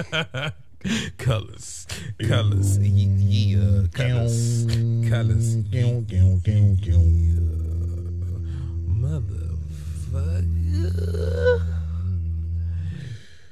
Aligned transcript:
colors, 1.18 1.86
colors, 2.26 2.78
yeah, 2.78 3.58
uh, 3.60 3.86
colors, 3.92 4.64
colors, 5.08 5.56
uh, 5.56 6.00
motherfucker. 8.88 10.46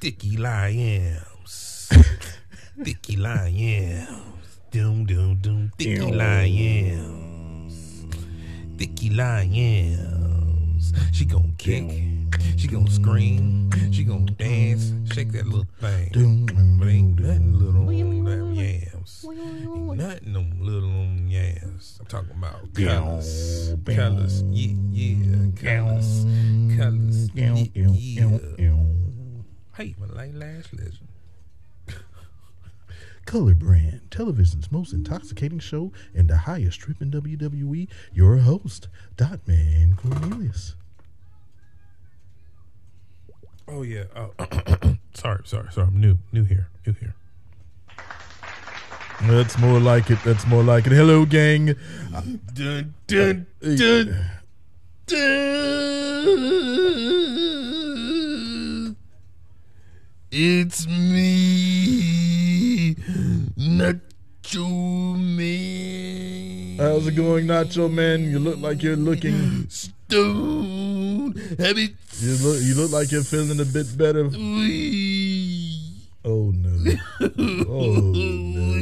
Dicky 0.00 0.36
Liams, 0.38 1.88
Dicky 2.82 3.16
Liams, 3.16 4.60
doom 4.70 5.04
doom 5.04 5.36
doom, 5.40 5.70
Dicky 5.76 6.00
Liams, 6.00 7.74
Dicky 8.76 9.10
Liams. 9.10 10.94
She 11.12 11.24
gon' 11.26 11.54
kick, 11.58 11.84
she 12.58 12.66
gon' 12.66 12.88
scream, 12.88 13.70
she 13.92 14.02
gon' 14.02 14.26
dance, 14.36 14.92
shake 15.14 15.30
that 15.32 15.46
little 15.46 15.66
thing. 15.80 16.08
But 16.78 16.88
ain't 16.88 17.20
nothing 17.20 17.52
little 17.58 17.88
on 17.88 18.24
them 18.24 18.52
yams. 18.52 19.24
Ain't 19.30 19.96
nothing 19.96 20.32
them 20.32 20.60
little 20.60 20.90
on 20.90 21.28
yams. 21.28 21.98
I'm 22.00 22.06
talking 22.06 22.32
about 22.32 22.74
colors, 22.74 23.74
colors, 23.86 24.42
yeah, 24.50 24.74
yeah, 24.90 25.50
colors, 25.54 26.26
colors, 26.76 27.30
yeah, 27.34 27.54
yeah. 27.74 28.74
Hey, 29.76 29.94
my 29.98 30.06
light 30.06 30.34
lash 30.34 30.72
legend. 30.72 31.06
Color 33.26 33.54
Brand, 33.54 34.00
television's 34.10 34.72
most 34.72 34.92
intoxicating 34.92 35.60
show 35.60 35.92
and 36.14 36.28
the 36.28 36.38
highest 36.38 36.80
trip 36.80 37.00
in 37.00 37.12
WWE. 37.12 37.86
Your 38.12 38.38
host, 38.38 38.88
Dotman 39.16 39.96
Cornelius. 39.96 40.74
Oh 43.70 43.82
yeah. 43.82 44.04
Oh, 44.16 44.30
sorry, 45.12 45.42
sorry, 45.44 45.70
sorry. 45.70 45.88
I'm 45.88 46.00
new, 46.00 46.16
new 46.32 46.44
here, 46.44 46.68
new 46.86 46.94
here. 46.94 47.14
That's 49.22 49.58
more 49.58 49.78
like 49.78 50.10
it. 50.10 50.18
That's 50.24 50.46
more 50.46 50.62
like 50.62 50.86
it. 50.86 50.92
Hello, 50.92 51.26
gang. 51.26 51.74
Dun 52.54 52.94
dun 53.06 53.46
dun 53.58 54.16
dun. 55.06 55.76
It's 60.30 60.86
me, 60.86 62.94
Nacho 63.58 65.18
Man. 65.18 66.78
How's 66.78 67.06
it 67.06 67.16
going, 67.16 67.46
Nacho 67.46 67.90
Man? 67.92 68.30
You 68.30 68.38
look 68.38 68.60
like 68.60 68.82
you're 68.82 68.96
looking. 68.96 69.68
Stone 70.08 71.34
habits. 71.58 72.22
You 72.22 72.36
look. 72.48 72.62
You 72.62 72.74
look 72.76 72.90
like 72.92 73.12
you're 73.12 73.22
feeling 73.22 73.60
a 73.60 73.64
bit 73.66 73.86
better. 73.98 74.24
Oh 76.24 76.50
no. 76.50 76.94
Oh 77.68 77.94
no. 78.00 78.78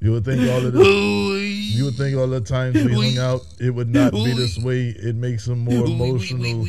You 0.00 0.10
would 0.10 0.24
think 0.24 0.42
all 0.50 0.66
of 0.66 0.72
this, 0.72 0.86
you 0.88 1.84
would 1.84 1.94
think 1.94 2.16
all 2.18 2.26
the 2.26 2.40
times 2.40 2.74
we 2.84 2.92
hung 2.92 3.18
out, 3.18 3.40
it 3.60 3.70
would 3.70 3.88
not 3.88 4.12
be 4.12 4.32
this 4.34 4.58
way. 4.58 4.88
It 4.88 5.14
makes 5.14 5.46
them 5.46 5.60
more 5.60 5.86
emotional. 5.86 6.66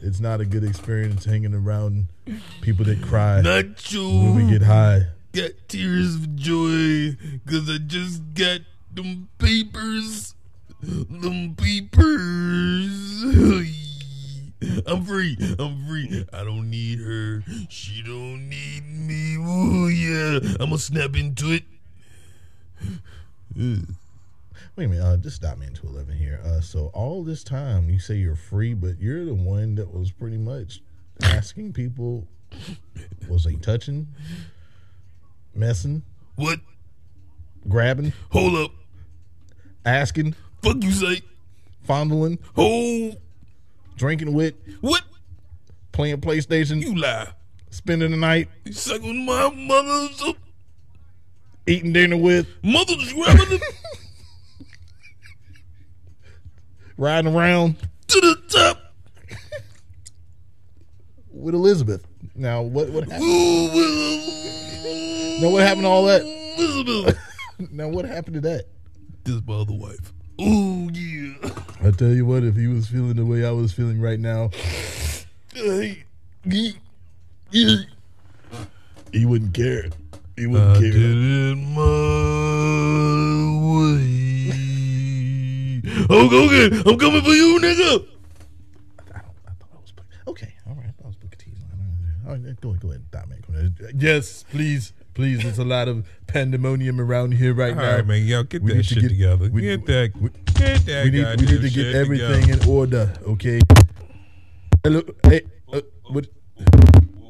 It's 0.00 0.20
not 0.20 0.40
a 0.40 0.44
good 0.44 0.64
experience 0.64 1.24
hanging 1.24 1.54
around 1.54 2.06
people 2.60 2.84
that 2.84 3.02
cry 3.02 3.40
Nacho. 3.42 4.22
when 4.22 4.46
we 4.46 4.52
get 4.52 4.60
high. 4.62 5.06
got 5.32 5.52
tears 5.66 6.14
of 6.16 6.36
joy 6.36 7.16
because 7.44 7.70
I 7.70 7.78
just 7.78 8.22
got 8.34 8.60
them 8.94 9.28
papers. 9.38 10.34
Them 10.82 11.54
papers. 11.56 12.04
I'm 14.86 15.04
free. 15.04 15.36
I'm 15.58 15.86
free. 15.86 16.24
I 16.32 16.44
don't 16.44 16.70
need 16.70 16.98
her. 17.00 17.42
She 17.68 18.02
don't 18.02 18.48
need 18.48 18.82
me. 18.86 19.36
Oh 19.38 19.88
yeah. 19.88 20.38
I'm 20.60 20.70
gonna 20.70 20.78
snap 20.78 21.16
into 21.16 21.52
it. 21.52 21.64
Wait 24.76 24.84
a 24.86 24.88
minute, 24.88 25.02
uh, 25.04 25.16
just 25.18 25.36
stop 25.36 25.58
me 25.58 25.66
into 25.66 25.86
eleven 25.86 26.16
here. 26.16 26.40
Uh, 26.44 26.60
so 26.60 26.90
all 26.94 27.22
this 27.22 27.44
time 27.44 27.88
you 27.88 27.98
say 27.98 28.16
you're 28.16 28.34
free, 28.36 28.74
but 28.74 28.98
you're 29.00 29.24
the 29.24 29.34
one 29.34 29.74
that 29.76 29.92
was 29.92 30.10
pretty 30.10 30.38
much 30.38 30.82
asking 31.22 31.72
people, 31.72 32.26
was 33.28 33.44
they 33.44 33.54
touching, 33.54 34.08
messing, 35.54 36.02
What? 36.36 36.58
grabbing, 37.68 38.12
Hold 38.30 38.56
up. 38.56 38.70
Asking, 39.84 40.34
Fuck 40.62 40.82
you 40.82 40.90
say. 40.92 41.22
fondling, 41.82 42.38
who, 42.54 43.12
drinking 43.96 44.32
with, 44.32 44.54
What? 44.80 45.02
playing 45.92 46.20
PlayStation, 46.20 46.80
You 46.80 46.96
lie. 46.96 47.28
spending 47.70 48.10
the 48.10 48.16
night, 48.16 48.48
You 48.64 48.72
sucking 48.72 49.24
my 49.26 49.50
mother's 49.50 50.22
up. 50.22 50.36
eating 51.66 51.92
dinner 51.92 52.16
with, 52.16 52.46
Mother's 52.62 53.12
grabbing 53.14 53.60
riding 56.96 57.34
around 57.34 57.76
to 58.08 58.20
the 58.20 58.36
top. 58.48 58.78
with 61.30 61.54
Elizabeth. 61.54 62.06
Now 62.34 62.62
what 62.62 62.88
what 62.90 63.04
happened? 63.04 63.28
Now 65.40 65.50
what 65.50 65.62
happened 65.62 65.82
to 65.82 65.88
all 65.88 66.04
that? 66.06 66.22
Elizabeth. 66.22 67.18
Now 67.70 67.86
what 67.88 68.04
happened 68.04 68.34
to 68.34 68.40
that? 68.42 68.66
This 69.24 69.40
my 69.46 69.54
other 69.54 69.72
wife. 69.72 70.12
Ooh, 70.40 70.90
yeah. 70.92 71.34
I 71.82 71.90
tell 71.90 72.12
you 72.12 72.26
what, 72.26 72.42
if 72.44 72.56
he 72.56 72.66
was 72.66 72.88
feeling 72.88 73.14
the 73.16 73.24
way 73.24 73.44
I 73.46 73.50
was 73.50 73.72
feeling 73.72 74.00
right 74.00 74.18
now, 74.20 74.50
he, 75.52 76.04
wouldn't 79.24 79.54
care. 79.54 79.88
He 80.36 80.46
wouldn't 80.46 80.76
I 80.76 80.80
care. 80.80 80.90
did 80.90 80.94
it 80.94 81.56
my 81.56 81.80
way. 83.70 84.52
Oh, 86.10 86.26
okay, 86.46 86.66
I'm 86.90 86.98
coming 86.98 87.22
for 87.22 87.30
you, 87.32 87.58
nigga. 87.60 88.06
I, 89.14 89.20
don't, 89.20 89.36
I 89.46 89.50
thought 89.58 89.70
I 89.72 89.76
was. 89.76 89.92
Okay, 90.26 90.52
all 90.66 90.74
right. 90.74 90.92
I 91.02 91.06
was 91.06 91.16
Booker 91.16 91.36
T's 91.36 91.58
line. 91.60 91.80
All 92.26 92.32
right, 92.32 92.60
go 92.60 92.70
ahead, 92.70 92.80
go 92.80 92.88
ahead, 92.88 93.10
Man. 93.48 93.74
Yes, 93.96 94.44
please, 94.50 94.92
please. 95.14 95.42
There's 95.42 95.58
a 95.58 95.64
lot 95.64 95.88
of 95.88 96.06
pandemonium 96.26 97.00
around 97.00 97.32
here 97.32 97.54
right 97.54 97.70
All 97.76 97.82
now. 97.82 97.96
right, 97.96 98.06
man, 98.06 98.24
y'all 98.26 98.42
get 98.42 98.62
We 98.62 98.70
that 98.72 98.76
need 98.78 98.84
to 98.84 98.94
shit 98.94 99.02
get- 99.02 99.08
together. 99.08 99.48
we- 99.50 99.62
get 99.62 99.86
that, 99.86 100.12
we- 100.20 100.30
get 100.54 100.86
that. 100.86 101.04
We 101.04 101.10
need, 101.10 101.40
we 101.40 101.46
need 101.46 101.62
to 101.62 101.70
get 101.70 101.94
everything 101.94 102.42
together. 102.42 102.62
in 102.64 102.68
order, 102.68 103.12
okay? 103.28 103.60
Hello, 104.82 105.02
hey, 105.26 105.42
uh, 105.72 105.80
what, 106.10 106.26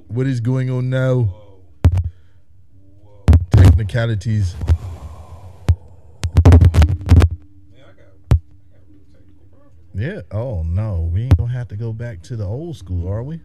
what 0.08 0.26
is 0.26 0.40
going 0.40 0.70
on 0.70 0.90
now? 0.90 1.34
Technicalities. 3.52 4.54
Yeah. 9.94 10.22
Oh 10.32 10.62
no, 10.64 11.08
we 11.12 11.22
ain't 11.22 11.36
gonna 11.36 11.52
have 11.52 11.68
to 11.68 11.76
go 11.76 11.92
back 11.92 12.22
to 12.24 12.36
the 12.36 12.44
old 12.44 12.76
school, 12.76 13.08
are 13.08 13.22
we? 13.22 13.40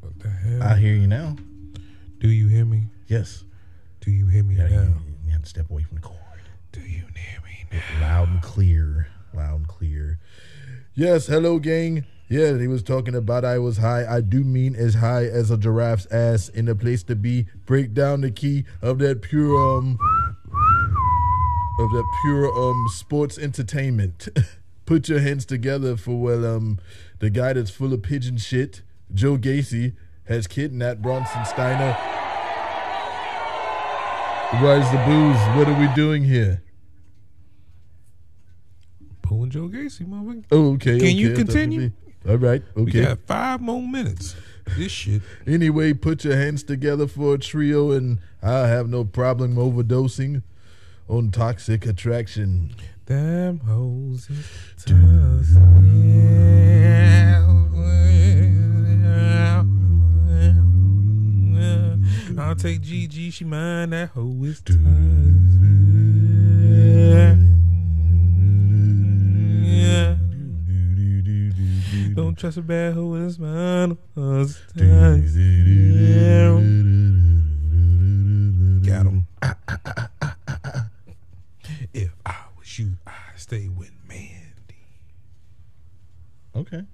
What 0.00 0.18
the 0.20 0.28
hell? 0.28 0.62
I 0.62 0.76
hear 0.76 0.94
you 0.94 1.06
now. 1.06 1.36
Do 2.20 2.28
you 2.28 2.48
hear 2.48 2.66
me? 2.66 2.84
Yes. 3.08 3.44
Do 4.00 4.10
you 4.10 4.26
hear 4.26 4.44
me 4.44 4.54
now? 4.54 4.66
you, 4.66 4.94
you 5.24 5.32
have 5.32 5.42
to 5.42 5.48
step 5.48 5.70
away 5.70 5.82
from 5.82 5.96
the 5.96 6.02
cord. 6.02 6.18
Do 6.70 6.80
you 6.80 6.86
hear 6.86 7.40
me 7.42 7.66
now? 7.72 7.80
Loud 8.00 8.28
and 8.28 8.42
clear. 8.42 9.08
Loud 9.34 9.56
and 9.56 9.68
clear. 9.68 10.18
Yes, 10.94 11.26
hello, 11.26 11.58
gang. 11.58 12.04
Yeah, 12.28 12.58
he 12.58 12.68
was 12.68 12.82
talking 12.82 13.14
about 13.14 13.44
I 13.44 13.58
was 13.58 13.78
high. 13.78 14.04
I 14.06 14.20
do 14.20 14.44
mean 14.44 14.76
as 14.76 14.94
high 14.94 15.24
as 15.24 15.50
a 15.50 15.56
giraffe's 15.56 16.06
ass 16.12 16.48
in 16.50 16.66
the 16.66 16.74
place 16.74 17.02
to 17.04 17.16
be. 17.16 17.46
Break 17.64 17.94
down 17.94 18.20
the 18.20 18.30
key 18.30 18.64
of 18.82 18.98
that 18.98 19.22
pure 19.22 19.78
um 19.78 19.98
of 21.78 21.90
that 21.90 22.18
pure 22.22 22.52
um 22.54 22.86
sports 22.88 23.38
entertainment. 23.38 24.28
Put 24.86 25.08
your 25.08 25.20
hands 25.20 25.46
together 25.46 25.96
for 25.96 26.20
well 26.20 26.44
um 26.44 26.80
the 27.18 27.30
guy 27.30 27.54
that's 27.54 27.70
full 27.70 27.92
of 27.92 28.02
pigeon 28.02 28.36
shit, 28.36 28.82
Joe 29.14 29.36
Gacy, 29.38 29.94
has 30.30 30.46
kidnapped 30.46 31.02
Bronson 31.02 31.44
Steiner. 31.44 31.96
Rise 34.62 34.90
the 34.90 34.98
booze. 35.04 35.56
What 35.56 35.68
are 35.68 35.78
we 35.78 35.92
doing 35.94 36.24
here? 36.24 36.62
Pulling 39.22 39.50
Joe 39.50 39.68
Gacy, 39.68 40.06
motherfucker. 40.06 40.44
Oh, 40.50 40.74
okay. 40.74 40.98
Can 40.98 41.16
you 41.16 41.32
okay, 41.32 41.36
thought 41.36 41.46
continue? 41.46 41.90
All 42.28 42.36
right. 42.36 42.62
We 42.74 42.82
Okay. 42.82 43.04
got 43.04 43.18
five 43.26 43.60
more 43.60 43.82
minutes. 43.82 44.36
This 44.76 44.92
shit. 44.92 45.22
Anyway, 45.46 45.92
put 45.94 46.24
your 46.24 46.36
hands 46.36 46.62
together 46.62 47.08
for 47.08 47.34
a 47.34 47.38
trio, 47.38 47.90
and 47.90 48.18
I 48.42 48.68
have 48.68 48.88
no 48.88 49.04
problem 49.04 49.56
overdosing 49.56 50.42
on 51.08 51.30
toxic 51.32 51.86
attraction. 51.86 52.70
Damn 53.06 53.58
hoes. 53.60 54.28
I'll 62.40 62.56
take 62.56 62.80
Gigi, 62.80 63.30
she 63.30 63.44
mine, 63.44 63.90
that 63.90 64.08
hoe 64.10 64.44
is 64.44 64.62
tough. 64.62 64.76
Don't 72.14 72.38
trust 72.38 72.56
a 72.56 72.62
bad 72.62 72.94
hoe 72.94 73.14
in 73.14 73.22
a 73.22 73.30
smile. 73.30 73.98
Got 78.86 79.06
him. 79.06 79.26
if 81.92 82.14
I 82.24 82.36
was 82.58 82.78
you, 82.78 82.96
I'd 83.06 83.36
stay 83.36 83.68
with 83.68 83.92
Mandy. 84.08 84.86
Okay. 86.56 86.84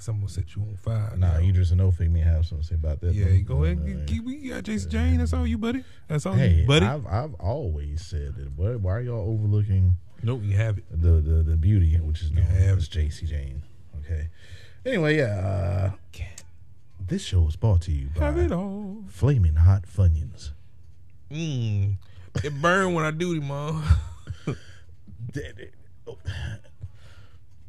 Someone 0.00 0.28
set 0.28 0.56
you 0.56 0.62
on 0.62 0.76
fire. 0.76 1.14
Nah, 1.16 1.38
yo. 1.38 1.48
Idris 1.48 1.70
and 1.72 1.80
Ofig 1.80 2.10
may 2.10 2.20
have 2.20 2.46
something 2.46 2.62
to 2.62 2.68
say 2.68 2.74
about 2.74 3.00
that. 3.02 3.14
Yeah, 3.14 3.26
though. 3.26 3.56
go 3.56 3.64
ahead. 3.64 3.78
Uh, 3.78 4.06
keep, 4.06 4.24
we 4.24 4.48
got 4.48 4.64
Jacy 4.64 4.88
Jayne. 4.88 5.18
That's 5.18 5.34
all 5.34 5.46
you, 5.46 5.58
buddy. 5.58 5.84
That's 6.08 6.24
all 6.24 6.32
Hey, 6.32 6.60
you, 6.60 6.66
buddy. 6.66 6.86
I've 6.86 7.06
I've 7.06 7.34
always 7.34 8.04
said 8.04 8.34
that. 8.36 8.52
Why, 8.56 8.76
why 8.76 8.92
are 8.92 9.00
y'all 9.00 9.30
overlooking 9.30 9.96
nope, 10.22 10.40
you 10.42 10.56
have 10.56 10.78
it. 10.78 10.84
the 10.90 11.20
the, 11.20 11.42
the 11.42 11.56
beauty, 11.56 11.96
which 11.96 12.22
is 12.22 12.32
known 12.32 12.46
as 12.46 12.88
Jacy 12.88 13.26
Jayne? 13.26 13.62
Okay. 14.00 14.28
Anyway, 14.86 15.18
yeah. 15.18 15.92
Uh, 15.94 16.22
this 17.06 17.24
show 17.24 17.46
is 17.48 17.56
brought 17.56 17.82
to 17.82 17.92
you 17.92 18.08
have 18.18 18.38
it 18.38 18.50
by 18.50 18.56
all. 18.56 19.04
Flaming 19.08 19.56
Hot 19.56 19.82
Funyuns. 19.82 20.52
Mmm. 21.30 21.96
It 22.44 22.62
burn 22.62 22.94
when 22.94 23.04
I 23.04 23.10
do 23.10 23.34
it, 23.34 23.42
mom. 23.42 23.84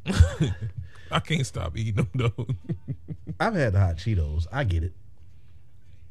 I 1.12 1.20
can't 1.20 1.46
stop 1.46 1.76
eating 1.76 1.94
them 1.96 2.08
though. 2.14 2.46
I've 3.40 3.54
had 3.54 3.72
the 3.74 3.80
hot 3.80 3.96
Cheetos. 3.96 4.46
I 4.52 4.64
get 4.64 4.82
it. 4.84 4.92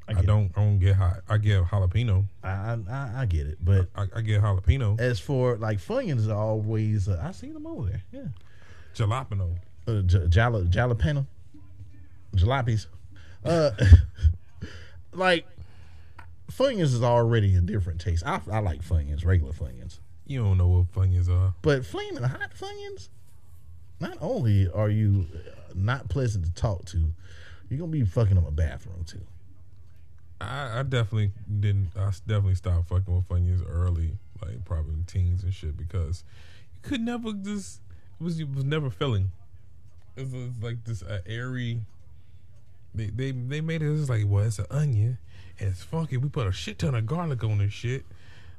I, 0.07 0.13
get 0.13 0.25
don't. 0.25 0.51
I 0.57 0.62
don't 0.62 0.80
get 0.80 0.95
hot. 0.95 1.21
I 1.30 1.38
get 1.38 1.63
jalapeno. 1.63 2.25
I, 2.44 2.50
I 2.89 3.12
I 3.18 3.25
get 3.25 3.48
it. 3.48 3.57
But 3.63 3.88
I, 3.95 4.07
I 4.15 4.21
get 4.21 4.42
jalapeno. 4.42 5.00
as 5.00 5.19
for 5.19 5.57
like 5.57 5.77
Funyuns, 5.80 6.30
are 6.30 6.36
always 6.36 7.07
uh, 7.07 7.21
I 7.24 7.31
seen 7.31 7.53
them 7.53 7.65
over 7.68 7.89
there. 7.89 8.03
Yeah. 8.12 8.25
Jalapeno. 8.95 9.56
uh, 9.88 10.01
j- 10.01 10.27
jala, 10.27 10.63
jalapeno, 10.63 11.25
jalapenos. 12.36 12.88
Uh, 13.45 13.71
like 15.13 15.45
Funyuns 16.51 16.81
is 16.94 17.03
already 17.03 17.56
a 17.56 17.62
different 17.62 18.01
taste. 18.01 18.24
I, 18.25 18.42
I 18.51 18.59
like 18.59 18.83
Funyuns, 18.83 19.25
regular 19.25 19.53
Funyuns, 19.53 20.00
You 20.25 20.44
don't 20.44 20.57
know 20.57 20.68
what 20.68 20.92
Funyuns 20.94 21.30
are. 21.30 21.53
but 21.62 21.86
flaming 21.86 22.24
hot 22.24 22.51
Funyuns. 22.53 23.07
Not 24.01 24.18
only 24.19 24.68
are 24.69 24.89
you 24.89 25.27
uh, 25.33 25.74
not 25.75 26.09
pleasant 26.09 26.44
to 26.45 26.51
talk 26.51 26.86
to, 26.86 27.13
you're 27.69 27.80
gonna 27.80 27.92
be 27.92 28.03
fucking 28.03 28.38
up 28.38 28.48
a 28.48 28.51
bathroom 28.51 29.03
too. 29.06 29.21
I, 30.42 30.80
I 30.80 30.83
definitely 30.83 31.31
didn't. 31.59 31.92
I 31.95 32.09
definitely 32.27 32.56
stopped 32.56 32.89
fucking 32.89 33.15
with 33.15 33.30
Funyuns 33.30 33.63
early, 33.69 34.18
like 34.42 34.65
probably 34.65 34.95
in 34.95 35.06
teens 35.06 35.44
and 35.44 35.53
shit, 35.53 35.77
because 35.77 36.24
you 36.74 36.89
could 36.89 37.01
never 37.01 37.31
just 37.31 37.80
it 38.19 38.24
was 38.24 38.39
it 38.39 38.53
was 38.53 38.65
never 38.65 38.89
filling. 38.89 39.31
It 40.15 40.24
was, 40.24 40.33
it 40.33 40.38
was 40.38 40.63
like 40.63 40.83
this 40.83 41.03
uh, 41.03 41.19
airy. 41.27 41.81
They 42.95 43.06
they 43.06 43.31
they 43.31 43.62
made 43.62 43.83
it. 43.83 43.94
It's 43.94 44.09
like 44.09 44.24
well, 44.25 44.44
it's 44.44 44.57
an 44.57 44.65
onion 44.71 45.19
and 45.59 45.69
it's 45.69 45.83
funky. 45.83 46.18
We 46.18 46.27
put 46.27 46.48
a 46.48 46.51
shit 46.51 46.80
ton 46.80 46.95
of 46.95 47.06
garlic 47.06 47.44
on 47.44 47.59
this 47.59 47.71
shit. 47.71 48.03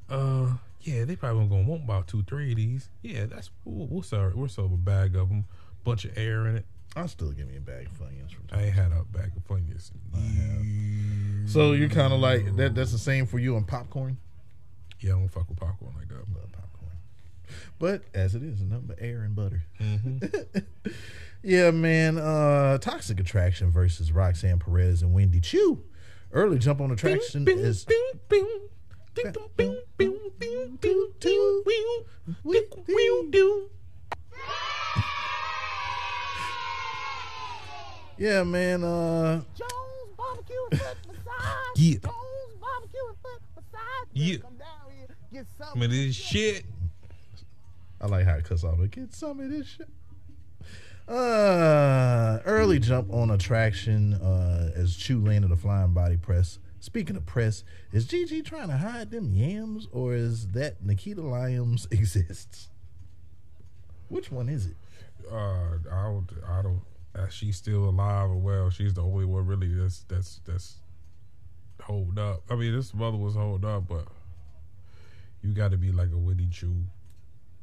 Uh, 0.09 0.53
yeah, 0.83 1.05
they 1.05 1.17
probably 1.17 1.47
gonna 1.47 1.69
want 1.69 1.85
about 1.85 2.09
two, 2.09 2.23
three 2.25 2.51
of 2.51 2.57
these. 2.57 2.89
Yeah, 3.03 3.27
that's 3.27 3.51
we'll, 3.65 3.87
we'll 3.87 4.03
sell 4.03 4.33
we'll 4.35 4.49
sell 4.49 4.67
a 4.67 4.69
bag 4.69 5.17
of 5.17 5.29
them, 5.29 5.45
bunch 5.85 6.05
of 6.05 6.17
air 6.17 6.47
in 6.47 6.57
it. 6.57 6.67
I'll 6.95 7.09
still 7.09 7.33
give 7.33 7.49
me 7.49 7.57
a 7.57 7.61
bag 7.61 7.87
of 7.87 7.93
Funyuns 7.99 8.33
from 8.33 8.47
time. 8.49 8.59
I 8.59 8.65
ain't 8.65 8.75
had 8.75 8.93
a 8.93 9.05
bag 9.05 9.33
of 9.37 9.47
Funyuns. 9.47 9.91
So 11.49 11.73
you're 11.73 11.89
kind 11.89 12.13
of 12.13 12.21
like 12.21 12.57
that. 12.57 12.75
That's 12.75 12.93
the 12.93 12.99
same 12.99 13.27
for 13.27 13.39
you 13.39 13.57
on 13.57 13.65
popcorn. 13.65 14.19
Yeah, 15.01 15.13
I 15.15 15.19
don't 15.19 15.29
fuck 15.29 15.49
with 15.49 15.59
popcorn 15.59 15.95
like 15.99 16.09
that. 16.09 16.17
Love 16.17 16.53
popcorn, 16.53 16.93
but 17.79 18.03
as 18.15 18.35
it 18.35 18.43
is, 18.43 18.61
nothing 18.61 18.87
but 18.87 18.99
air 19.01 19.23
and 19.23 19.35
butter. 19.35 19.63
yeah, 21.43 21.71
man. 21.71 22.19
Uh 22.19 22.79
Toxic 22.79 23.21
Attraction 23.21 23.71
versus 23.71 24.13
Roxanne 24.13 24.59
Perez 24.59 25.03
and 25.03 25.13
Wendy 25.15 25.41
Choo. 25.41 25.85
Early 26.33 26.59
jump 26.59 26.81
on 26.81 26.91
attraction 26.91 27.47
is 27.47 27.87
yeah, 38.19 38.43
man. 38.43 38.83
Uh, 38.83 39.43
Jones 39.55 39.71
barbecue 40.17 40.57
and 40.71 40.81
foot 40.81 40.97
massage. 41.07 41.77
Yeah. 41.77 41.99
Jones 41.99 42.57
barbecue 42.61 43.01
and 43.09 43.17
foot 43.23 43.43
massage. 43.57 44.09
Yeah. 44.13 44.37
Come 44.39 44.57
down 44.57 44.69
here, 44.97 45.09
get 45.33 45.47
some. 45.59 45.79
mean, 45.79 45.91
this 45.91 46.15
shit. 46.15 46.65
I 48.01 48.07
like 48.07 48.25
how 48.25 48.37
it 48.37 48.45
cuts 48.45 48.65
off. 48.65 48.79
But 48.79 48.93
get 48.93 49.15
some 49.15 49.41
of 49.41 49.51
this 49.51 49.67
shit. 49.67 49.89
Uh, 51.09 52.39
early 52.47 52.79
jump 52.79 53.13
on 53.13 53.31
attraction 53.31 54.15
uh, 54.15 54.71
as 54.75 54.97
Choo 54.97 55.23
landed 55.23 55.51
a 55.51 55.57
flying 55.57 55.93
body 55.93 56.17
press. 56.17 56.59
Speaking 56.83 57.15
of 57.15 57.25
press, 57.25 57.63
is 57.93 58.07
Gigi 58.07 58.43
trying 58.43 58.67
to 58.67 58.77
hide 58.77 59.13
them 59.13 59.31
yams, 59.33 59.87
or 59.93 60.15
is 60.15 60.49
that 60.49 60.85
Nikita 60.85 61.23
Lyons 61.23 61.87
exists? 61.93 62.71
Which 64.09 64.33
one 64.33 64.49
is 64.49 64.67
it? 64.67 64.75
Uh, 65.31 65.79
I 65.89 66.03
don't. 66.03 66.27
I 66.45 66.63
don't. 66.63 66.83
Uh, 67.15 67.29
she's 67.29 67.57
still 67.57 67.85
alive 67.85 68.31
or 68.31 68.35
well. 68.35 68.69
She's 68.69 68.95
the 68.95 69.01
only 69.01 69.25
one 69.25 69.47
really 69.47 69.73
that's 69.73 70.03
that's 70.09 70.41
that's 70.45 70.79
hold 71.81 72.19
up. 72.19 72.43
I 72.51 72.57
mean, 72.57 72.75
this 72.75 72.93
mother 72.93 73.17
was 73.17 73.37
hold 73.37 73.65
up, 73.65 73.87
but 73.87 74.09
you 75.41 75.53
got 75.53 75.71
to 75.71 75.77
be 75.77 75.93
like 75.93 76.11
a 76.13 76.19
Winnie 76.19 76.49
Chew, 76.51 76.75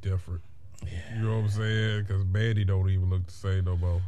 different. 0.00 0.40
You 1.14 1.24
know 1.24 1.36
what 1.36 1.44
I'm 1.44 1.48
saying? 1.50 2.04
Because 2.04 2.24
Mandy 2.24 2.64
don't 2.64 2.88
even 2.88 3.10
look 3.10 3.26
the 3.26 3.32
same 3.32 3.64
no 3.64 3.76
more. 3.76 4.00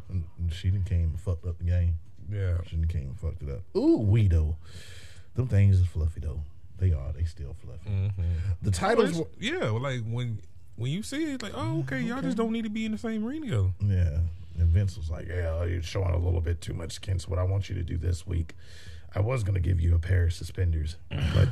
She 0.51 0.71
done 0.71 0.85
came 0.85 1.11
and 1.11 1.21
fucked 1.21 1.45
up 1.45 1.59
the 1.59 1.65
game. 1.65 1.97
Yeah, 2.31 2.59
done 2.71 2.87
came 2.89 3.03
and 3.09 3.19
fucked 3.21 3.43
it 3.43 3.51
up. 3.51 3.61
Ooh, 3.77 3.99
we 3.99 4.29
though. 4.29 4.57
Them 5.35 5.49
things 5.49 5.81
is 5.81 5.87
fluffy 5.87 6.21
though. 6.21 6.41
They 6.79 6.93
are. 6.93 7.13
They 7.13 7.25
still 7.25 7.55
fluffy. 7.65 7.89
Mm-hmm. 7.91 8.23
The 8.63 8.71
titles. 8.71 9.19
Were, 9.19 9.27
yeah. 9.39 9.71
Like 9.71 10.01
when 10.05 10.39
when 10.77 10.91
you 10.91 11.03
see 11.03 11.23
it, 11.25 11.35
it's 11.35 11.43
like, 11.43 11.53
oh, 11.55 11.81
okay, 11.81 12.01
y'all 12.01 12.23
just 12.23 12.37
don't 12.37 12.53
need 12.53 12.65
to 12.65 12.71
be 12.71 12.85
in 12.85 12.93
the 12.93 12.99
same 12.99 13.25
ring 13.25 13.43
together. 13.43 13.71
Yeah. 13.81 14.19
And 14.59 14.69
Vince 14.69 14.97
was 14.97 15.11
like, 15.11 15.29
Yeah, 15.29 15.65
you're 15.65 15.83
showing 15.83 16.11
a 16.13 16.19
little 16.19 16.41
bit 16.41 16.61
too 16.61 16.75
much 16.75 16.93
skin. 16.93 17.19
So 17.19 17.29
what 17.29 17.39
I 17.39 17.43
want 17.45 17.69
you 17.69 17.75
to 17.77 17.83
do 17.83 17.97
this 17.97 18.27
week, 18.27 18.55
I 19.15 19.21
was 19.21 19.43
gonna 19.45 19.61
give 19.61 19.81
you 19.81 19.95
a 19.95 19.99
pair 19.99 20.25
of 20.25 20.33
suspenders, 20.33 20.97
but 21.35 21.49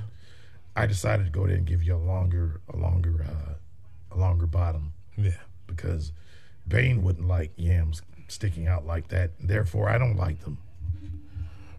I 0.77 0.87
decided 0.87 1.25
to 1.27 1.31
go 1.33 1.45
ahead 1.45 1.57
and 1.59 1.67
give 1.67 1.83
you 1.83 1.95
a 1.95 1.99
longer 1.99 2.61
a 2.73 2.77
longer 2.77 3.25
uh 3.29 3.55
a 4.13 4.19
longer 4.19 4.47
bottom 4.47 4.93
Yeah. 5.17 5.33
because 5.67 6.13
Bane 6.67 7.03
wouldn't 7.03 7.27
like 7.29 7.53
yams 7.57 8.03
sticking 8.31 8.67
out 8.67 8.87
like 8.87 9.09
that. 9.09 9.31
Therefore 9.41 9.89
I 9.89 9.99
don't 9.99 10.17
like 10.17 10.41
them. 10.41 10.59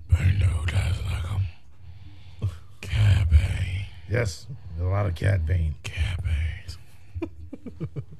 Bando 0.09 0.65
does 0.65 0.97
like 1.05 1.23
them. 1.23 2.49
Cabbage. 2.81 3.85
Yes, 4.09 4.47
a 4.79 4.83
lot 4.83 5.05
of 5.05 5.15
cat 5.15 5.45
Bane. 5.45 5.75
Cabbage. 5.83 6.77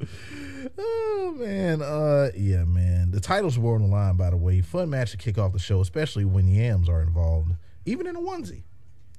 Oh 0.77 1.35
man, 1.38 1.81
uh, 1.81 2.29
yeah, 2.35 2.63
man. 2.63 3.11
The 3.11 3.19
titles 3.19 3.57
were 3.57 3.75
on 3.75 3.81
the 3.81 3.88
line, 3.88 4.15
by 4.15 4.29
the 4.29 4.38
way. 4.38 4.61
Fun 4.61 4.89
match 4.89 5.11
to 5.11 5.17
kick 5.17 5.38
off 5.38 5.53
the 5.53 5.59
show, 5.59 5.81
especially 5.81 6.25
when 6.25 6.47
yams 6.47 6.89
are 6.89 7.01
involved, 7.01 7.51
even 7.85 8.07
in 8.07 8.15
a 8.15 8.19
onesie. 8.19 8.63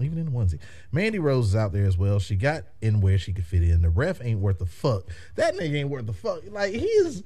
Even 0.00 0.18
in 0.18 0.28
a 0.28 0.30
onesie. 0.30 0.58
Mandy 0.90 1.18
Rose 1.18 1.48
is 1.48 1.56
out 1.56 1.72
there 1.72 1.86
as 1.86 1.96
well. 1.96 2.18
She 2.18 2.36
got 2.36 2.64
in 2.80 3.00
where 3.00 3.18
she 3.18 3.32
could 3.32 3.46
fit 3.46 3.62
in. 3.62 3.82
The 3.82 3.90
ref 3.90 4.22
ain't 4.22 4.40
worth 4.40 4.58
the 4.58 4.66
fuck. 4.66 5.04
That 5.36 5.54
nigga 5.54 5.80
ain't 5.80 5.90
worth 5.90 6.06
the 6.06 6.12
fuck. 6.12 6.42
Like 6.50 6.72
he 6.72 6.84
is. 6.84 7.22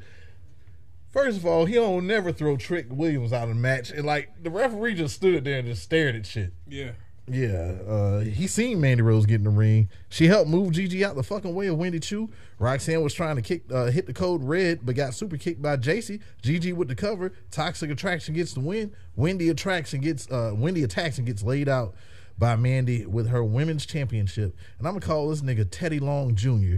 First 1.17 1.39
of 1.39 1.47
all, 1.47 1.65
he 1.65 1.77
don't 1.77 2.07
never 2.07 2.31
throw 2.31 2.59
Trick 2.59 2.89
Williams 2.91 3.33
out 3.33 3.45
of 3.45 3.49
the 3.49 3.55
match, 3.55 3.91
and 3.91 4.05
like 4.05 4.29
the 4.43 4.51
referee 4.51 4.97
just 4.97 5.15
stood 5.15 5.45
there 5.45 5.61
and 5.61 5.67
just 5.67 5.83
stared 5.83 6.15
at 6.15 6.27
shit. 6.27 6.53
Yeah. 6.69 6.91
Yeah, 7.27 7.73
uh, 7.89 8.21
he 8.21 8.47
seen 8.47 8.83
Mandy 8.83 9.03
Rose 9.03 9.25
get 9.25 9.37
in 9.37 9.45
the 9.45 9.51
ring. 9.51 9.89
She 10.11 10.27
helped 10.27 10.51
move 10.51 10.73
Gigi 10.73 11.03
out 11.05 11.17
the 11.17 11.23
fucking 11.23 11.55
way 11.55 11.69
of 11.69 11.79
Wendy 11.79 12.01
Choo. 12.01 12.29
Roxanne 12.59 13.03
was 13.03 13.15
trying 13.15 13.35
to 13.37 13.43
kick, 13.43 13.63
uh, 13.73 13.87
hit 13.87 14.07
the 14.07 14.13
code 14.13 14.45
red, 14.45 14.81
but 14.85 14.95
got 14.95 15.15
super 15.15 15.39
kicked 15.39 15.63
by 15.63 15.79
JC. 15.79 16.21
Gigi 16.43 16.75
with 16.75 16.87
the 16.87 16.95
cover. 16.95 17.33
Toxic 17.51 17.91
attraction 17.91 18.35
gets 18.35 18.53
the 18.53 18.61
win. 18.61 18.95
Wendy 19.17 19.49
attracts 19.49 19.95
and 19.95 20.03
gets, 20.03 20.31
uh, 20.31 20.53
Wendy 20.55 20.85
attacks 20.85 21.17
and 21.17 21.27
gets 21.27 21.43
laid 21.43 21.67
out 21.69 21.95
by 22.39 22.57
Mandy 22.57 23.07
with 23.07 23.29
her 23.29 23.43
women's 23.43 23.87
championship. 23.87 24.55
And 24.79 24.87
I'm 24.87 24.93
gonna 24.93 25.07
call 25.07 25.31
this 25.31 25.41
nigga 25.41 25.67
Teddy 25.69 25.99
Long 25.99 26.35
Jr. 26.35 26.77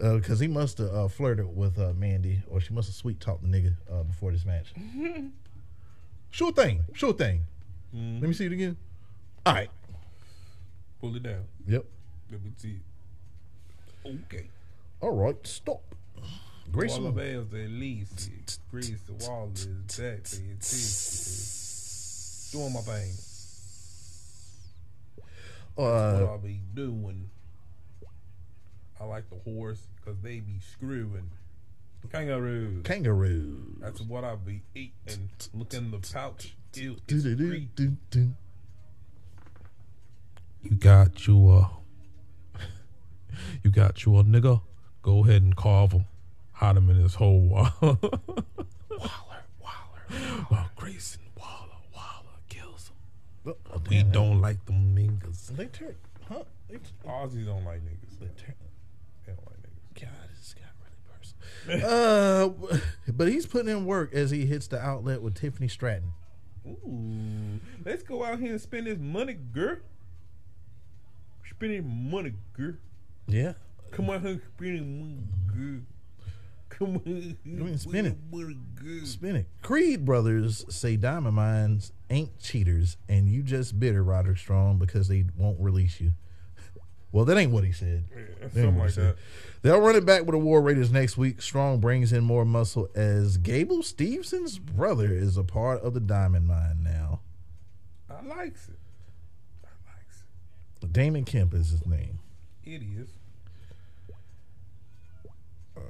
because 0.00 0.40
he 0.40 0.48
must 0.48 0.78
have 0.78 0.94
uh, 0.94 1.08
flirted 1.08 1.54
with 1.54 1.78
uh, 1.78 1.92
Mandy, 1.94 2.42
or 2.48 2.60
she 2.60 2.72
must 2.72 2.88
have 2.88 2.94
sweet 2.94 3.20
talked 3.20 3.42
the 3.42 3.48
nigga 3.48 3.74
uh, 3.92 4.02
before 4.04 4.32
this 4.32 4.44
match. 4.46 4.72
sure 6.30 6.52
thing, 6.52 6.84
sure 6.94 7.12
thing. 7.12 7.44
Let 7.92 8.22
me 8.22 8.32
see 8.32 8.46
it 8.46 8.52
again. 8.52 8.76
All 9.44 9.54
right. 9.54 9.70
Pull 11.00 11.16
it 11.16 11.22
down. 11.22 11.44
Yep. 11.66 11.84
Let 12.30 12.42
me 12.44 12.50
see 12.56 12.78
it. 14.04 14.16
Okay. 14.26 14.48
All 15.00 15.10
right, 15.12 15.36
stop. 15.46 15.82
Grace 16.70 16.92
All 16.92 16.98
him. 16.98 17.04
the 17.04 17.10
bells 17.22 17.52
at 17.54 17.70
least. 17.70 18.30
Grease 18.70 19.00
the 19.06 19.26
wall 19.26 19.50
is 19.54 19.66
that 19.96 20.26
thing. 20.26 20.58
Doing 22.52 22.72
my 22.72 22.80
thing. 22.80 23.12
what 25.74 25.84
Uh, 25.86 26.34
I 26.34 26.36
be 26.36 26.60
doing. 26.74 27.30
I 29.00 29.04
like 29.04 29.24
the 29.30 29.36
horse 29.50 29.86
because 29.96 30.20
they 30.20 30.40
be 30.40 30.58
screwing. 30.72 31.30
Kangaroo. 32.12 32.82
Kangaroo. 32.82 33.76
That's 33.80 34.00
what 34.00 34.24
I 34.24 34.34
be 34.36 34.62
eating. 34.74 35.30
Look 35.54 35.74
in 35.74 35.90
the 35.90 35.98
pouch. 35.98 36.54
Ew. 36.74 36.96
You 40.62 40.70
got 40.78 41.26
your, 41.26 41.70
you 43.62 43.70
got 43.70 44.04
your 44.04 44.22
nigga. 44.22 44.60
Go 45.02 45.24
ahead 45.24 45.42
and 45.42 45.56
carve 45.56 45.92
him. 45.92 46.04
Hide 46.52 46.76
him 46.76 46.90
in 46.90 46.96
his 46.96 47.14
hole. 47.14 47.40
Waller, 47.80 47.96
Waller. 48.90 50.02
Uh, 50.10 50.44
While 50.48 50.70
Grayson 50.76 51.22
Waller, 51.38 51.80
Waller 51.94 52.36
kills 52.50 52.90
him. 53.44 53.54
Oh, 53.72 53.80
We 53.88 54.02
don't 54.02 54.40
like 54.42 54.64
them 54.66 54.94
niggas. 54.94 55.48
They 55.56 55.66
turn, 55.66 55.94
huh? 56.28 56.42
They, 56.68 56.76
Aussies 57.06 57.46
don't 57.46 57.64
like 57.64 57.80
niggas. 57.80 58.18
they 58.20 58.26
turn. 58.26 58.54
They 59.26 59.32
don't 59.32 59.46
like 59.46 59.56
niggas. 59.62 60.02
God, 60.02 60.28
this 60.38 60.54
got 60.54 60.68
really 60.82 61.00
personal. 61.18 61.46
Uh, 61.68 62.50
but 63.08 63.28
he's 63.28 63.46
putting 63.46 63.68
in 63.70 63.84
work 63.84 64.14
as 64.14 64.30
he 64.30 64.46
hits 64.46 64.66
the 64.66 64.80
outlet 64.80 65.22
with 65.22 65.34
Tiffany 65.34 65.68
Stratton. 65.68 66.12
Ooh, 66.66 67.60
let's 67.84 68.02
go 68.02 68.24
out 68.24 68.38
here 68.38 68.52
and 68.52 68.60
spend 68.60 68.86
this 68.86 68.98
money, 68.98 69.34
girl. 69.34 69.76
Spending 71.48 72.10
money, 72.10 72.34
girl. 72.54 72.74
Yeah. 73.26 73.54
Come 73.90 74.10
on, 74.10 74.22
here, 74.22 74.40
spending 74.56 74.98
money, 75.00 75.18
girl. 75.46 75.80
Come 76.70 76.96
on, 77.04 77.36
mean, 77.44 77.78
spend 77.78 78.06
it. 78.06 78.16
money, 78.30 78.56
girl. 78.74 79.04
Spin 79.04 79.36
it. 79.36 79.46
Creed 79.62 80.04
brothers 80.04 80.64
say 80.68 80.96
Diamond 80.96 81.36
Mines 81.36 81.92
ain't 82.08 82.38
cheaters, 82.38 82.96
and 83.08 83.28
you 83.28 83.42
just 83.42 83.78
bitter, 83.78 84.02
Roderick 84.02 84.38
Strong, 84.38 84.78
because 84.78 85.08
they 85.08 85.24
won't 85.36 85.60
release 85.60 86.00
you. 86.00 86.12
Well, 87.12 87.24
that 87.24 87.36
ain't 87.36 87.50
what 87.50 87.64
he 87.64 87.72
said. 87.72 88.04
Yeah, 88.10 88.48
something 88.48 88.78
like 88.78 88.90
said. 88.90 89.16
that. 89.16 89.16
They'll 89.62 89.80
run 89.80 89.96
it 89.96 90.06
back 90.06 90.20
with 90.20 90.30
the 90.30 90.38
War 90.38 90.62
Raiders 90.62 90.92
next 90.92 91.18
week. 91.18 91.42
Strong 91.42 91.80
brings 91.80 92.12
in 92.12 92.24
more 92.24 92.44
muscle 92.44 92.88
as 92.94 93.36
Gable 93.36 93.82
Stevenson's 93.82 94.58
brother 94.58 95.12
is 95.12 95.36
a 95.36 95.44
part 95.44 95.82
of 95.82 95.92
the 95.92 96.00
Diamond 96.00 96.46
Mine 96.46 96.82
now. 96.82 97.20
I 98.08 98.22
likes 98.24 98.68
it. 98.68 98.78
I 99.64 99.68
likes 99.92 100.22
it. 100.82 100.92
Damon 100.92 101.24
Kemp 101.24 101.52
is 101.52 101.70
his 101.70 101.84
name. 101.84 102.20
It 102.64 102.82
is. 102.82 103.08
Uh, 105.76 105.80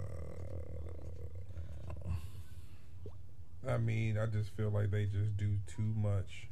I 3.68 3.76
mean, 3.78 4.18
I 4.18 4.26
just 4.26 4.50
feel 4.56 4.70
like 4.70 4.90
they 4.90 5.04
just 5.04 5.36
do 5.36 5.58
too 5.66 5.82
much 5.82 6.48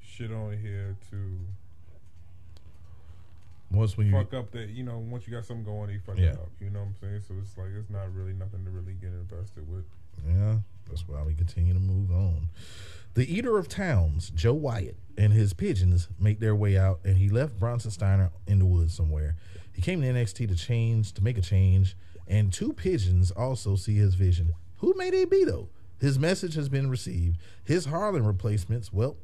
shit 0.00 0.32
on 0.32 0.56
here 0.58 0.96
to 1.10 1.38
Once 3.72 3.96
when 3.96 4.06
you 4.06 4.12
fuck 4.12 4.34
up 4.34 4.50
that. 4.52 4.68
You 4.70 4.82
know, 4.84 4.98
once 4.98 5.26
you 5.26 5.32
got 5.32 5.44
something 5.44 5.64
going, 5.64 5.90
you 5.90 6.00
fuck 6.04 6.18
Yeah. 6.18 6.30
it 6.30 6.34
up. 6.34 6.50
You 6.60 6.70
know 6.70 6.80
what 6.80 6.86
I'm 6.88 6.94
saying? 7.00 7.20
So 7.26 7.34
it's 7.40 7.56
like 7.56 7.68
it's 7.78 7.90
not 7.90 8.12
really 8.14 8.32
nothing 8.34 8.64
to 8.64 8.70
really 8.70 8.94
get 8.94 9.12
invested 9.12 9.68
with. 9.70 9.84
Yeah, 10.26 10.58
that's 10.88 11.06
why 11.08 11.22
we 11.22 11.34
continue 11.34 11.72
to 11.74 11.80
move 11.80 12.10
on. 12.10 12.48
The 13.14 13.30
Eater 13.30 13.58
of 13.58 13.68
Towns, 13.68 14.30
Joe 14.30 14.54
Wyatt, 14.54 14.96
and 15.18 15.32
his 15.32 15.52
pigeons 15.52 16.08
make 16.18 16.40
their 16.40 16.54
way 16.56 16.76
out, 16.78 17.00
and 17.04 17.16
he 17.18 17.28
left 17.28 17.58
Bronson 17.58 17.90
Steiner 17.90 18.30
in 18.46 18.58
the 18.58 18.64
woods 18.66 18.94
somewhere. 18.94 19.36
He 19.72 19.82
came 19.82 20.00
to 20.02 20.06
NXT 20.06 20.46
to 20.48 20.54
change, 20.54 21.12
to 21.14 21.24
make 21.24 21.36
a 21.38 21.42
change, 21.42 21.96
and 22.28 22.52
two 22.52 22.72
pigeons 22.72 23.30
also 23.30 23.76
see 23.76 23.96
his 23.96 24.14
vision. 24.14 24.52
Who 24.78 24.94
may 24.96 25.10
they 25.10 25.24
be, 25.24 25.44
though? 25.44 25.68
His 26.00 26.18
message 26.18 26.54
has 26.54 26.68
been 26.68 26.90
received. 26.90 27.38
His 27.64 27.84
Harlan 27.86 28.24
replacements, 28.26 28.92
well, 28.92 29.16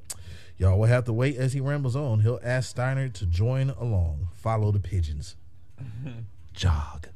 y'all 0.58 0.78
will 0.78 0.86
have 0.86 1.04
to 1.04 1.12
wait 1.12 1.36
as 1.36 1.52
he 1.52 1.60
rambles 1.60 1.96
on. 1.96 2.20
He'll 2.20 2.40
ask 2.42 2.70
Steiner 2.70 3.08
to 3.08 3.26
join 3.26 3.70
along. 3.70 4.28
Follow 4.34 4.70
the 4.72 4.80
pigeons. 4.80 5.36
Jog. 6.52 7.08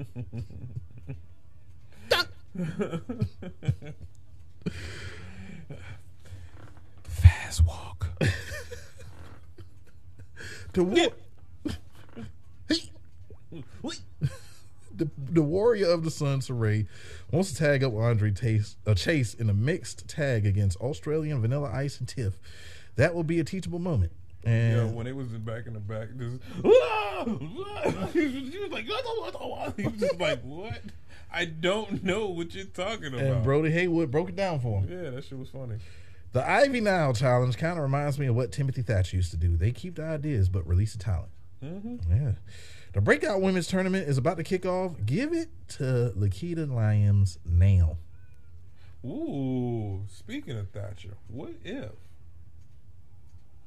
Fast 7.05 7.65
walk. 7.67 8.09
The 10.73 10.85
war- 10.85 11.73
Hey. 12.69 12.91
The, 14.97 15.11
the 15.19 15.43
warrior 15.43 15.89
of 15.89 16.05
the 16.05 16.11
sun, 16.11 16.41
Sarray, 16.41 16.87
wants 17.31 17.53
to 17.53 17.57
tag 17.59 17.85
up 17.85 17.95
Andre 17.95 18.31
Chase, 18.33 18.77
uh, 18.87 18.95
Chase 18.95 19.35
in 19.35 19.51
a 19.51 19.55
mixed 19.55 20.09
tag 20.09 20.47
against 20.47 20.77
Australian 20.79 21.41
Vanilla 21.41 21.71
Ice 21.73 21.99
and 22.01 22.09
Tiff. 22.09 22.39
That 22.97 23.15
will 23.15 23.25
be 23.25 23.39
a 23.41 23.45
teachable 23.45 23.79
moment. 23.79 24.13
And 24.45 24.77
Yeah, 24.77 24.85
when 24.95 25.07
it 25.07 25.15
was 25.17 25.27
back 25.29 25.67
in 25.67 25.75
the 25.75 25.81
back, 25.81 26.09
just 26.17 26.41
he 26.63 26.69
was 26.69 27.95
like, 27.95 28.13
he 28.15 29.87
was 29.87 30.01
just 30.01 30.19
like, 30.21 30.41
what? 30.43 30.81
I 31.33 31.45
don't 31.45 32.03
know 32.05 32.29
what 32.29 32.55
you're 32.55 32.65
talking 32.67 33.09
about. 33.09 33.21
and 33.21 33.43
Brody 33.45 33.71
Haywood 33.71 34.11
broke 34.11 34.29
it 34.31 34.37
down 34.37 34.61
for 34.61 34.81
him. 34.81 34.89
yeah, 35.05 35.11
that 35.11 35.25
shit 35.25 35.39
was 35.39 35.49
funny. 35.51 35.77
The 36.33 36.49
Ivy 36.49 36.81
Nile 36.81 37.13
challenge 37.15 37.57
kind 37.57 37.79
of 37.79 37.83
reminds 37.83 38.19
me 38.19 38.27
of 38.27 38.37
what 38.37 38.53
Timothy 38.53 38.83
Thatcher 38.83 39.17
used 39.17 39.31
to 39.33 39.37
do. 39.37 39.57
They 39.57 39.73
keep 39.73 39.97
the 39.97 40.05
ideas 40.05 40.49
but 40.49 40.67
release 40.67 40.93
the 40.93 40.99
talent. 40.99 41.31
hmm 41.61 41.97
Yeah. 42.09 42.33
The 42.97 43.03
Breakout 43.03 43.43
Women's 43.43 43.67
Tournament 43.67 44.09
is 44.09 44.17
about 44.17 44.39
to 44.39 44.43
kick 44.43 44.65
off. 44.65 44.93
Give 45.05 45.35
it 45.35 45.51
to 45.77 46.15
Lakita 46.17 46.67
Lyons 46.73 47.39
now. 47.45 47.99
Ooh, 49.05 50.01
speaking 50.09 50.57
of 50.57 50.71
Thatcher, 50.71 51.13
what 51.29 51.53
if? 51.63 51.91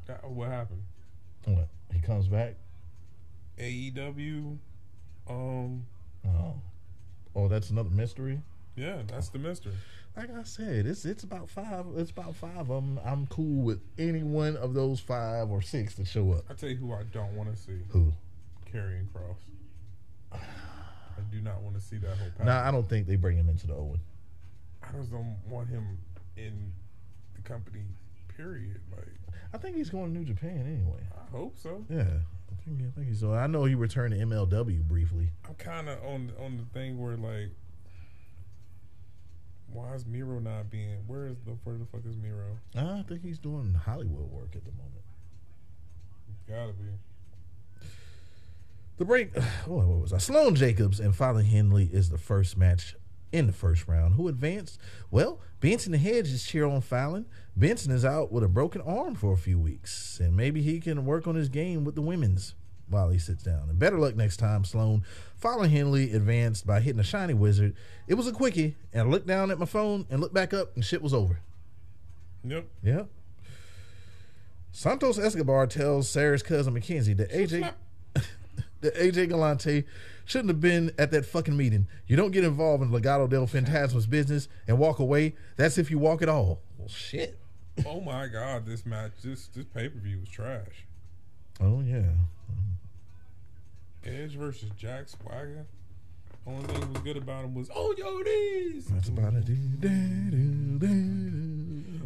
That- 0.08 0.28
What 0.28 0.50
happened? 0.50 0.82
What? 1.46 1.68
He 1.94 2.00
comes 2.00 2.28
back? 2.28 2.56
AEW. 3.60 4.58
Um, 5.30 5.86
Oh. 6.26 6.56
Oh, 7.36 7.48
that's 7.48 7.70
another 7.70 7.92
mystery. 7.92 8.42
yeah, 8.76 9.04
that's 9.06 9.30
the 9.30 9.38
mystery. 9.38 9.74
Like 10.18 10.32
I 10.32 10.42
said, 10.42 10.88
it's 10.88 11.06
it's 11.06 11.24
about 11.24 11.52
five. 11.52 11.86
It's 11.98 12.10
about 12.10 12.34
five 12.36 12.58
of 12.58 12.68
them. 12.68 13.00
I'm 13.06 13.28
cool 13.28 13.62
with 13.62 13.80
any 14.00 14.24
one 14.24 14.58
of 14.58 14.74
those 14.74 15.00
five 15.00 15.52
or 15.52 15.62
six 15.62 15.94
that 15.96 16.08
show 16.08 16.32
up. 16.32 16.46
I 16.50 16.56
tell 16.56 16.70
you 16.70 16.78
who 16.78 16.94
I 16.94 17.04
don't 17.04 17.36
want 17.36 17.56
to 17.56 17.62
see: 17.62 17.78
Who? 17.90 18.12
Karrion 18.74 19.08
Kross. 19.14 19.38
I 20.32 21.22
do 21.32 21.42
not 21.42 21.62
want 21.62 21.76
to 21.76 21.82
see 21.82 21.98
that 21.98 22.18
whole. 22.18 22.30
Package. 22.32 22.46
Nah, 22.46 22.68
I 22.68 22.72
don't 22.72 22.88
think 22.88 23.08
they 23.08 23.16
bring 23.16 23.38
him 23.38 23.50
into 23.50 23.68
the 23.68 23.74
Owen. 23.74 24.00
I 24.82 24.98
just 24.98 25.12
don't 25.12 25.38
want 25.50 25.70
him 25.70 25.98
in 26.38 26.72
the 27.36 27.42
company. 27.42 27.84
Period. 28.36 28.80
Like, 28.92 29.08
I 29.54 29.58
think 29.58 29.76
he's 29.76 29.90
going 29.90 30.14
to 30.14 30.20
New 30.20 30.24
Japan 30.24 30.66
anyway. 30.66 31.02
I 31.12 31.30
hope 31.36 31.58
so. 31.58 31.86
Yeah, 31.90 32.04
I 32.04 32.64
think, 32.64 32.82
I 32.82 32.92
think 32.96 33.08
he's. 33.08 33.24
I 33.24 33.48
know 33.48 33.66
he 33.66 33.76
returned 33.76 34.14
to 34.14 34.20
MLW 34.26 34.82
briefly. 34.84 35.32
I'm 35.48 35.56
kind 35.56 35.90
of 35.90 36.02
on 36.04 36.32
on 36.40 36.58
the 36.58 36.80
thing 36.80 37.02
where 37.02 37.18
like, 37.18 37.50
why 39.74 39.94
is 39.94 40.06
Miro 40.06 40.40
not 40.40 40.70
being? 40.70 41.00
Where 41.08 41.28
is 41.28 41.38
the 41.46 41.52
where 41.66 41.76
the 41.76 41.86
fuck 41.86 42.06
is 42.08 42.16
Miro? 42.16 42.60
I 42.76 43.04
think 43.08 43.24
he's 43.24 43.40
doing 43.40 43.74
Hollywood 43.74 44.32
work 44.32 44.56
at 44.56 44.64
the 44.64 44.72
moment. 44.72 45.04
Gotta 46.48 46.72
be. 46.74 46.86
The 49.00 49.06
break. 49.06 49.32
Oh, 49.68 49.76
what 49.78 50.02
was 50.02 50.14
I? 50.14 50.18
Sloan 50.18 50.56
Jacobs 50.56 51.00
and 51.00 51.16
Fallon 51.16 51.46
Henley 51.46 51.90
is 51.92 52.10
the 52.10 52.18
first 52.18 52.58
match 52.58 52.96
in 53.32 53.48
the 53.48 53.54
first 53.54 53.88
round. 53.88 54.16
Who 54.16 54.28
advanced? 54.28 54.80
Well, 55.10 55.40
Benson 55.62 55.92
the 55.92 56.10
is 56.10 56.44
cheer 56.44 56.66
on 56.66 56.82
Fallon. 56.82 57.26
Benson 57.56 57.92
is 57.92 58.04
out 58.04 58.32
with 58.32 58.44
a 58.44 58.48
broken 58.48 58.82
arm 58.82 59.16
for 59.16 59.32
a 59.32 59.38
few 59.38 59.60
weeks, 59.60 60.20
and 60.20 60.36
maybe 60.36 60.62
he 60.62 60.80
can 60.80 61.06
work 61.06 61.28
on 61.28 61.36
his 61.36 61.50
game 61.50 61.86
with 61.86 61.96
the 61.96 62.02
women's 62.02 62.56
while 62.90 63.10
he 63.10 63.20
sits 63.20 63.44
down. 63.44 63.70
And 63.70 63.78
better 63.78 64.00
luck 64.00 64.16
next 64.16 64.38
time, 64.38 64.66
Sloan. 64.66 65.04
Fallon 65.38 65.70
Henley 65.70 66.12
advanced 66.12 66.66
by 66.66 66.80
hitting 66.80 67.00
a 67.00 67.04
shiny 67.04 67.36
wizard. 67.36 67.76
It 68.08 68.16
was 68.16 68.28
a 68.28 68.32
quickie, 68.32 68.76
and 68.92 69.08
I 69.08 69.12
looked 69.12 69.28
down 69.28 69.52
at 69.52 69.60
my 69.60 69.66
phone 69.66 70.08
and 70.10 70.20
looked 70.20 70.34
back 70.34 70.54
up, 70.54 70.76
and 70.76 70.84
shit 70.84 71.02
was 71.02 71.14
over. 71.14 71.40
Yep. 72.44 72.66
Yep. 72.84 73.08
Santos 74.72 75.20
Escobar 75.20 75.68
tells 75.68 76.10
Sarah's 76.10 76.44
cousin 76.44 76.74
Mackenzie 76.74 77.14
that 77.14 77.32
AJ 77.32 77.74
that 78.82 78.96
AJ 78.96 79.30
Galante 79.30 79.84
shouldn't 80.26 80.50
have 80.50 80.62
been 80.62 80.92
at 80.98 81.12
that 81.12 81.26
fucking 81.26 81.58
meeting. 81.58 81.88
You 82.08 82.16
don't 82.16 82.32
get 82.32 82.44
involved 82.44 82.84
in 82.84 82.90
Legado 82.90 83.30
del 83.30 83.48
Fantasma's 83.48 84.08
business 84.08 84.48
and 84.68 84.78
walk 84.78 85.00
away. 85.00 85.36
That's 85.58 85.78
if 85.78 85.90
you 85.90 86.00
walk 86.00 86.22
at 86.22 86.30
all. 86.30 86.62
Well, 86.78 86.88
shit. 86.88 87.40
Oh 87.86 88.02
my 88.02 88.28
god, 88.28 88.66
this 88.66 88.86
match, 88.86 89.12
this 89.24 89.48
this 89.48 89.66
pay 89.66 89.90
per 89.90 90.00
view 90.00 90.20
was 90.20 90.30
trash. 90.30 90.86
Oh 91.62 91.82
yeah. 91.82 92.04
Edge 94.06 94.36
versus 94.36 94.70
Jack 94.78 95.08
Swagger. 95.10 95.66
Only 96.48 96.64
thing 96.68 96.80
that 96.80 96.90
was 96.90 97.02
good 97.02 97.18
about 97.18 97.46
him 97.46 97.54
was 97.54 97.70
oh, 97.76 97.90
on 97.90 97.98
your 97.98 98.24
knees. 98.24 98.86
That's 98.86 99.10
about 99.10 99.34
it. 99.36 99.44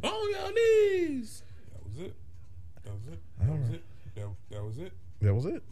Oh, 0.04 0.10
on 0.10 0.30
your 0.32 0.54
knees. 0.54 1.44
That 1.72 1.86
was 1.86 1.98
it. 2.08 2.16
That 2.84 2.94
was 2.94 3.08
it. 3.12 3.20
That 3.40 3.52
was 3.52 3.70
it. 3.70 3.84
That, 4.16 4.28
that 4.50 4.64
was 4.64 4.78
it. 4.80 4.94
That 5.22 5.34
was 5.34 5.46
it. 5.46 5.64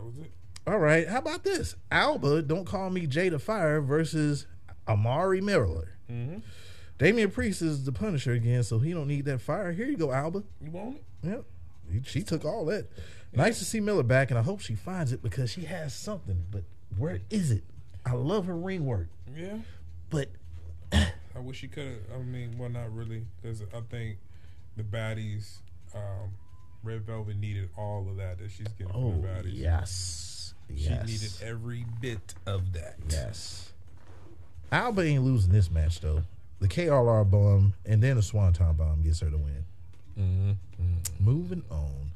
That, 0.00 0.06
was 0.06 0.18
it. 0.18 0.32
All 0.66 0.78
right. 0.78 1.08
How 1.08 1.18
about 1.18 1.44
this? 1.44 1.76
Alba, 1.90 2.42
don't 2.42 2.64
call 2.64 2.90
me 2.90 3.06
Jada 3.06 3.40
Fire 3.40 3.80
versus 3.80 4.46
Amari 4.88 5.40
Miller. 5.40 5.94
Mm-hmm. 6.10 6.38
Damian 6.98 7.30
Priest 7.30 7.62
is 7.62 7.84
the 7.84 7.92
Punisher 7.92 8.32
again, 8.32 8.62
so 8.62 8.78
he 8.78 8.92
don't 8.92 9.08
need 9.08 9.24
that 9.24 9.40
fire. 9.40 9.72
Here 9.72 9.86
you 9.86 9.96
go, 9.96 10.12
Alba. 10.12 10.42
You 10.60 10.70
want 10.70 10.96
it? 10.96 11.04
Yep. 11.28 11.44
He- 11.92 12.02
She 12.04 12.22
took 12.22 12.44
all 12.44 12.64
that. 12.66 12.88
Nice 13.32 13.58
to 13.60 13.64
see 13.64 13.80
Miller 13.80 14.02
back, 14.02 14.30
and 14.30 14.38
I 14.38 14.42
hope 14.42 14.60
she 14.60 14.74
finds 14.74 15.12
it 15.12 15.22
because 15.22 15.50
she 15.50 15.62
has 15.62 15.94
something. 15.94 16.44
But 16.50 16.64
where 16.98 17.20
is 17.30 17.50
it? 17.52 17.62
I 18.04 18.12
love 18.14 18.46
her 18.46 18.56
ring 18.56 18.84
work, 18.84 19.08
Yeah. 19.34 19.58
but 20.10 20.28
I 20.92 21.38
wish 21.38 21.58
she 21.58 21.68
could 21.68 21.86
have. 21.86 21.96
I 22.14 22.22
mean, 22.22 22.58
well, 22.58 22.68
not 22.70 22.92
really, 22.94 23.24
because 23.40 23.62
I 23.62 23.80
think 23.88 24.18
the 24.76 24.82
baddies, 24.82 25.58
um, 25.94 26.32
Red 26.82 27.02
Velvet 27.02 27.36
needed 27.36 27.68
all 27.76 28.06
of 28.08 28.16
that 28.16 28.38
that 28.38 28.50
she's 28.50 28.68
getting 28.78 28.92
oh 28.94 29.10
from 29.12 29.22
the 29.22 29.28
baddies. 29.28 29.58
yes, 29.58 30.54
She 30.68 30.74
yes, 30.84 31.06
needed 31.06 31.32
every 31.42 31.84
bit 32.00 32.34
of 32.46 32.72
that. 32.72 32.96
yes. 33.08 33.72
Alba 34.72 35.02
ain't 35.02 35.24
losing 35.24 35.52
this 35.52 35.70
match 35.70 36.00
though. 36.00 36.22
The 36.60 36.68
KRR 36.68 37.28
bomb 37.30 37.74
and 37.86 38.02
then 38.02 38.16
the 38.16 38.22
Swanton 38.22 38.74
bomb 38.74 39.02
gets 39.02 39.20
her 39.20 39.30
to 39.30 39.36
win. 39.36 39.64
Mm-hmm. 40.18 41.24
Moving 41.24 41.62
on. 41.70 42.10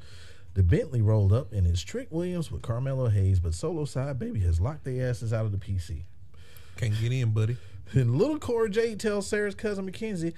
The 0.53 0.63
Bentley 0.63 1.01
rolled 1.01 1.33
up 1.33 1.51
and 1.51 1.67
it's 1.67 1.81
Trick 1.81 2.07
Williams 2.11 2.49
with 2.51 2.61
Carmelo 2.61 3.09
Hayes, 3.09 3.39
but 3.39 3.53
Solo 3.53 3.85
Side 3.85 4.17
Baby 4.19 4.39
has 4.41 4.61
locked 4.61 4.85
their 4.85 5.09
asses 5.09 5.33
out 5.33 5.45
of 5.45 5.51
the 5.51 5.57
PC. 5.57 6.03
Can't 6.77 6.93
get 6.99 7.11
in, 7.11 7.31
buddy. 7.31 7.57
And 7.93 8.17
little 8.17 8.39
Cora 8.39 8.69
Jade 8.69 8.99
tells 8.99 9.27
Sarah's 9.27 9.55
cousin 9.55 9.85
Mackenzie, 9.85 10.33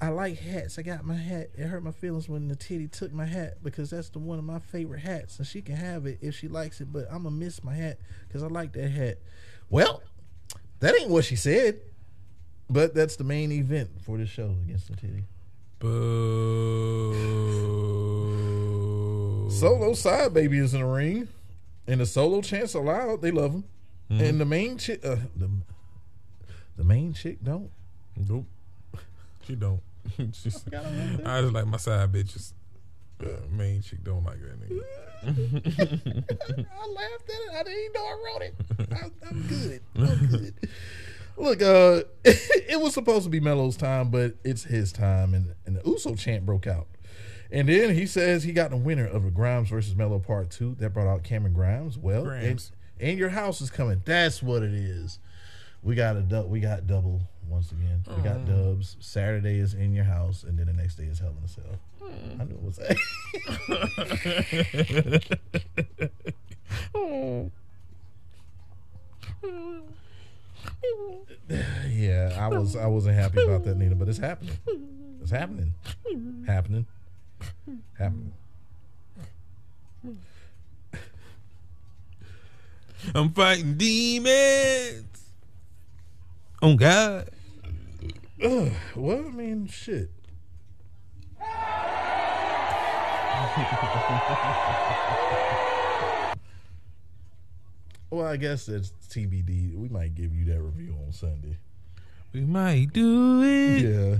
I 0.00 0.08
like 0.08 0.38
hats. 0.38 0.78
I 0.78 0.82
got 0.82 1.04
my 1.04 1.14
hat. 1.14 1.50
It 1.56 1.66
hurt 1.66 1.82
my 1.82 1.92
feelings 1.92 2.28
when 2.28 2.48
the 2.48 2.56
titty 2.56 2.88
took 2.88 3.12
my 3.12 3.24
hat 3.24 3.58
because 3.62 3.90
that's 3.90 4.10
the 4.10 4.18
one 4.18 4.38
of 4.38 4.44
my 4.44 4.58
favorite 4.58 5.00
hats, 5.00 5.38
and 5.38 5.46
she 5.46 5.62
can 5.62 5.76
have 5.76 6.06
it 6.06 6.18
if 6.20 6.34
she 6.34 6.46
likes 6.46 6.80
it. 6.80 6.92
But 6.92 7.06
I'm 7.10 7.24
gonna 7.24 7.30
miss 7.30 7.64
my 7.64 7.74
hat 7.74 7.98
because 8.28 8.42
I 8.42 8.48
like 8.48 8.72
that 8.74 8.90
hat. 8.90 9.18
Well, 9.70 10.02
that 10.80 10.94
ain't 11.00 11.10
what 11.10 11.24
she 11.24 11.36
said, 11.36 11.80
but 12.68 12.94
that's 12.94 13.16
the 13.16 13.24
main 13.24 13.50
event 13.50 13.90
for 14.02 14.18
the 14.18 14.26
show 14.26 14.54
against 14.64 14.88
the 14.88 14.96
titty. 14.96 15.24
Boo. 15.78 17.14
Solo 19.50 19.94
side 19.94 20.34
baby 20.34 20.58
is 20.58 20.74
in 20.74 20.80
the 20.80 20.86
ring, 20.86 21.28
and 21.86 22.00
the 22.00 22.06
solo 22.06 22.42
chants 22.42 22.74
are 22.74 22.84
loud. 22.84 23.22
They 23.22 23.30
love 23.30 23.52
him, 23.52 23.64
and 24.10 24.40
the 24.40 24.44
main 24.44 24.74
uh, 24.74 25.16
the, 25.34 25.50
the 26.76 26.84
main 26.84 27.12
chick 27.12 27.38
don't. 27.42 27.70
Nope. 28.16 28.46
She 29.46 29.54
don't. 29.54 29.80
She's, 30.32 30.58
Gotta 30.70 30.88
love 30.88 31.16
that. 31.18 31.26
I 31.26 31.40
just 31.40 31.52
like 31.52 31.66
my 31.66 31.76
side 31.76 32.12
bitches. 32.12 32.52
Uh, 33.22 33.28
main 33.50 33.80
chick 33.82 34.02
don't 34.02 34.24
like 34.24 34.38
that 34.40 34.60
nigga. 34.60 34.82
I 35.24 36.86
laughed 36.88 37.30
at 37.30 37.36
it. 37.36 37.54
I 37.54 37.62
didn't 37.62 37.78
even 37.78 37.92
know 37.94 38.04
I 38.04 38.32
wrote 38.32 38.42
it. 38.42 38.54
I, 38.92 39.28
I'm 39.28 39.42
good. 39.42 39.80
I'm 39.96 40.26
good. 40.26 40.54
Look, 41.36 41.62
uh, 41.62 42.02
it 42.24 42.80
was 42.80 42.94
supposed 42.94 43.24
to 43.24 43.30
be 43.30 43.40
Melo's 43.40 43.76
time, 43.76 44.10
but 44.10 44.34
it's 44.44 44.64
his 44.64 44.92
time, 44.92 45.34
and, 45.34 45.54
and 45.66 45.76
the 45.76 45.88
Uso 45.88 46.14
chant 46.14 46.46
broke 46.46 46.66
out. 46.66 46.86
And 47.50 47.68
then 47.68 47.94
he 47.94 48.06
says 48.06 48.42
he 48.44 48.52
got 48.52 48.70
the 48.70 48.76
winner 48.76 49.06
of 49.06 49.24
the 49.24 49.30
Grimes 49.30 49.68
versus 49.68 49.94
Melo 49.94 50.18
Part 50.18 50.50
Two. 50.50 50.74
That 50.78 50.90
brought 50.90 51.06
out 51.06 51.22
Cameron 51.22 51.54
Grimes. 51.54 51.96
Well, 51.96 52.28
and, 52.28 52.70
and 53.00 53.18
your 53.18 53.28
house 53.28 53.60
is 53.60 53.70
coming. 53.70 54.02
That's 54.04 54.42
what 54.42 54.62
it 54.62 54.74
is. 54.74 55.18
We 55.84 55.94
got 55.94 56.16
a 56.16 56.22
du- 56.22 56.46
we 56.46 56.60
got 56.60 56.86
double 56.86 57.20
once 57.46 57.70
again. 57.70 58.02
We 58.16 58.22
got 58.22 58.38
mm. 58.38 58.46
dubs. 58.46 58.96
Saturday 59.00 59.58
is 59.58 59.74
in 59.74 59.92
your 59.92 60.04
house, 60.04 60.42
and 60.42 60.58
then 60.58 60.66
the 60.66 60.72
next 60.72 60.96
day 60.96 61.04
is 61.04 61.18
Hell 61.18 61.34
in 61.38 61.44
a 61.44 61.48
Cell. 61.48 61.78
Mm. 62.02 62.40
I 62.40 62.44
knew 62.44 62.54
it 62.54 62.62
was 62.62 62.78
yeah, 71.90 72.36
I 72.40 72.48
was 72.48 72.76
I 72.76 72.86
wasn't 72.86 73.16
happy 73.16 73.42
about 73.42 73.64
that, 73.64 73.76
Nina, 73.76 73.94
but 73.94 74.08
it's 74.08 74.18
happening. 74.18 74.56
It's 75.20 75.30
happening. 75.30 75.74
Happening. 76.46 76.86
Happening. 77.98 78.32
I'm 83.14 83.30
fighting 83.32 83.76
demons. 83.76 85.13
Oh 86.64 86.76
God. 86.76 87.28
Ugh, 88.42 88.72
well, 88.96 89.18
I 89.18 89.30
mean, 89.30 89.66
shit. 89.66 90.10
well, 98.10 98.26
I 98.26 98.36
guess 98.36 98.68
it's 98.68 98.92
TBD. 99.10 99.76
We 99.76 99.88
might 99.88 100.14
give 100.14 100.34
you 100.34 100.44
that 100.46 100.60
review 100.60 100.94
on 101.04 101.12
Sunday. 101.12 101.58
We 102.32 102.40
might 102.42 102.92
do 102.92 103.42
it. 103.42 103.82
Yeah, 103.82 104.16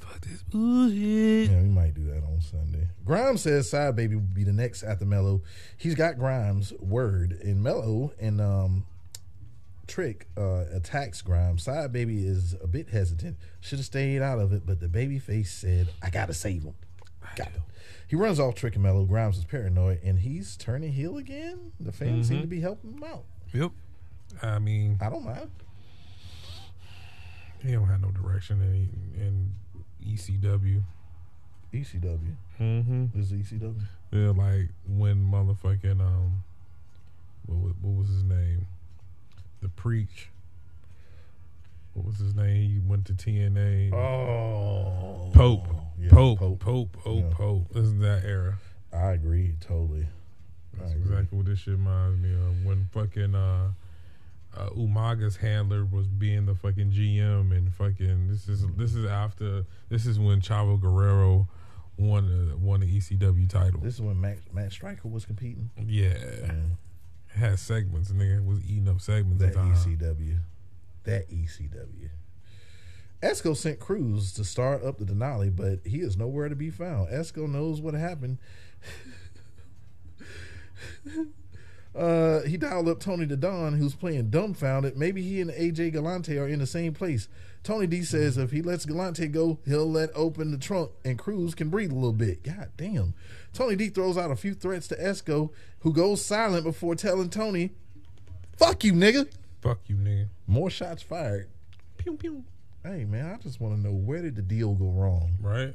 Fuck 0.00 0.20
this 0.20 0.42
bullshit. 0.42 1.50
yeah, 1.50 1.60
we 1.62 1.68
might 1.68 1.94
do 1.94 2.04
that 2.04 2.22
on 2.24 2.40
Sunday. 2.40 2.88
Grimes 3.04 3.42
says 3.42 3.70
Side 3.70 3.96
Baby 3.96 4.16
will 4.16 4.22
be 4.22 4.44
the 4.44 4.52
next 4.52 4.82
after 4.82 5.04
Melo. 5.04 5.42
He's 5.76 5.94
got 5.94 6.18
Grimes' 6.18 6.72
word, 6.80 7.32
and 7.42 7.62
Melo 7.62 8.12
and 8.20 8.40
um, 8.40 8.84
Trick 9.92 10.26
uh, 10.38 10.64
attacks 10.72 11.20
Grimes. 11.20 11.64
Side 11.64 11.92
Baby 11.92 12.26
is 12.26 12.54
a 12.62 12.66
bit 12.66 12.88
hesitant. 12.88 13.36
Should 13.60 13.78
have 13.78 13.84
stayed 13.84 14.22
out 14.22 14.38
of 14.38 14.50
it, 14.54 14.62
but 14.64 14.80
the 14.80 14.88
baby 14.88 15.18
face 15.18 15.52
said, 15.52 15.90
"I 16.02 16.08
gotta 16.08 16.32
save 16.32 16.62
him." 16.62 16.72
Got 17.36 17.48
him. 17.48 17.60
He 18.08 18.16
runs 18.16 18.40
off 18.40 18.54
Trick 18.54 18.72
and 18.72 18.82
Melo. 18.82 19.04
Grimes 19.04 19.36
is 19.36 19.44
paranoid, 19.44 20.00
and 20.02 20.20
he's 20.20 20.56
turning 20.56 20.92
heel 20.92 21.18
again. 21.18 21.72
The 21.78 21.92
fans 21.92 22.28
seem 22.28 22.40
to 22.40 22.46
be 22.46 22.58
helping 22.58 22.94
him 22.94 23.04
out. 23.04 23.24
Yep. 23.52 23.72
I 24.42 24.58
mean, 24.60 24.96
I 24.98 25.10
don't 25.10 25.26
mind. 25.26 25.50
he 27.62 27.72
don't 27.72 27.86
have 27.86 28.00
no 28.00 28.12
direction 28.12 28.62
in 28.62 29.20
in 29.20 29.54
ECW. 30.14 30.82
ECW. 31.74 32.34
Mm-hmm. 32.58 33.06
This 33.14 33.30
is 33.30 33.52
ECW. 33.52 33.82
Yeah, 34.10 34.30
like 34.30 34.70
when 34.88 35.30
motherfucking 35.30 36.00
um, 36.00 36.44
what 37.44 37.76
what 37.82 37.98
was 37.98 38.08
his 38.08 38.22
name? 38.24 38.66
The 39.62 39.68
preach. 39.68 40.28
What 41.94 42.06
was 42.06 42.18
his 42.18 42.34
name? 42.34 42.70
He 42.70 42.80
went 42.84 43.06
to 43.06 43.12
TNA. 43.12 43.92
Oh, 43.92 45.30
Pope. 45.34 45.66
Yeah, 46.00 46.10
Pope. 46.10 46.38
Pope. 46.38 46.58
Pope. 46.60 46.92
Pope. 46.92 47.24
Yeah. 47.28 47.34
Pope. 47.36 47.68
This 47.72 47.84
is 47.84 47.98
that 48.00 48.24
era. 48.24 48.58
I 48.92 49.12
agree 49.12 49.54
totally. 49.60 50.06
That's 50.78 50.92
agree. 50.92 51.02
exactly 51.02 51.38
what 51.38 51.46
this 51.46 51.60
shit 51.60 51.74
reminds 51.74 52.18
me 52.20 52.32
of. 52.32 52.64
When 52.64 52.88
fucking 52.92 53.34
uh, 53.34 53.68
uh, 54.56 54.68
Umaga's 54.70 55.36
handler 55.36 55.84
was 55.84 56.06
being 56.08 56.46
the 56.46 56.54
fucking 56.54 56.90
GM 56.92 57.56
and 57.56 57.72
fucking 57.74 58.28
this 58.28 58.48
is 58.48 58.66
this 58.76 58.94
is 58.94 59.06
after 59.06 59.64
this 59.90 60.06
is 60.06 60.18
when 60.18 60.40
Chavo 60.40 60.80
Guerrero 60.80 61.46
won 61.98 62.26
the 62.48 62.56
won 62.56 62.80
the 62.80 62.86
ECW 62.98 63.48
title. 63.48 63.80
This 63.80 63.94
is 63.94 64.00
when 64.00 64.20
Matt, 64.20 64.38
Matt 64.52 64.72
Striker 64.72 65.08
was 65.08 65.24
competing. 65.26 65.70
yeah, 65.86 66.14
Yeah. 66.42 66.52
Had 67.34 67.58
segments. 67.58 68.10
Nigga 68.10 68.44
was 68.44 68.62
eating 68.64 68.88
up 68.88 69.00
segments. 69.00 69.40
That 69.40 69.48
at 69.48 69.54
the 69.54 69.60
time. 69.60 69.74
ECW. 69.74 70.38
That 71.04 71.30
ECW. 71.30 72.10
Esco 73.22 73.56
sent 73.56 73.78
Cruz 73.78 74.32
to 74.32 74.44
start 74.44 74.84
up 74.84 74.98
the 74.98 75.04
Denali, 75.04 75.54
but 75.54 75.78
he 75.84 75.98
is 75.98 76.16
nowhere 76.16 76.48
to 76.48 76.56
be 76.56 76.70
found. 76.70 77.08
Esco 77.08 77.48
knows 77.48 77.80
what 77.80 77.94
happened. 77.94 78.38
uh, 81.94 82.40
he 82.42 82.56
dialed 82.56 82.88
up 82.88 83.00
Tony 83.00 83.26
the 83.26 83.36
Don, 83.36 83.74
who's 83.74 83.94
playing 83.94 84.30
dumbfounded. 84.30 84.96
Maybe 84.96 85.22
he 85.22 85.40
and 85.40 85.50
AJ 85.50 85.92
Galante 85.92 86.38
are 86.38 86.48
in 86.48 86.58
the 86.58 86.66
same 86.66 86.94
place. 86.94 87.28
Tony 87.62 87.86
D 87.86 88.02
says 88.02 88.38
if 88.38 88.50
he 88.50 88.62
lets 88.62 88.86
Galante 88.86 89.28
go, 89.28 89.58
he'll 89.64 89.90
let 89.90 90.10
open 90.14 90.50
the 90.50 90.58
trunk 90.58 90.90
and 91.04 91.18
Cruz 91.18 91.54
can 91.54 91.68
breathe 91.68 91.92
a 91.92 91.94
little 91.94 92.12
bit. 92.12 92.42
God 92.42 92.70
damn. 92.76 93.14
Tony 93.52 93.76
D 93.76 93.88
throws 93.88 94.16
out 94.16 94.30
a 94.30 94.36
few 94.36 94.54
threats 94.54 94.88
to 94.88 94.96
Esco, 94.96 95.50
who 95.80 95.92
goes 95.92 96.24
silent 96.24 96.64
before 96.64 96.94
telling 96.94 97.28
Tony, 97.28 97.70
Fuck 98.56 98.84
you, 98.84 98.92
nigga. 98.92 99.28
Fuck 99.60 99.80
you, 99.86 99.96
nigga. 99.96 100.28
More 100.46 100.70
shots 100.70 101.02
fired. 101.02 101.48
Pew 101.98 102.16
pew. 102.16 102.44
Hey 102.82 103.04
man, 103.04 103.26
I 103.26 103.36
just 103.42 103.60
want 103.60 103.76
to 103.76 103.80
know 103.80 103.92
where 103.92 104.22
did 104.22 104.34
the 104.34 104.42
deal 104.42 104.74
go 104.74 104.86
wrong? 104.86 105.32
Right. 105.40 105.74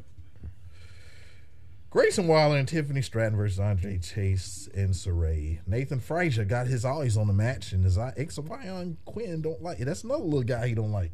Grayson 1.97 2.27
Waller 2.27 2.57
and 2.57 2.67
Tiffany 2.67 3.01
Stratton 3.01 3.35
versus 3.35 3.59
Andre 3.59 3.97
Chase 3.97 4.69
and 4.75 4.91
Sarray. 4.91 5.57
Nathan 5.65 5.99
Frazer 5.99 6.45
got 6.45 6.67
his 6.67 6.85
eyes 6.85 7.17
on 7.17 7.25
the 7.25 7.33
match, 7.33 7.71
and 7.71 7.83
his 7.83 7.97
Ixavion 7.97 8.97
Quinn 9.05 9.41
don't 9.41 9.63
like 9.63 9.79
it. 9.79 9.85
That's 9.85 10.03
another 10.03 10.23
little 10.23 10.43
guy 10.43 10.67
he 10.67 10.75
don't 10.75 10.91
like. 10.91 11.09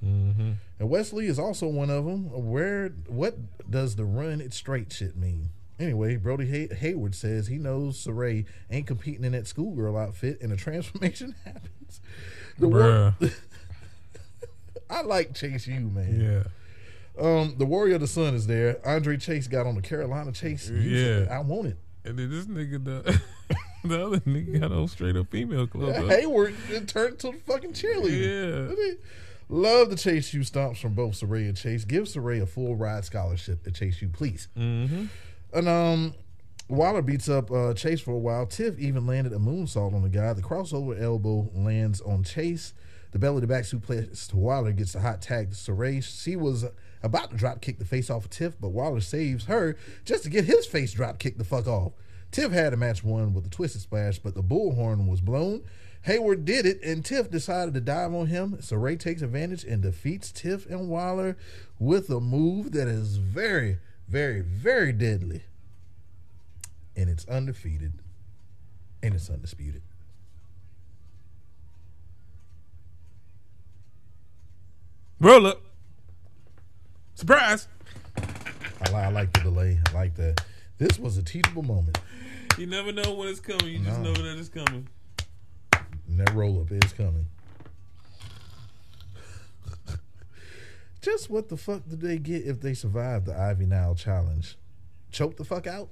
Mm-hmm. 0.00 0.52
And 0.78 0.88
Wesley 0.88 1.26
is 1.26 1.40
also 1.40 1.66
one 1.66 1.90
of 1.90 2.04
them. 2.04 2.30
Where 2.30 2.90
what 3.08 3.36
does 3.68 3.96
the 3.96 4.04
run 4.04 4.40
it 4.40 4.54
straight 4.54 4.92
shit 4.92 5.16
mean? 5.16 5.48
Anyway, 5.80 6.14
Brody 6.14 6.46
Hay- 6.46 6.72
Hayward 6.72 7.16
says 7.16 7.48
he 7.48 7.58
knows 7.58 8.06
Sarray 8.06 8.46
ain't 8.70 8.86
competing 8.86 9.24
in 9.24 9.32
that 9.32 9.48
schoolgirl 9.48 9.96
outfit, 9.96 10.40
and 10.40 10.52
a 10.52 10.56
transformation 10.56 11.34
happens. 11.44 12.00
The 12.60 12.68
Bruh. 12.68 13.34
I 14.88 15.02
like 15.02 15.34
Chase 15.34 15.66
U 15.66 15.80
man. 15.80 16.20
Yeah. 16.20 16.61
Um, 17.18 17.54
the 17.58 17.66
Warrior 17.66 17.96
of 17.96 18.00
the 18.00 18.06
Sun 18.06 18.34
is 18.34 18.46
there. 18.46 18.80
Andre 18.86 19.16
Chase 19.16 19.46
got 19.46 19.66
on 19.66 19.74
the 19.74 19.82
Carolina 19.82 20.32
Chase. 20.32 20.70
Yeah. 20.70 21.26
I 21.30 21.40
want 21.40 21.68
it. 21.68 21.76
And 22.04 22.18
then 22.18 22.30
this 22.30 22.46
nigga, 22.46 22.84
the, 22.84 23.20
the 23.84 24.06
other 24.06 24.20
nigga 24.20 24.60
got 24.60 24.72
on 24.72 24.88
straight 24.88 25.16
up 25.16 25.30
female 25.30 25.66
club. 25.66 25.94
huh? 25.94 26.06
Hayward 26.06 26.54
it 26.70 26.88
turned 26.88 27.18
to 27.20 27.32
the 27.32 27.38
fucking 27.38 27.74
cheerleader. 27.74 28.76
Yeah. 28.76 28.94
Love 29.48 29.90
the 29.90 29.96
Chase 29.96 30.32
U 30.32 30.40
stomps 30.40 30.78
from 30.78 30.94
both 30.94 31.14
Sarray 31.14 31.46
and 31.46 31.56
Chase. 31.56 31.84
Give 31.84 32.04
Sarray 32.04 32.40
a 32.40 32.46
full 32.46 32.74
ride 32.74 33.04
scholarship 33.04 33.66
at 33.66 33.74
Chase 33.74 34.00
U, 34.00 34.08
please. 34.08 34.48
Mm-hmm. 34.56 35.06
And 35.52 35.68
um, 35.68 36.14
Waller 36.68 37.02
beats 37.02 37.28
up 37.28 37.50
uh, 37.50 37.74
Chase 37.74 38.00
for 38.00 38.12
a 38.12 38.18
while. 38.18 38.46
Tiff 38.46 38.78
even 38.78 39.06
landed 39.06 39.34
a 39.34 39.38
moonsault 39.38 39.94
on 39.94 40.02
the 40.02 40.08
guy. 40.08 40.32
The 40.32 40.42
crossover 40.42 41.00
elbow 41.00 41.50
lands 41.54 42.00
on 42.00 42.24
Chase. 42.24 42.72
The 43.10 43.18
belly 43.18 43.42
to 43.42 43.46
back 43.46 43.64
suplex 43.64 44.28
to 44.30 44.36
Waller 44.36 44.72
gets 44.72 44.94
the 44.94 45.00
hot 45.00 45.20
tag 45.20 45.50
to 45.50 45.56
Sarray. 45.56 46.02
She 46.02 46.34
was 46.34 46.64
about 47.02 47.30
to 47.30 47.36
drop 47.36 47.60
kick 47.60 47.78
the 47.78 47.84
face 47.84 48.10
off 48.10 48.24
of 48.24 48.30
Tiff, 48.30 48.54
but 48.60 48.70
Waller 48.70 49.00
saves 49.00 49.46
her 49.46 49.76
just 50.04 50.24
to 50.24 50.30
get 50.30 50.44
his 50.44 50.66
face 50.66 50.92
drop 50.92 51.18
kicked 51.18 51.38
the 51.38 51.44
fuck 51.44 51.66
off. 51.66 51.92
Tiff 52.30 52.52
had 52.52 52.72
a 52.72 52.76
match 52.76 53.04
won 53.04 53.34
with 53.34 53.46
a 53.46 53.50
twisted 53.50 53.82
splash, 53.82 54.18
but 54.18 54.34
the 54.34 54.42
bullhorn 54.42 55.08
was 55.08 55.20
blown. 55.20 55.62
Hayward 56.02 56.44
did 56.44 56.66
it, 56.66 56.82
and 56.82 57.04
Tiff 57.04 57.30
decided 57.30 57.74
to 57.74 57.80
dive 57.80 58.12
on 58.12 58.26
him. 58.26 58.58
So 58.60 58.76
Ray 58.76 58.96
takes 58.96 59.22
advantage 59.22 59.64
and 59.64 59.82
defeats 59.82 60.32
Tiff 60.32 60.66
and 60.66 60.88
Waller 60.88 61.36
with 61.78 62.10
a 62.10 62.20
move 62.20 62.72
that 62.72 62.88
is 62.88 63.18
very, 63.18 63.78
very, 64.08 64.40
very 64.40 64.92
deadly. 64.92 65.42
And 66.96 67.08
it's 67.08 67.26
undefeated. 67.28 67.92
And 69.02 69.14
it's 69.14 69.30
undisputed. 69.30 69.82
Roll 75.20 75.46
up. 75.46 75.62
Surprise. 77.22 77.68
I, 78.16 78.90
li- 78.90 78.96
I 78.96 79.08
like 79.10 79.32
the 79.32 79.38
delay. 79.42 79.78
I 79.88 79.92
like 79.92 80.16
that. 80.16 80.42
This 80.78 80.98
was 80.98 81.16
a 81.18 81.22
teachable 81.22 81.62
moment. 81.62 81.96
You 82.58 82.66
never 82.66 82.90
know 82.90 83.14
when 83.14 83.28
it's 83.28 83.38
coming. 83.38 83.66
You 83.68 83.78
just 83.78 84.00
No. 84.00 84.06
know 84.06 84.12
that 84.12 84.36
it's 84.38 84.48
coming. 84.48 84.88
And 86.08 86.18
that 86.18 86.34
roll 86.34 86.60
up 86.60 86.72
is 86.72 86.92
coming. 86.92 87.26
Just 91.00 91.30
what 91.30 91.48
the 91.48 91.56
fuck 91.56 91.82
did 91.88 92.00
they 92.00 92.18
get 92.18 92.44
if 92.44 92.60
they 92.60 92.74
survived 92.74 93.26
the 93.26 93.38
Ivy 93.38 93.66
Nile 93.66 93.94
challenge? 93.94 94.56
Choke 95.12 95.36
the 95.36 95.44
fuck 95.44 95.68
out? 95.68 95.90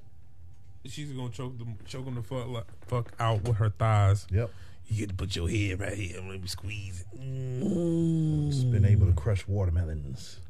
She's 0.85 1.13
gonna 1.13 1.31
choke 1.31 1.59
them, 1.59 1.77
choke 1.87 2.07
them 2.07 2.17
the 2.17 2.23
fuck, 2.25 2.49
like, 2.49 2.65
fuck 2.89 3.13
out 3.21 3.45
with 3.47 3.59
her 3.59 3.69
thighs. 3.71 4.27
Yep. 4.33 4.51
You 4.89 4.97
get 4.97 5.11
to 5.11 5.15
put 5.15 5.37
your 5.37 5.49
head 5.49 5.79
right 5.79 5.97
here. 5.97 6.17
Let 6.21 6.41
me 6.43 6.49
squeeze 6.49 7.05
it. 7.13 8.51
Just 8.51 8.73
been 8.73 8.85
able 8.85 9.07
to 9.07 9.13
crush 9.13 9.47
watermelons. 9.47 10.41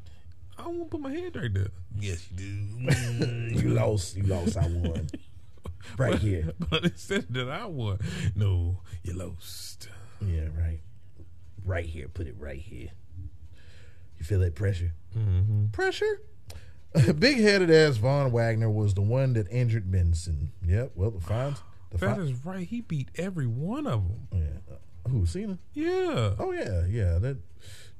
I 0.61 0.65
don't 0.65 0.77
want 0.77 0.91
to 0.91 0.97
put 0.97 1.01
my 1.01 1.11
head 1.11 1.35
right 1.35 1.53
there. 1.53 1.67
Yes, 1.99 2.27
you 2.31 2.37
do. 2.37 3.61
you 3.61 3.69
lost. 3.69 4.15
You 4.15 4.23
lost. 4.23 4.57
I 4.57 4.67
won. 4.67 5.07
Right 5.97 6.19
here. 6.19 6.51
But 6.69 6.83
instead 6.85 7.25
that 7.31 7.49
I 7.49 7.65
won, 7.65 7.99
no, 8.35 8.77
you 9.03 9.13
lost. 9.13 9.89
Yeah, 10.21 10.47
right. 10.57 10.79
Right 11.65 11.85
here. 11.85 12.07
Put 12.07 12.27
it 12.27 12.35
right 12.37 12.59
here. 12.59 12.89
You 14.17 14.25
feel 14.25 14.39
that 14.41 14.55
pressure? 14.55 14.93
Mm-hmm. 15.17 15.67
Pressure? 15.71 16.21
Big 17.17 17.39
headed 17.39 17.71
ass 17.71 17.97
Von 17.97 18.31
Wagner 18.31 18.69
was 18.69 18.93
the 18.93 19.01
one 19.01 19.33
that 19.33 19.47
injured 19.49 19.89
Benson. 19.91 20.51
Yep. 20.65 20.91
Well, 20.95 21.11
the 21.11 21.21
fines. 21.21 21.61
The 21.89 21.97
That 21.97 22.15
fi- 22.17 22.21
is 22.21 22.45
right. 22.45 22.67
He 22.67 22.81
beat 22.81 23.09
every 23.15 23.47
one 23.47 23.87
of 23.87 24.07
them. 24.07 24.27
yeah. 24.31 24.73
Uh, 24.75 25.09
Who? 25.09 25.25
Cena? 25.25 25.57
Yeah. 25.73 26.35
Oh 26.37 26.51
yeah, 26.51 26.85
yeah. 26.87 27.17
That 27.17 27.37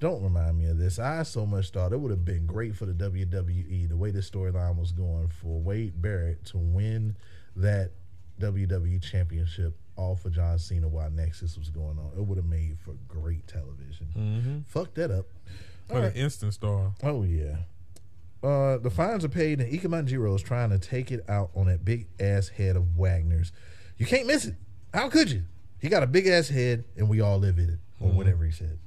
don't 0.01 0.21
remind 0.23 0.57
me 0.57 0.65
of 0.65 0.79
this. 0.79 0.97
I 0.97 1.21
so 1.23 1.45
much 1.45 1.69
thought 1.69 1.93
it 1.93 1.99
would 1.99 2.09
have 2.09 2.25
been 2.25 2.47
great 2.47 2.75
for 2.75 2.87
the 2.87 2.93
WWE 2.93 3.87
the 3.87 3.95
way 3.95 4.09
the 4.09 4.19
storyline 4.19 4.75
was 4.77 4.91
going 4.91 5.29
for 5.29 5.61
Wade 5.61 6.01
Barrett 6.01 6.43
to 6.45 6.57
win 6.57 7.15
that 7.55 7.91
WWE 8.39 8.99
championship 9.01 9.77
off 9.95 10.25
of 10.25 10.33
John 10.33 10.57
Cena 10.57 10.87
while 10.87 11.11
Nexus 11.11 11.55
was 11.55 11.69
going 11.69 11.99
on. 11.99 12.11
It 12.17 12.25
would 12.25 12.37
have 12.37 12.47
made 12.47 12.79
for 12.83 12.95
great 13.07 13.45
television. 13.47 14.07
Mm-hmm. 14.17 14.59
Fuck 14.65 14.95
that 14.95 15.11
up. 15.11 15.27
For 15.87 15.95
All 15.95 16.01
the 16.01 16.07
right. 16.07 16.15
instant 16.17 16.55
star. 16.55 16.93
Oh 17.03 17.21
yeah. 17.21 17.57
Uh, 18.41 18.79
the 18.79 18.89
fines 18.89 19.23
are 19.23 19.29
paid, 19.29 19.61
and 19.61 19.71
Ikemen 19.71 20.07
Jiro 20.07 20.33
is 20.33 20.41
trying 20.41 20.71
to 20.71 20.79
take 20.79 21.11
it 21.11 21.23
out 21.29 21.51
on 21.55 21.67
that 21.67 21.85
big 21.85 22.07
ass 22.19 22.47
head 22.47 22.75
of 22.75 22.97
Wagner's. 22.97 23.51
You 23.99 24.07
can't 24.07 24.25
miss 24.25 24.45
it. 24.45 24.55
How 24.95 25.09
could 25.09 25.29
you? 25.29 25.43
He 25.79 25.89
got 25.89 26.01
a 26.01 26.07
big 26.07 26.25
ass 26.25 26.47
head, 26.49 26.85
and 26.97 27.07
we 27.07 27.21
all 27.21 27.37
live 27.37 27.59
in 27.59 27.69
it, 27.69 27.79
or 27.99 28.09
whatever 28.09 28.43
he 28.43 28.51
said. 28.51 28.79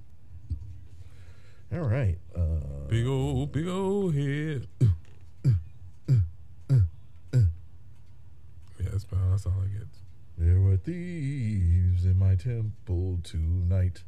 All 1.75 1.81
right. 1.81 2.19
Uh, 2.37 2.87
Big 2.89 3.07
old, 3.07 3.51
big 3.51 3.67
old 3.67 4.15
head. 4.15 4.69
yeah, 4.81 4.89
that's 8.79 9.05
about 9.05 9.31
that's 9.31 9.47
all 9.47 9.55
I 9.61 9.67
get. 9.67 9.89
there 10.39 10.61
were 10.61 10.77
thieves 10.77 12.05
in 12.05 12.17
my 12.19 12.37
temple 12.37 13.19
tonight. 13.25 14.05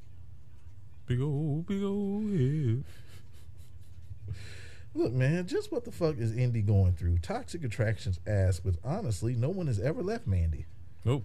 Big 1.07 1.21
old, 1.21 1.67
big 1.67 1.83
old 1.83 2.31
head. 2.31 2.85
Look, 4.95 5.13
man, 5.13 5.47
just 5.47 5.73
what 5.73 5.85
the 5.85 5.93
fuck 5.93 6.19
is 6.19 6.37
Indy 6.37 6.63
going 6.63 6.93
through? 6.95 7.19
Toxic 7.19 7.65
Attractions 7.65 8.21
asked, 8.27 8.65
but 8.65 8.77
honestly, 8.85 9.35
no 9.35 9.49
one 9.51 9.67
has 9.67 9.81
ever 9.81 10.03
left 10.03 10.27
Mandy. 10.27 10.67
Nope. 11.05 11.25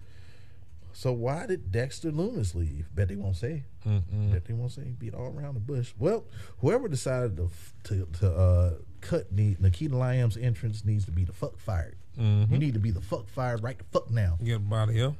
So 0.94 1.12
why 1.12 1.46
did 1.46 1.72
Dexter 1.72 2.10
Lumis 2.10 2.54
leave? 2.54 2.86
Bet 2.94 3.08
they 3.08 3.16
won't 3.16 3.36
say. 3.36 3.64
Mm-mm. 3.86 4.32
Bet 4.32 4.44
they 4.44 4.54
won't 4.54 4.72
say. 4.72 4.94
Beat 4.98 5.14
all 5.14 5.34
around 5.36 5.54
the 5.54 5.60
bush. 5.60 5.92
Well, 5.98 6.24
whoever 6.58 6.88
decided 6.88 7.36
to 7.38 7.50
to, 7.84 8.06
to 8.20 8.30
uh, 8.32 8.70
cut 9.00 9.34
the 9.34 9.56
Nikita 9.58 9.96
Lyons 9.96 10.36
entrance 10.36 10.84
needs 10.84 11.04
to 11.06 11.10
be 11.10 11.24
the 11.24 11.32
fuck 11.32 11.58
fired. 11.58 11.96
Mm-hmm. 12.18 12.52
You 12.52 12.58
need 12.58 12.74
to 12.74 12.80
be 12.80 12.90
the 12.90 13.00
fuck 13.00 13.28
fired 13.28 13.62
right 13.62 13.78
the 13.78 13.84
fuck 13.92 14.10
now. 14.10 14.36
Get 14.42 14.56
him 14.56 14.72
out 14.72 14.88
of 14.90 14.94
here. 14.94 15.14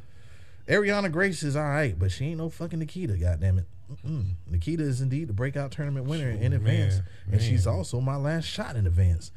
Ariana 0.69 1.11
Grace 1.11 1.43
is 1.43 1.57
all 1.57 1.63
right, 1.65 1.99
but 1.99 2.13
she 2.13 2.27
ain't 2.27 2.39
no 2.39 2.49
fucking 2.49 2.79
Nikita. 2.79 3.17
Goddamn 3.17 3.59
it. 3.59 3.67
Mm-mm. 4.07 4.25
Nikita 4.49 4.83
is 4.85 5.01
indeed 5.01 5.29
the 5.29 5.33
breakout 5.33 5.71
tournament 5.73 6.07
winner 6.07 6.31
in 6.31 6.41
Man, 6.41 6.53
advance, 6.55 7.01
and 7.31 7.43
she's 7.43 7.67
also 7.67 8.01
my 8.01 8.17
last 8.17 8.45
shot 8.47 8.77
in 8.77 8.87
advance. 8.87 9.33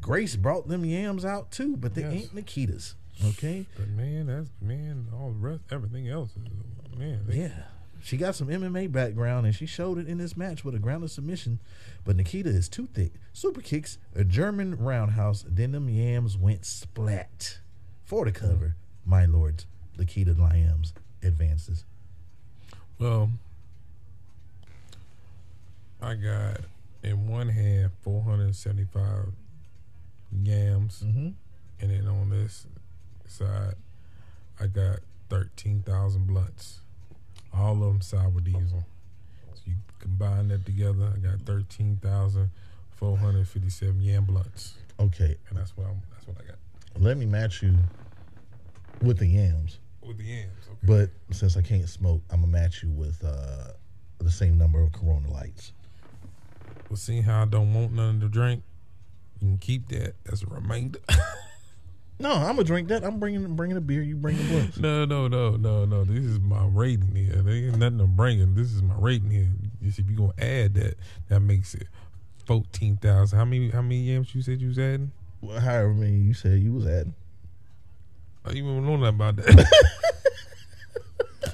Grace 0.00 0.34
brought 0.34 0.66
them 0.66 0.84
yams 0.84 1.24
out 1.24 1.50
too, 1.52 1.76
but 1.76 1.94
they 1.94 2.02
Yes. 2.02 2.12
ain't 2.12 2.34
Nikita's. 2.34 2.96
Okay. 3.24 3.66
But 3.76 3.88
man, 3.88 4.26
that's 4.26 4.50
man. 4.60 5.06
All 5.14 5.28
the 5.30 5.38
rest, 5.38 5.62
everything 5.70 6.08
else 6.08 6.30
is 6.36 6.98
man. 6.98 7.20
They, 7.26 7.36
Yeah. 7.36 7.64
She 8.04 8.16
got 8.16 8.34
some 8.34 8.48
MMA 8.48 8.90
background 8.90 9.46
and 9.46 9.54
she 9.54 9.64
showed 9.64 9.96
it 9.96 10.08
in 10.08 10.18
this 10.18 10.36
match 10.36 10.64
with 10.64 10.74
a 10.74 10.80
grounded 10.80 11.12
submission. 11.12 11.60
But 12.04 12.16
Nikita 12.16 12.48
is 12.50 12.68
too 12.68 12.88
thick. 12.92 13.12
Super 13.32 13.60
kicks, 13.60 13.98
a 14.16 14.24
German 14.24 14.76
roundhouse, 14.76 15.44
then 15.48 15.70
them 15.70 15.88
yams 15.88 16.36
went 16.36 16.64
splat. 16.64 17.58
For 18.04 18.24
the 18.24 18.32
cover, 18.32 18.74
my 19.06 19.24
lords, 19.24 19.66
Nikita 19.96 20.34
Lyams 20.34 20.92
advances. 21.22 21.84
Well, 22.98 23.30
I 26.00 26.14
got 26.14 26.62
in 27.04 27.28
one 27.28 27.48
hand 27.48 27.92
475 28.00 29.28
yams, 30.42 31.02
Mm-hmm. 31.04 31.28
and 31.80 31.90
then 31.90 32.06
on 32.08 32.30
this 32.30 32.66
side, 33.32 33.74
I 34.60 34.66
got 34.66 35.00
13,000 35.30 36.26
blunts. 36.26 36.80
All 37.52 37.74
of 37.74 37.80
them 37.80 38.00
sour 38.00 38.40
diesel. 38.40 38.84
So 39.54 39.60
you 39.66 39.74
combine 39.98 40.48
that 40.48 40.64
together, 40.64 41.12
I 41.14 41.18
got 41.18 41.40
13,457 41.42 44.02
yam 44.02 44.24
blunts, 44.24 44.74
Okay, 45.00 45.36
and 45.48 45.58
that's 45.58 45.76
what 45.76 45.86
I'm, 45.88 46.00
that's 46.12 46.26
what 46.26 46.36
I 46.40 46.44
got 46.46 46.56
let 46.98 47.16
me 47.16 47.26
match 47.26 47.62
you 47.62 47.74
with 49.00 49.18
the 49.18 49.26
yams. 49.26 49.78
with 50.06 50.18
the 50.18 50.24
yams. 50.24 50.50
Okay. 50.68 50.78
But 50.84 51.10
since 51.34 51.56
I 51.56 51.62
can't 51.62 51.88
smoke, 51.88 52.22
I'm 52.30 52.40
going 52.40 52.52
to 52.52 52.58
match 52.60 52.82
you 52.82 52.90
with 52.90 53.22
uh, 53.24 53.72
the 54.18 54.30
same 54.30 54.58
number 54.58 54.80
of 54.80 54.92
Corona 54.92 55.30
lights. 55.30 55.72
Well, 56.88 56.96
seeing 56.96 57.22
how 57.22 57.42
I 57.42 57.44
don't 57.46 57.72
want 57.72 57.92
none 57.92 58.20
to 58.20 58.28
drink, 58.28 58.62
you 59.40 59.48
can 59.48 59.58
keep 59.58 59.88
that 59.88 60.14
as 60.30 60.42
a 60.42 60.46
reminder. 60.46 60.98
No, 62.22 62.30
I'm 62.30 62.54
gonna 62.54 62.62
drink 62.62 62.86
that. 62.88 63.02
I'm 63.02 63.18
bringing 63.18 63.56
bringing 63.56 63.76
a 63.76 63.80
beer. 63.80 64.00
You 64.00 64.14
bring 64.14 64.36
the 64.36 64.44
blunts. 64.44 64.78
No, 64.78 65.04
no, 65.04 65.26
no, 65.26 65.56
no, 65.56 65.84
no. 65.84 66.04
This 66.04 66.24
is 66.24 66.38
my 66.38 66.64
rating 66.66 67.16
here. 67.16 67.42
There 67.42 67.52
ain't 67.52 67.78
nothing 67.78 68.00
I'm 68.00 68.14
bringing. 68.14 68.54
This 68.54 68.72
is 68.72 68.80
my 68.80 68.94
rating 68.94 69.30
here. 69.30 69.48
If 69.80 69.98
you 69.98 70.16
gonna 70.16 70.32
add 70.38 70.74
that, 70.74 70.94
that 71.28 71.40
makes 71.40 71.74
it 71.74 71.88
fourteen 72.46 72.96
thousand. 72.96 73.36
How 73.36 73.44
many? 73.44 73.70
How 73.70 73.82
many 73.82 74.02
yams 74.02 74.32
you 74.36 74.42
said 74.42 74.60
you 74.60 74.68
was 74.68 74.78
adding? 74.78 75.10
Well, 75.40 75.58
however 75.58 75.94
many 75.94 76.18
you 76.18 76.32
said 76.32 76.60
you 76.60 76.72
was 76.72 76.86
adding. 76.86 77.14
I 78.44 78.50
don't 78.50 78.58
even 78.58 78.86
know 78.86 78.96
nothing 78.96 79.16
about 79.16 79.36
that. 79.36 80.21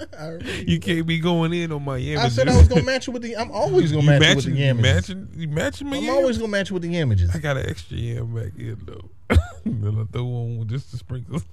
you 0.67 0.81
can't 0.81 1.07
be 1.07 1.19
going 1.19 1.53
in 1.53 1.73
on 1.73 1.85
my 1.85 1.97
yams. 1.97 2.25
I 2.25 2.29
said 2.29 2.49
I 2.49 2.57
was 2.57 2.69
gonna 2.69 2.83
match 2.83 3.07
you 3.07 3.13
with 3.13 3.23
the. 3.23 3.37
I'm 3.37 3.51
always 3.51 3.93
gonna 3.93 4.19
match 4.19 4.21
you 4.21 4.37
with 4.37 4.45
the 4.45 4.51
you 4.53 4.65
yamages. 4.65 4.95
matching, 4.95 5.29
you 5.35 5.49
matching 5.49 5.89
my 5.89 5.97
I'm 5.97 6.11
always 6.11 6.39
gonna 6.39 6.51
match 6.51 6.71
you 6.71 6.75
with 6.75 6.83
the 6.83 6.91
yamages. 6.91 7.35
I 7.35 7.39
got 7.39 7.57
an 7.57 7.69
extra 7.69 7.97
yam 7.97 8.35
back 8.35 8.57
here 8.57 8.77
though. 8.81 9.11
then 9.65 9.99
I 9.99 10.13
throw 10.13 10.25
on 10.25 10.59
with 10.59 10.69
just 10.69 10.91
the 10.91 10.99
sprinkles. 10.99 11.45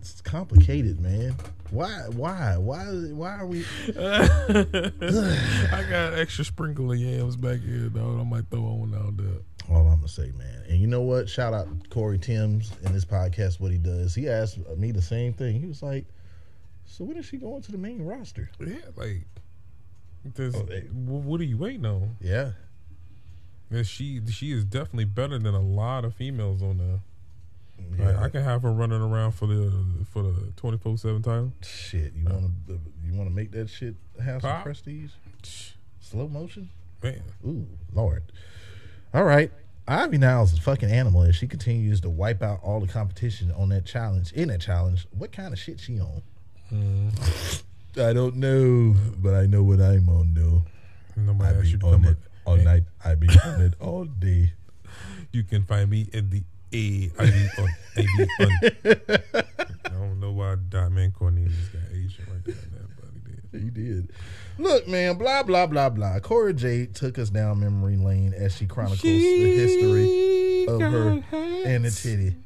It's 0.00 0.22
complicated, 0.22 0.98
man. 0.98 1.34
Why? 1.70 2.06
Why? 2.16 2.56
Why? 2.56 2.84
Why 2.84 3.32
are 3.36 3.46
we? 3.46 3.66
I 3.88 5.84
got 5.90 6.14
extra 6.14 6.44
sprinkle 6.44 6.90
of 6.90 6.98
yams 6.98 7.36
back 7.36 7.60
here, 7.60 7.90
though. 7.90 8.18
I 8.18 8.24
might 8.24 8.48
throw 8.50 8.62
on 8.62 8.94
out 8.94 9.18
there. 9.18 9.42
All 9.68 9.86
I'm 9.86 9.96
gonna 9.96 10.08
say, 10.08 10.32
man. 10.38 10.64
And 10.68 10.80
you 10.80 10.86
know 10.86 11.02
what? 11.02 11.28
Shout 11.28 11.52
out 11.52 11.68
Corey 11.90 12.18
Timms 12.18 12.72
in 12.82 12.92
this 12.92 13.04
podcast. 13.04 13.60
What 13.60 13.72
he 13.72 13.78
does, 13.78 14.14
he 14.14 14.28
asked 14.28 14.58
me 14.76 14.90
the 14.90 15.02
same 15.02 15.34
thing. 15.34 15.60
He 15.60 15.66
was 15.66 15.82
like, 15.82 16.06
"So 16.90 17.04
when 17.04 17.16
is 17.16 17.24
she 17.26 17.36
going 17.38 17.62
to 17.62 17.72
the 17.72 17.78
main 17.78 18.02
roster?" 18.02 18.50
Yeah, 18.60 18.76
like, 18.96 19.26
Oh, 20.38 20.62
they- 20.64 20.82
what 20.92 21.40
are 21.40 21.44
you 21.44 21.56
waiting 21.56 21.86
on? 21.86 22.16
Yeah, 22.20 22.52
And 23.70 23.86
she 23.86 24.20
she 24.26 24.50
is 24.52 24.64
definitely 24.64 25.04
better 25.06 25.38
than 25.38 25.54
a 25.54 25.60
lot 25.62 26.04
of 26.04 26.14
females 26.14 26.60
on 26.62 26.78
there. 26.78 27.00
Like, 27.92 27.98
Yeah. 28.14 28.22
I 28.22 28.28
can 28.28 28.42
have 28.42 28.62
her 28.62 28.72
running 28.72 29.00
around 29.00 29.32
for 29.32 29.46
the 29.46 30.04
for 30.10 30.22
the 30.22 30.52
twenty 30.56 30.76
four 30.76 30.98
seven 30.98 31.22
title. 31.22 31.52
Shit, 31.62 32.12
you 32.14 32.24
want 32.24 32.66
to 32.66 32.80
you 33.04 33.14
want 33.14 33.30
to 33.30 33.34
make 33.34 33.52
that 33.52 33.70
shit 33.70 33.94
have 34.22 34.42
some 34.42 34.50
Pop. 34.50 34.64
prestige? 34.64 35.12
Slow 36.00 36.28
motion? 36.28 36.68
Man, 37.02 37.22
Ooh, 37.46 37.66
Lord. 37.94 38.24
All 39.14 39.24
right. 39.24 39.50
Ivy 39.88 40.18
Niles 40.18 40.52
is 40.52 40.58
a 40.58 40.62
fucking 40.62 40.90
animal 40.90 41.22
and 41.22 41.34
she 41.34 41.46
continues 41.48 42.00
to 42.02 42.10
wipe 42.10 42.42
out 42.42 42.60
all 42.62 42.80
the 42.80 42.86
competition 42.86 43.50
on 43.52 43.70
that 43.70 43.86
challenge. 43.86 44.32
In 44.34 44.48
that 44.48 44.60
challenge, 44.60 45.06
what 45.10 45.32
kind 45.32 45.52
of 45.54 45.58
shit 45.58 45.80
she 45.80 45.98
on? 45.98 46.22
Mm. 46.72 47.62
I 47.98 48.12
don't 48.12 48.36
know, 48.36 48.94
but 49.18 49.34
I 49.34 49.46
know 49.46 49.62
what 49.62 49.80
I'm 49.80 50.08
on 50.08 50.34
though. 50.34 50.62
I 51.16 51.20
nobody 51.20 51.58
asked 51.58 51.78
be 51.80 51.86
on 51.86 52.04
it 52.04 52.16
all 52.44 52.56
Hey, 52.56 52.64
night. 52.64 52.82
I 53.04 53.14
be 53.16 53.28
on 53.44 53.60
it 53.62 53.74
all 53.80 54.04
day. 54.04 54.52
You 55.32 55.42
can 55.44 55.64
find 55.64 55.90
me 55.90 56.08
in 56.12 56.30
the 56.30 56.42
A. 56.72 57.10
I 57.18 57.26
be 57.26 57.48
on. 57.58 57.68
I 57.96 58.06
be 58.16 58.28
on. 58.40 59.44
I 59.86 59.88
don't 59.90 60.20
know 60.20 60.30
why 60.32 60.56
Diamond 60.68 61.14
Cornelius 61.14 61.68
got 61.68 61.82
Asian 61.92 62.24
right 62.30 62.44
there. 62.44 62.54
he 63.52 63.60
did. 63.60 63.64
He 63.64 63.70
did. 63.70 64.12
Look, 64.58 64.86
man, 64.86 65.18
blah 65.18 65.42
blah 65.42 65.66
blah 65.66 65.88
blah. 65.88 66.20
Cora 66.20 66.52
Jade 66.52 66.94
took 66.94 67.18
us 67.18 67.30
down 67.30 67.58
memory 67.60 67.96
lane 67.96 68.32
as 68.34 68.56
she 68.56 68.66
chronicles 68.66 69.00
the 69.02 69.56
history 69.56 70.66
of 70.66 70.80
her 70.80 71.22
and 71.66 71.84
the 71.84 71.90
titty. 71.90 72.36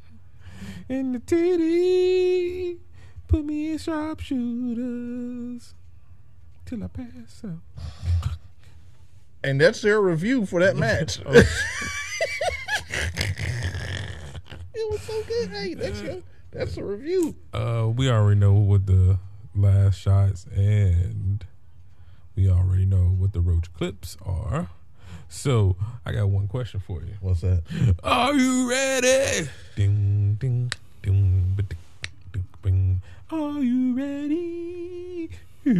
In 0.89 1.13
the 1.13 1.19
titty, 1.19 2.79
put 3.35 3.45
me 3.45 3.73
in 3.73 3.79
sharpshooters 3.79 5.75
till 6.67 6.85
I 6.85 6.87
pass 6.87 7.43
out. 7.45 7.59
And 9.43 9.61
that's 9.61 9.81
their 9.81 10.01
review 10.01 10.47
for 10.47 10.61
that 10.61 10.77
match. 10.77 11.21
Oh, 12.87 13.03
it 14.75 14.91
was 14.91 15.01
so 15.03 15.23
good. 15.25 15.51
Hey, 15.51 15.75
that's 15.75 16.01
your 16.01 16.23
that's 16.53 16.77
a 16.77 16.85
review. 16.85 17.35
Uh, 17.53 17.91
we 17.95 18.09
already 18.09 18.39
know 18.39 18.53
what 18.53 18.87
the 18.87 19.19
last 19.55 19.99
shots, 19.99 20.47
and 20.55 21.45
we 22.37 22.49
already 22.49 22.85
know 22.85 23.05
what 23.05 23.33
the 23.33 23.41
roach 23.41 23.73
clips 23.73 24.17
are. 24.25 24.69
So 25.29 25.77
I 26.05 26.13
got 26.13 26.29
one 26.29 26.47
question 26.47 26.81
for 26.81 27.01
you. 27.03 27.15
What's 27.21 27.41
that? 27.41 27.63
Are 28.05 28.35
you 28.35 28.71
ready? 28.71 29.49
Ding 29.77 30.35
ding 30.35 30.71
ding 31.03 31.55
ba- 31.57 31.63
ding, 31.63 31.79
ding, 32.33 32.45
bing. 32.63 33.03
Are 33.35 33.63
you 33.65 33.97
ready? 33.97 35.29
Are 35.67 35.75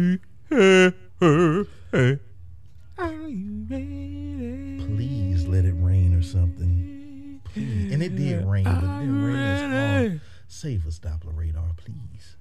you 3.29 3.65
ready? 3.69 4.85
Please 4.85 5.47
let 5.47 5.63
it 5.63 5.73
rain 5.77 6.13
or 6.13 6.21
something. 6.21 7.39
Please. 7.45 7.93
And 7.93 8.03
it 8.03 8.17
did 8.17 8.45
rain, 8.45 8.65
but 8.65 8.73
it 8.73 8.81
didn't 8.81 9.23
rain 9.23 9.35
as 9.37 9.61
hard. 9.71 10.21
Save 10.49 10.85
us, 10.85 10.99
Doppler 10.99 11.33
radar, 11.33 11.71
please. 11.77 12.35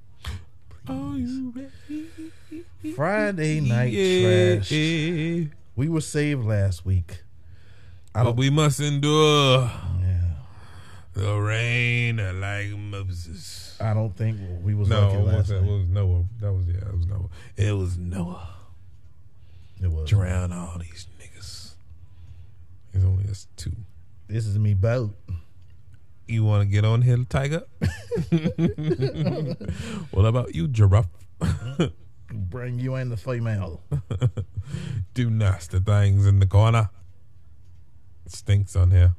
Are 0.89 1.17
you 1.17 1.55
ready? 1.55 2.95
Friday 2.97 3.61
night 3.61 3.93
Yeah, 3.93 4.57
trash. 4.57 4.73
We 5.77 5.89
were 5.89 6.01
saved 6.01 6.45
last 6.45 6.85
week. 6.85 7.23
But 8.13 8.35
we 8.37 8.51
must 8.51 8.81
endure 8.81 9.71
I 13.85 13.93
don't 13.93 14.17
think 14.17 14.39
we 14.63 14.75
was 14.75 14.89
No, 14.89 15.09
lucky 15.09 15.19
last. 15.23 15.51
It 15.51 15.61
night. 15.61 15.71
was 15.71 15.87
Noah. 15.89 16.25
That 16.41 16.53
was 16.53 16.67
yeah. 16.67 16.77
It 16.89 16.97
was 16.97 17.07
Noah. 17.07 17.29
It 17.57 17.73
was 17.73 17.99
Noah. 17.99 18.49
It 19.83 19.91
was. 19.93 20.09
Drown 20.09 20.53
all 20.53 20.79
these 20.79 21.07
niggas. 21.21 21.73
There's 22.93 23.05
only 23.05 23.29
us 23.29 23.47
two. 23.57 23.73
This 24.27 24.47
is 24.47 24.59
me 24.59 24.73
boat. 24.73 25.15
You 26.27 26.45
want 26.45 26.63
to 26.63 26.67
get 26.69 26.87
on 26.87 27.03
here, 27.03 27.19
Tiger? 27.29 27.65
what 30.11 30.25
about 30.25 30.55
you, 30.55 30.67
giraffe? 30.69 31.09
Bring 32.33 32.79
you 32.79 32.95
in 32.95 33.11
the 33.11 33.19
female. 33.19 33.83
Do 35.15 35.29
nasty 35.29 35.81
things 35.81 36.27
in 36.27 36.41
the 36.41 36.47
corner. 36.47 36.89
Stinks 38.27 38.75
on 38.75 38.91
here. 38.93 39.15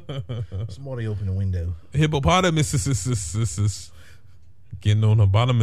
Somebody 0.68 1.06
open 1.06 1.26
the 1.26 1.32
window. 1.32 1.74
Hippopotamus. 1.92 3.90
Getting 4.80 5.04
on 5.04 5.18
her 5.18 5.26
bottom. 5.26 5.60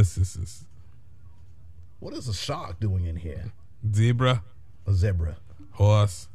What 2.00 2.14
is 2.14 2.28
a 2.28 2.34
shark 2.34 2.80
doing 2.80 3.06
in 3.06 3.16
here? 3.18 3.52
Zebra. 3.94 4.44
A 4.88 4.94
zebra. 4.94 5.38
horse. 5.72 6.28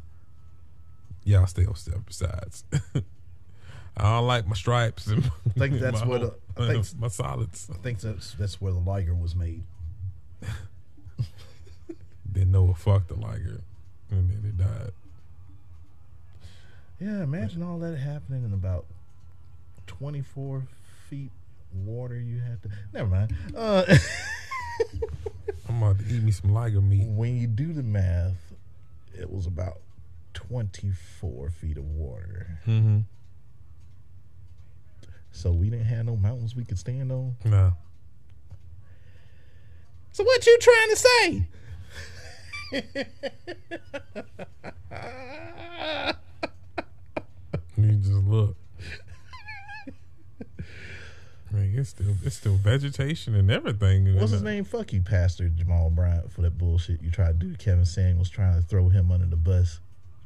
Y'all 1.24 1.46
stay 1.46 1.64
on 1.66 1.74
step 1.74 1.98
besides. 2.06 2.64
I 3.96 4.02
don't 4.02 4.26
like 4.26 4.46
my 4.46 4.54
stripes 4.54 5.06
and 5.06 5.24
I 5.24 5.50
think 5.58 5.74
that's 5.80 6.00
my, 6.00 6.06
what 6.06 6.22
a- 6.22 6.34
I 6.58 6.66
think- 6.72 6.98
my 6.98 7.08
solids. 7.08 7.68
I 7.72 7.76
think 7.78 8.00
that's 8.00 8.32
that's 8.34 8.60
where 8.60 8.72
the 8.72 8.78
liger 8.80 9.14
was 9.14 9.34
made. 9.34 9.62
Then 12.26 12.50
Noah 12.50 12.74
fucked 12.74 13.08
the 13.08 13.14
liger, 13.14 13.60
and 14.10 14.28
then 14.28 14.42
it 14.44 14.56
died. 14.58 14.90
Yeah, 17.00 17.22
imagine 17.22 17.62
all 17.62 17.78
that 17.80 17.96
happening 17.98 18.44
in 18.44 18.52
about 18.52 18.86
twenty 19.86 20.22
four 20.22 20.62
feet 21.10 21.30
water. 21.74 22.16
You 22.18 22.40
had 22.40 22.62
to. 22.62 22.68
Never 22.92 23.08
mind. 23.08 23.34
Uh, 23.54 23.84
I'm 25.68 25.82
about 25.82 25.98
to 25.98 26.06
eat 26.14 26.22
me 26.22 26.30
some 26.32 26.52
liger 26.52 26.80
meat. 26.80 27.06
when 27.08 27.36
you 27.38 27.46
do 27.46 27.72
the 27.72 27.82
math, 27.82 28.52
it 29.18 29.30
was 29.30 29.46
about 29.46 29.78
twenty 30.34 30.90
four 31.20 31.50
feet 31.50 31.76
of 31.76 31.84
water. 31.84 32.58
Mm-hmm. 32.66 33.00
So 35.32 35.50
we 35.50 35.68
didn't 35.68 35.86
have 35.86 36.06
no 36.06 36.16
mountains 36.16 36.54
we 36.54 36.64
could 36.64 36.78
stand 36.78 37.10
on. 37.10 37.34
Nah, 37.44 37.72
So 40.12 40.22
what 40.22 40.46
you 40.46 40.56
trying 40.60 40.90
to 40.90 40.96
say? 40.96 41.48
you 47.76 47.92
just 47.92 48.12
look. 48.12 48.56
I 51.50 51.56
mean, 51.56 51.78
it's 51.78 51.90
still 51.90 52.14
it's 52.24 52.36
still 52.36 52.54
vegetation 52.56 53.34
and 53.34 53.50
everything. 53.50 54.16
What's 54.18 54.32
his 54.32 54.42
name? 54.42 54.64
Fuck 54.64 54.92
you, 54.92 55.02
Pastor 55.02 55.48
Jamal 55.48 55.90
Bryant, 55.90 56.32
for 56.32 56.42
that 56.42 56.58
bullshit 56.58 57.00
you 57.00 57.10
tried 57.10 57.38
to 57.40 57.46
do. 57.46 57.56
Kevin 57.56 57.84
Samuels 57.84 58.28
trying 58.28 58.60
to 58.60 58.66
throw 58.66 58.88
him 58.88 59.12
under 59.12 59.26
the 59.26 59.36
bus, 59.36 59.78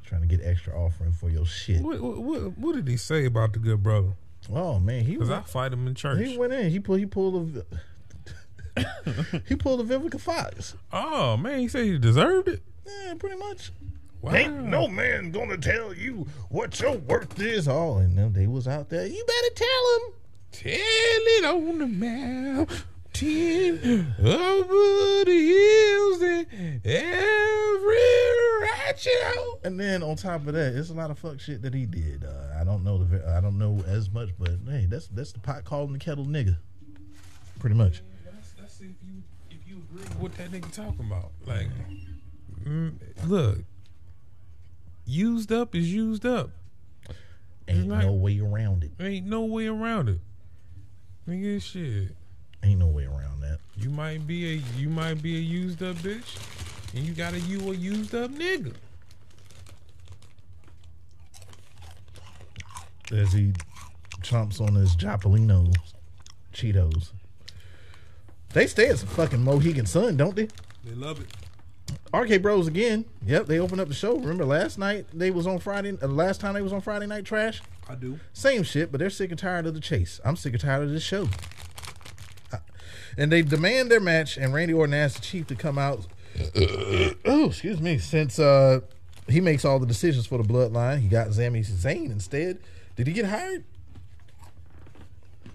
trying 0.04 0.22
to 0.22 0.26
get 0.26 0.40
extra 0.42 0.72
offering 0.74 1.12
for 1.12 1.28
your 1.28 1.44
shit. 1.44 1.82
What, 1.82 2.00
what, 2.00 2.18
what, 2.18 2.58
what 2.58 2.74
did 2.76 2.88
he 2.88 2.96
say 2.96 3.26
about 3.26 3.52
the 3.52 3.58
good 3.58 3.82
brother? 3.82 4.12
Oh 4.50 4.78
man, 4.78 5.04
he 5.04 5.12
Because 5.14 5.30
I 5.30 5.40
fight 5.42 5.72
him 5.72 5.86
in 5.86 5.94
church. 5.94 6.24
he 6.24 6.38
went 6.38 6.52
in. 6.54 6.70
He 6.70 6.80
pulled. 6.80 6.98
He 7.00 7.06
pulled 7.06 7.58
a. 8.76 8.84
he 9.48 9.56
pulled 9.56 9.80
a 9.80 9.84
Vivica 9.84 10.20
Fox. 10.20 10.76
oh 10.92 11.36
man, 11.36 11.58
he 11.58 11.68
said 11.68 11.84
he 11.84 11.98
deserved 11.98 12.48
it. 12.48 12.62
Yeah, 12.86 13.14
pretty 13.18 13.36
much. 13.36 13.70
Wow. 14.20 14.32
Ain't 14.32 14.64
no 14.64 14.88
man 14.88 15.30
gonna 15.30 15.56
tell 15.56 15.94
you 15.94 16.26
what 16.48 16.80
your 16.80 16.96
worth 16.96 17.40
is. 17.40 17.68
All 17.68 17.98
and 17.98 18.18
then 18.18 18.32
they 18.32 18.46
was 18.46 18.66
out 18.66 18.88
there. 18.88 19.06
You 19.06 19.24
better 19.24 19.54
tell 19.54 19.94
him. 19.94 20.14
Tell 20.50 20.72
it 20.74 21.44
on 21.44 21.78
the 21.78 21.86
mountain 21.86 22.88
over 24.18 25.24
the 25.24 25.30
hills 25.30 26.22
and 26.22 26.46
every 26.84 28.60
ratchet. 28.62 29.12
And 29.64 29.78
then 29.78 30.02
on 30.02 30.16
top 30.16 30.46
of 30.46 30.54
that, 30.54 30.74
it's 30.74 30.90
a 30.90 30.94
lot 30.94 31.10
of 31.10 31.18
fuck 31.18 31.40
shit 31.40 31.62
that 31.62 31.74
he 31.74 31.86
did. 31.86 32.24
Uh, 32.24 32.60
I 32.60 32.64
don't 32.64 32.84
know 32.84 33.04
the 33.04 33.26
I 33.28 33.40
don't 33.40 33.58
know 33.58 33.82
as 33.86 34.10
much, 34.10 34.30
but 34.38 34.52
hey, 34.68 34.86
that's 34.88 35.08
that's 35.08 35.32
the 35.32 35.40
pot 35.40 35.64
calling 35.64 35.92
the 35.92 35.98
kettle 35.98 36.26
nigga. 36.26 36.56
Pretty 37.58 37.76
much. 37.76 38.02
That's, 38.24 38.52
that's 38.52 38.80
if 38.80 38.86
you 39.02 39.22
if 39.50 39.66
you 39.66 39.78
agree 39.90 40.02
with 40.02 40.18
what 40.18 40.36
that 40.36 40.50
nigga 40.50 40.72
talking 40.72 41.06
about. 41.06 41.32
Like, 41.44 41.68
mm, 42.64 42.94
look, 43.26 43.58
used 45.08 45.50
up 45.50 45.74
is 45.74 45.92
used 45.92 46.24
up. 46.26 46.50
Ain't 47.66 47.90
Right. 47.90 48.04
no 48.04 48.12
way 48.12 48.38
around 48.38 48.84
it. 48.84 48.92
Ain't 49.00 49.26
no 49.26 49.44
way 49.44 49.66
around 49.66 50.08
it. 50.08 50.20
Nigga, 51.28 51.60
shit. 51.60 52.14
Ain't 52.62 52.78
no 52.78 52.86
way 52.88 53.04
around 53.04 53.40
that. 53.40 53.58
You 53.76 53.90
might 53.90 54.26
be 54.26 54.54
a 54.54 54.62
you 54.78 54.88
might 54.88 55.22
be 55.22 55.36
a 55.36 55.40
used 55.40 55.82
up 55.82 55.96
bitch, 55.96 56.38
and 56.94 57.04
you 57.04 57.14
got 57.14 57.34
a 57.34 57.40
you 57.40 57.60
a 57.70 57.74
used 57.74 58.14
up 58.14 58.30
nigga. 58.32 58.74
As 63.12 63.32
he 63.32 63.52
chomps 64.22 64.60
on 64.60 64.74
his 64.74 64.94
Jopolino 64.96 65.74
Cheetos. 66.52 67.12
They 68.52 68.66
stay 68.66 68.88
at 68.88 68.98
some 68.98 69.08
fucking 69.08 69.42
Mohegan 69.42 69.86
Sun, 69.86 70.16
don't 70.16 70.34
they? 70.34 70.48
They 70.84 70.94
love 70.94 71.20
it. 71.20 71.28
RK 72.14 72.40
Bros 72.42 72.66
again. 72.66 73.04
Yep, 73.26 73.46
they 73.46 73.58
opened 73.58 73.80
up 73.80 73.88
the 73.88 73.94
show. 73.94 74.16
Remember 74.16 74.44
last 74.44 74.78
night 74.78 75.06
they 75.12 75.30
was 75.30 75.46
on 75.46 75.58
Friday. 75.58 75.96
Uh, 76.00 76.06
last 76.08 76.40
time 76.40 76.54
they 76.54 76.62
was 76.62 76.72
on 76.72 76.80
Friday 76.80 77.06
Night 77.06 77.24
Trash. 77.24 77.60
I 77.88 77.94
do. 77.94 78.18
Same 78.32 78.62
shit, 78.62 78.90
but 78.90 78.98
they're 78.98 79.10
sick 79.10 79.30
and 79.30 79.38
tired 79.38 79.66
of 79.66 79.74
the 79.74 79.80
chase. 79.80 80.20
I'm 80.24 80.36
sick 80.36 80.52
and 80.52 80.60
tired 80.62 80.84
of 80.84 80.90
this 80.90 81.02
show. 81.02 81.28
Uh, 82.52 82.58
And 83.16 83.30
they 83.32 83.42
demand 83.42 83.90
their 83.90 84.00
match, 84.00 84.36
and 84.36 84.52
Randy 84.54 84.74
Orton 84.74 84.94
asked 84.94 85.16
the 85.16 85.22
Chief 85.22 85.46
to 85.48 85.54
come 85.54 85.78
out. 85.78 86.06
oh, 87.24 87.46
excuse 87.46 87.80
me. 87.80 87.98
Since 87.98 88.38
uh, 88.38 88.80
he 89.28 89.40
makes 89.40 89.64
all 89.64 89.78
the 89.78 89.86
decisions 89.86 90.26
for 90.26 90.38
the 90.38 90.44
Bloodline, 90.44 91.00
he 91.00 91.08
got 91.08 91.32
Sami 91.34 91.60
Zayn 91.62 92.10
instead. 92.10 92.58
Did 92.96 93.06
he 93.06 93.12
get 93.12 93.26
hired? 93.26 93.64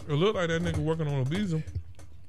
It 0.08 0.13
looked 0.13 0.36
like 0.36 0.50
that 0.50 0.62
nigga 0.62 0.78
working 0.80 1.08
on 1.08 1.22
a 1.22 1.24
visa. 1.24 1.63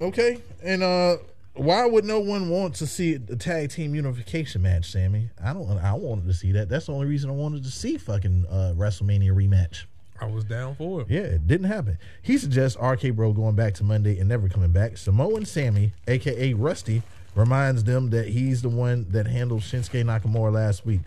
Okay, 0.00 0.38
and 0.62 0.82
uh, 0.82 1.16
why 1.54 1.86
would 1.86 2.04
no 2.04 2.18
one 2.18 2.48
want 2.48 2.74
to 2.76 2.86
see 2.86 3.14
the 3.16 3.36
tag 3.36 3.70
team 3.70 3.94
unification 3.94 4.62
match, 4.62 4.90
Sammy? 4.90 5.30
I 5.42 5.52
don't. 5.52 5.70
I 5.78 5.92
wanted 5.94 6.26
to 6.26 6.34
see 6.34 6.52
that. 6.52 6.68
That's 6.68 6.86
the 6.86 6.92
only 6.92 7.06
reason 7.06 7.30
I 7.30 7.34
wanted 7.34 7.62
to 7.64 7.70
see 7.70 7.96
fucking 7.96 8.46
uh, 8.50 8.74
WrestleMania 8.76 9.30
rematch. 9.30 9.84
I 10.20 10.26
was 10.26 10.44
down 10.44 10.74
for 10.76 11.02
it. 11.02 11.10
Yeah, 11.10 11.20
it 11.20 11.46
didn't 11.46 11.66
happen. 11.66 11.98
He 12.22 12.38
suggests 12.38 12.78
RK 12.80 13.14
Bro 13.14 13.32
going 13.32 13.56
back 13.56 13.74
to 13.74 13.84
Monday 13.84 14.18
and 14.18 14.28
never 14.28 14.48
coming 14.48 14.72
back. 14.72 14.96
Samoa 14.96 15.36
and 15.36 15.48
Sammy, 15.48 15.92
aka 16.08 16.54
Rusty, 16.54 17.02
reminds 17.34 17.84
them 17.84 18.10
that 18.10 18.28
he's 18.28 18.62
the 18.62 18.68
one 18.68 19.06
that 19.10 19.26
handled 19.26 19.62
Shinsuke 19.62 20.04
Nakamura 20.04 20.52
last 20.52 20.86
week. 20.86 21.00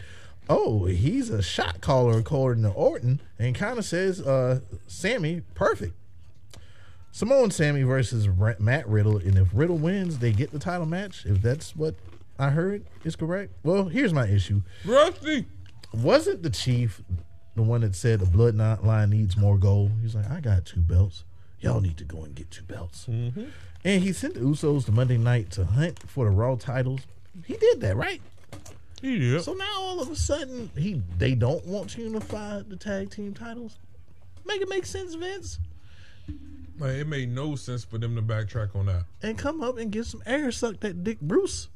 Oh, 0.49 0.85
he's 0.85 1.29
a 1.29 1.41
shot 1.41 1.81
caller 1.81 2.17
according 2.17 2.63
to 2.63 2.69
Orton, 2.69 3.19
and 3.37 3.53
kind 3.53 3.77
of 3.77 3.85
says, 3.85 4.21
uh, 4.21 4.61
Sammy, 4.87 5.41
perfect. 5.55 5.93
Samoa 7.17 7.45
and 7.45 7.51
Sammy 7.51 7.81
versus 7.81 8.29
Matt 8.59 8.87
Riddle, 8.87 9.17
and 9.17 9.39
if 9.39 9.47
Riddle 9.51 9.79
wins, 9.79 10.19
they 10.19 10.31
get 10.31 10.51
the 10.51 10.59
title 10.59 10.85
match. 10.85 11.25
If 11.25 11.41
that's 11.41 11.75
what 11.75 11.95
I 12.37 12.51
heard 12.51 12.85
is 13.03 13.15
correct. 13.15 13.53
Well, 13.63 13.85
here's 13.85 14.13
my 14.13 14.27
issue 14.27 14.61
Rusty. 14.85 15.47
wasn't 15.91 16.43
the 16.43 16.51
chief 16.51 17.01
the 17.55 17.63
one 17.63 17.81
that 17.81 17.95
said 17.95 18.19
the 18.19 18.27
bloodline 18.27 19.09
needs 19.09 19.35
more 19.35 19.57
gold? 19.57 19.93
He's 19.99 20.13
like, 20.13 20.29
I 20.29 20.41
got 20.41 20.67
two 20.67 20.81
belts. 20.81 21.23
Y'all 21.59 21.81
need 21.81 21.97
to 21.97 22.03
go 22.03 22.23
and 22.23 22.35
get 22.35 22.51
two 22.51 22.61
belts. 22.65 23.07
Mm-hmm. 23.09 23.45
And 23.83 24.03
he 24.03 24.13
sent 24.13 24.35
the 24.35 24.41
Usos 24.41 24.85
to 24.85 24.91
Monday 24.91 25.17
night 25.17 25.49
to 25.53 25.65
hunt 25.65 25.97
for 26.07 26.25
the 26.25 26.31
Raw 26.31 26.53
titles. 26.53 27.01
He 27.47 27.57
did 27.57 27.81
that, 27.81 27.97
right? 27.97 28.21
He 29.01 29.17
did. 29.17 29.41
So 29.41 29.53
now 29.53 29.79
all 29.79 29.99
of 29.99 30.11
a 30.11 30.15
sudden, 30.15 30.69
he 30.77 31.01
they 31.17 31.33
don't 31.33 31.65
want 31.65 31.89
to 31.91 32.01
unify 32.03 32.61
the 32.61 32.75
tag 32.75 33.09
team 33.09 33.33
titles. 33.33 33.79
Make 34.45 34.61
it 34.61 34.69
make 34.69 34.85
sense, 34.85 35.15
Vince, 35.15 35.57
Like, 36.79 36.91
it 36.91 37.07
made 37.07 37.29
no 37.29 37.55
sense 37.55 37.83
for 37.83 37.97
them 37.97 38.15
to 38.15 38.21
backtrack 38.21 38.75
on 38.75 38.85
that. 38.85 39.03
and 39.23 39.37
come 39.37 39.61
up 39.63 39.77
and 39.77 39.91
get 39.91 40.05
some 40.05 40.21
air 40.25 40.51
sucked 40.51 40.83
at 40.85 41.03
Dick 41.03 41.19
Bruce. 41.21 41.69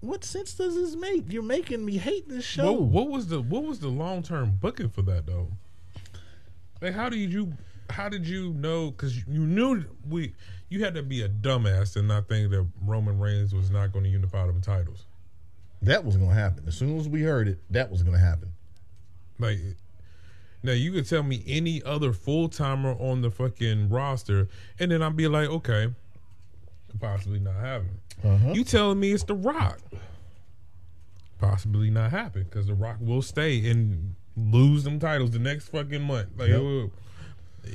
What 0.00 0.24
sense 0.24 0.54
does 0.54 0.74
this 0.74 0.96
make? 0.96 1.32
You're 1.32 1.44
making 1.44 1.84
me 1.84 1.98
hate 1.98 2.28
this 2.28 2.44
show. 2.44 2.72
What, 2.72 2.82
what 2.82 3.08
was 3.08 3.28
the 3.28 3.40
what 3.40 3.62
was 3.62 3.78
the 3.78 3.88
long 3.88 4.24
term 4.24 4.58
booking 4.60 4.88
for 4.88 5.02
that 5.02 5.26
though? 5.26 5.48
Like, 6.80 6.94
how 6.94 7.08
did 7.08 7.32
you 7.32 7.52
how 7.88 8.08
did 8.08 8.26
you 8.26 8.52
know? 8.54 8.90
Because 8.90 9.16
you 9.28 9.46
knew 9.46 9.84
we 10.08 10.34
you 10.68 10.82
had 10.82 10.94
to 10.94 11.04
be 11.04 11.22
a 11.22 11.28
dumbass 11.28 11.94
and 11.94 12.08
not 12.08 12.28
think 12.28 12.50
that 12.50 12.66
Roman 12.84 13.20
Reigns 13.20 13.54
was 13.54 13.70
not 13.70 13.92
going 13.92 14.04
to 14.04 14.10
unify 14.10 14.44
them 14.46 14.60
titles. 14.60 15.04
That 15.82 16.04
was 16.04 16.16
going 16.16 16.30
to 16.30 16.34
happen. 16.34 16.64
As 16.66 16.74
soon 16.76 16.98
as 16.98 17.08
we 17.08 17.22
heard 17.22 17.46
it, 17.46 17.58
that 17.70 17.88
was 17.90 18.02
going 18.02 18.16
to 18.16 18.24
happen. 18.24 18.52
Like, 19.38 19.58
now 20.62 20.72
you 20.72 20.92
could 20.92 21.08
tell 21.08 21.22
me 21.22 21.42
any 21.46 21.82
other 21.82 22.12
full 22.12 22.48
timer 22.48 22.92
on 22.92 23.22
the 23.22 23.30
fucking 23.30 23.88
roster, 23.88 24.48
and 24.78 24.90
then 24.90 25.02
I'd 25.02 25.16
be 25.16 25.28
like, 25.28 25.48
okay, 25.48 25.88
possibly 27.00 27.40
not 27.40 27.56
happen. 27.56 27.98
Uh-huh. 28.24 28.52
You 28.52 28.62
telling 28.64 29.00
me 29.00 29.12
it's 29.12 29.24
The 29.24 29.34
Rock? 29.34 29.80
Possibly 31.38 31.90
not 31.90 32.10
happen 32.12 32.44
because 32.44 32.66
The 32.68 32.74
Rock 32.74 32.98
will 33.00 33.22
stay 33.22 33.68
and 33.68 34.14
lose 34.36 34.84
them 34.84 35.00
titles 35.00 35.32
the 35.32 35.38
next 35.40 35.68
fucking 35.68 36.02
month. 36.02 36.28
Like, 36.38 36.50
Yep. 36.50 36.90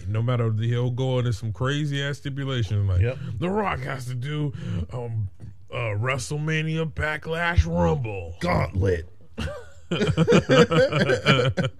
no 0.07 0.21
matter 0.21 0.51
he'll 0.53 0.89
go 0.91 1.19
into 1.19 1.33
some 1.33 1.51
crazy 1.51 2.01
ass 2.01 2.17
stipulation 2.17 2.87
like 2.87 3.01
Yep. 3.01 3.17
The 3.39 3.49
Rock 3.49 3.79
has 3.81 4.05
to 4.05 4.15
do 4.15 4.53
um 4.93 5.27
uh 5.71 5.95
WrestleMania 5.97 6.91
Backlash 6.93 7.65
Rumble. 7.65 8.35
Gauntlet. 8.39 9.09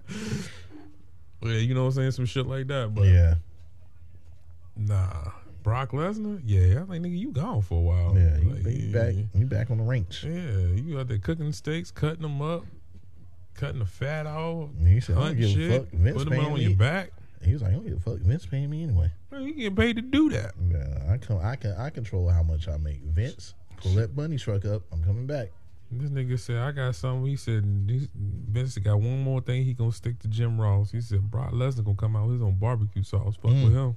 Yeah, 1.42 1.52
you 1.52 1.74
know 1.74 1.82
what 1.82 1.90
I'm 1.90 1.94
saying? 1.94 2.10
Some 2.12 2.26
shit 2.26 2.46
like 2.46 2.66
that. 2.68 2.94
But 2.94 3.06
Yeah. 3.06 3.34
Nah, 4.76 5.32
Brock 5.62 5.90
Lesnar. 5.90 6.40
Yeah, 6.44 6.82
I 6.82 6.86
think 6.86 7.04
nigga, 7.04 7.18
you 7.18 7.32
gone 7.32 7.62
for 7.62 7.78
a 7.78 7.80
while. 7.80 8.16
Yeah, 8.16 8.38
you, 8.38 8.50
Like, 8.50 8.66
you 8.66 8.92
back 8.92 9.14
you 9.34 9.46
back 9.46 9.70
on 9.70 9.78
the 9.78 9.84
range. 9.84 10.24
Yeah, 10.24 10.80
you 10.80 10.98
out 10.98 11.08
there 11.08 11.18
cooking 11.18 11.52
steaks, 11.52 11.90
cutting 11.90 12.22
them 12.22 12.40
up, 12.40 12.64
cutting 13.54 13.80
the 13.80 13.86
fat 13.86 14.26
off. 14.26 14.70
And 14.78 14.86
he 14.86 15.00
said, 15.00 15.18
I 15.18 15.26
don't 15.26 15.38
give 15.38 15.58
a 15.58 15.78
fuck. 15.78 15.88
Vince 15.90 16.16
put 16.24 16.30
them 16.30 16.44
on 16.44 16.54
me. 16.54 16.62
your 16.62 16.76
back. 16.76 17.10
He 17.42 17.52
was 17.52 17.62
like, 17.62 17.72
I 17.72 17.74
don't 17.74 17.86
give 17.86 17.96
a 17.96 18.00
fuck. 18.00 18.18
Vince 18.18 18.46
paying 18.46 18.70
me 18.70 18.82
anyway. 18.82 19.12
Man, 19.30 19.42
you 19.42 19.54
get 19.54 19.76
paid 19.76 19.96
to 19.96 20.02
do 20.02 20.30
that. 20.30 20.54
Yeah, 20.70 21.12
I 21.12 21.18
come 21.18 21.38
I 21.42 21.56
can 21.56 21.72
I 21.72 21.90
control 21.90 22.28
how 22.28 22.42
much 22.42 22.68
I 22.68 22.76
make. 22.76 23.02
Vince, 23.02 23.54
pull 23.78 23.92
that 23.94 24.14
bunny 24.14 24.38
truck 24.38 24.64
up. 24.64 24.82
I'm 24.92 25.02
coming 25.04 25.26
back. 25.26 25.50
This 25.90 26.10
nigga 26.10 26.38
said, 26.38 26.56
I 26.58 26.70
got 26.72 26.94
something. 26.94 27.24
He 27.26 27.36
said, 27.36 27.64
Vince 27.64 28.76
got 28.78 29.00
one 29.00 29.22
more 29.22 29.40
thing. 29.40 29.64
He 29.64 29.72
gonna 29.72 29.90
stick 29.92 30.18
to 30.20 30.28
Jim 30.28 30.60
Ross. 30.60 30.90
He 30.90 31.00
said, 31.00 31.30
Brock 31.30 31.52
Lesnar 31.52 31.84
gonna 31.84 31.96
come 31.96 32.14
out 32.14 32.24
with 32.26 32.34
his 32.34 32.42
own 32.42 32.56
barbecue 32.56 33.02
sauce. 33.02 33.36
Fuck 33.36 33.52
Mm. 33.52 33.64
with 33.64 33.72
him. 33.74 33.96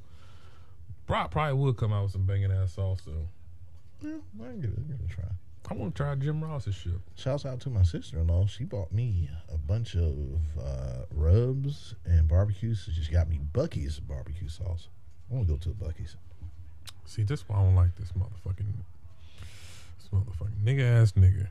Brock 1.05 1.31
probably 1.31 1.53
would 1.55 1.75
come 1.77 1.91
out 1.91 2.03
with 2.03 2.13
some 2.13 2.25
banging 2.25 2.51
ass 2.51 2.73
sauce 2.73 3.01
though. 3.05 3.27
Yeah, 4.01 4.17
I 4.41 4.47
can 4.47 4.61
give 4.61 4.69
it, 4.71 4.87
give 4.87 4.97
it 4.99 5.11
a 5.11 5.13
try. 5.13 5.25
I 5.69 5.73
want 5.73 5.93
to 5.93 6.03
try 6.03 6.15
Jim 6.15 6.41
Ross's 6.43 6.75
shit. 6.75 6.93
Shouts 7.15 7.45
out 7.45 7.59
to 7.61 7.69
my 7.69 7.83
sister 7.83 8.19
in 8.19 8.27
law. 8.27 8.45
She 8.45 8.63
bought 8.63 8.91
me 8.91 9.29
a 9.53 9.57
bunch 9.57 9.95
of 9.95 10.15
uh, 10.59 11.03
rubs 11.13 11.93
and 12.05 12.27
barbecues. 12.27 12.83
She 12.85 12.91
just 12.93 13.11
got 13.11 13.29
me 13.29 13.39
Bucky's 13.53 13.99
barbecue 13.99 14.47
sauce. 14.49 14.87
I 15.29 15.35
want 15.35 15.47
to 15.47 15.53
go 15.53 15.57
to 15.59 15.69
the 15.69 15.75
Bucky's. 15.75 16.15
See, 17.05 17.23
that's 17.23 17.47
why 17.47 17.57
I 17.57 17.63
don't 17.63 17.75
like 17.75 17.95
this 17.95 18.11
motherfucking, 18.13 18.73
this 19.99 20.09
motherfucking 20.13 20.63
nigga 20.63 21.01
ass 21.01 21.11
nigga. 21.13 21.47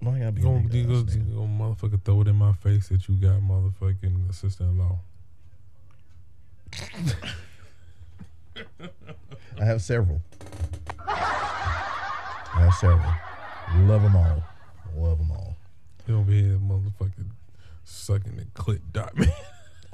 Why 0.00 0.16
I 0.16 0.18
gotta 0.18 0.32
be 0.32 0.42
Gonna, 0.42 0.60
you 0.70 0.84
gonna, 0.84 0.98
you 1.10 1.34
gonna 1.34 1.48
motherfucker 1.48 2.02
throw 2.02 2.20
it 2.20 2.28
in 2.28 2.36
my 2.36 2.52
face 2.52 2.88
that 2.88 3.08
you 3.08 3.16
got 3.16 3.40
motherfucking 3.40 4.32
sister 4.34 4.64
in 4.64 4.78
law. 4.78 4.98
I 9.60 9.64
have 9.64 9.82
several. 9.82 10.20
I 11.08 12.60
have 12.60 12.74
several. 12.74 13.12
Love 13.86 14.02
them 14.02 14.16
all. 14.16 14.42
Love 14.96 15.18
them 15.18 15.30
all. 15.32 15.56
You 16.06 16.18
over 16.18 16.30
here 16.30 16.58
motherfucking 16.58 17.30
sucking 17.84 18.36
the 18.36 18.44
clit 18.60 18.80
dot 18.92 19.16
man. 19.16 19.32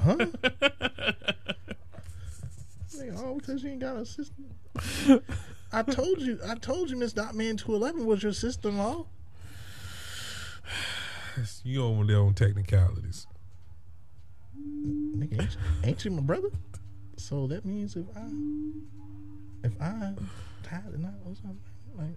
Huh? 0.01 0.17
Nigga, 2.95 3.19
oh, 3.19 3.35
because 3.39 3.63
you 3.63 3.71
ain't 3.71 3.81
got 3.81 3.97
a 3.97 4.05
sister. 4.05 4.43
I 5.73 5.83
told 5.83 6.21
you, 6.21 6.39
I 6.47 6.55
told 6.57 6.91
you, 6.91 6.97
Miss 6.97 7.13
Dot 7.13 7.35
Man 7.35 7.57
two 7.57 7.75
eleven 7.75 8.07
was 8.07 8.23
your 8.23 8.33
sister 8.33 8.69
in 8.69 8.79
law. 8.79 9.07
You 11.65 11.85
over 11.85 12.05
there 12.05 12.19
on 12.21 12.35
technicalities. 12.35 13.27
Nigga, 14.59 15.33
ain't, 15.41 15.53
you- 15.53 15.59
ain't 15.85 16.05
you 16.05 16.11
my 16.13 16.23
brother? 16.23 16.49
So 17.17 17.47
that 17.49 17.65
means 17.65 17.97
if 17.97 18.05
I, 18.17 18.29
if 19.65 19.73
I 19.81 20.15
tied 20.63 20.93
the 20.93 20.99
knot 20.99 21.15
or 21.25 21.35
something, 21.37 21.59
like, 21.97 22.17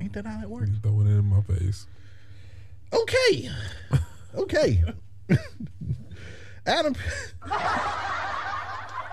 ain't 0.00 0.12
that 0.14 0.24
how 0.26 0.40
it 0.42 0.48
works? 0.48 0.70
You 0.70 0.76
throw 0.82 1.00
it 1.00 1.06
in 1.06 1.24
my 1.26 1.40
face. 1.42 1.86
Okay, 2.92 3.50
okay. 4.34 4.82
Adam. 6.66 6.94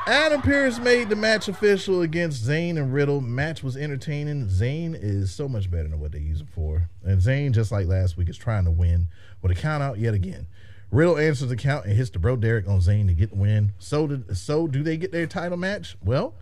Adam 0.07 0.39
Pearce 0.43 0.77
made 0.77 1.09
the 1.09 1.15
match 1.15 1.47
official 1.47 2.03
against 2.03 2.47
Zayn 2.47 2.77
and 2.77 2.93
Riddle. 2.93 3.21
Match 3.21 3.63
was 3.63 3.75
entertaining. 3.75 4.45
Zayn 4.45 4.95
is 4.99 5.33
so 5.33 5.49
much 5.49 5.71
better 5.71 5.87
than 5.87 5.99
what 5.99 6.11
they 6.11 6.19
use 6.19 6.41
him 6.41 6.47
for. 6.47 6.89
And 7.03 7.19
Zayn, 7.19 7.53
just 7.53 7.71
like 7.71 7.87
last 7.87 8.15
week, 8.15 8.29
is 8.29 8.37
trying 8.37 8.65
to 8.65 8.71
win 8.71 9.07
with 9.41 9.51
a 9.51 9.55
count 9.55 9.81
out 9.81 9.97
yet 9.97 10.13
again. 10.13 10.45
Riddle 10.91 11.17
answers 11.17 11.49
the 11.49 11.55
count 11.55 11.85
and 11.85 11.97
hits 11.97 12.11
the 12.11 12.19
bro 12.19 12.35
Derek 12.35 12.67
on 12.67 12.81
Zayn 12.81 13.07
to 13.07 13.15
get 13.15 13.31
the 13.31 13.35
win. 13.35 13.73
So 13.79 14.05
did, 14.05 14.37
so 14.37 14.67
do 14.67 14.83
they 14.83 14.95
get 14.95 15.11
their 15.11 15.25
title 15.25 15.57
match? 15.57 15.97
Well, 16.03 16.35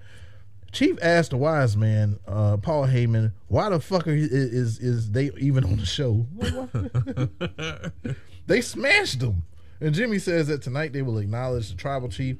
Chief 0.73 0.97
asked 1.01 1.29
the 1.29 1.37
wise 1.37 1.77
man, 1.77 2.19
uh, 2.27 2.57
Paul 2.57 2.87
Heyman, 2.87 3.31
why 3.47 3.69
the 3.69 3.79
fuck 3.79 4.07
is, 4.07 4.29
is 4.29 4.79
is 4.79 5.11
they 5.11 5.31
even 5.37 5.63
on 5.63 5.77
the 5.77 5.85
show? 5.85 6.25
they 8.47 8.59
smashed 8.59 9.21
them. 9.21 9.43
And 9.79 9.93
Jimmy 9.93 10.19
says 10.19 10.47
that 10.47 10.61
tonight 10.61 10.91
they 10.91 11.01
will 11.01 11.17
acknowledge 11.17 11.69
the 11.69 11.75
tribal 11.75 12.09
chief 12.09 12.37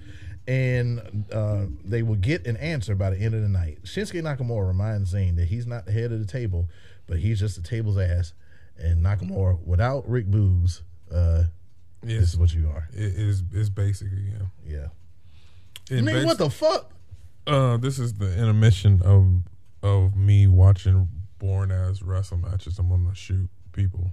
and 0.48 1.26
uh, 1.32 1.66
they 1.86 2.02
will 2.04 2.16
get 2.16 2.46
an 2.48 2.58
answer 2.58 2.96
by 2.96 3.10
the 3.10 3.18
end 3.18 3.34
of 3.34 3.42
the 3.42 3.50
night. 3.50 3.80
Shinsuke 3.84 4.22
Nakamura 4.22 4.68
reminds 4.68 5.14
Zayn 5.14 5.36
that 5.38 5.46
he's 5.46 5.66
not 5.66 5.86
the 5.86 5.92
head 5.92 6.12
of 6.12 6.20
the 6.20 6.26
table, 6.26 6.68
but 7.08 7.20
he's 7.20 7.40
just 7.40 7.56
the 7.56 7.68
table's 7.68 7.98
ass. 7.98 8.34
And 8.78 9.04
Nakamura, 9.04 9.60
without 9.66 10.08
Rick 10.10 10.28
Boogs, 10.30 10.82
uh, 11.14 11.44
this 12.02 12.34
is 12.34 12.38
what 12.38 12.54
you 12.54 12.68
are. 12.68 12.90
it 12.92 13.14
is. 13.16 13.44
It's 13.54 13.70
basically 13.70 14.32
yeah. 14.32 14.46
Yeah. 14.66 14.88
Nigga, 15.90 16.14
bas- 16.14 16.26
what 16.26 16.38
the 16.38 16.50
fuck? 16.50 16.92
Uh, 17.46 17.78
this 17.78 18.00
is 18.00 18.14
the 18.14 18.38
intermission 18.38 19.02
of 19.04 19.44
of 19.82 20.16
me 20.16 20.48
watching 20.48 21.08
born 21.40 21.72
as 21.72 22.02
wrestle 22.02 22.38
matches. 22.38 22.80
I'm 22.80 22.90
gonna 22.90 23.14
shoot 23.16 23.50
people. 23.74 24.12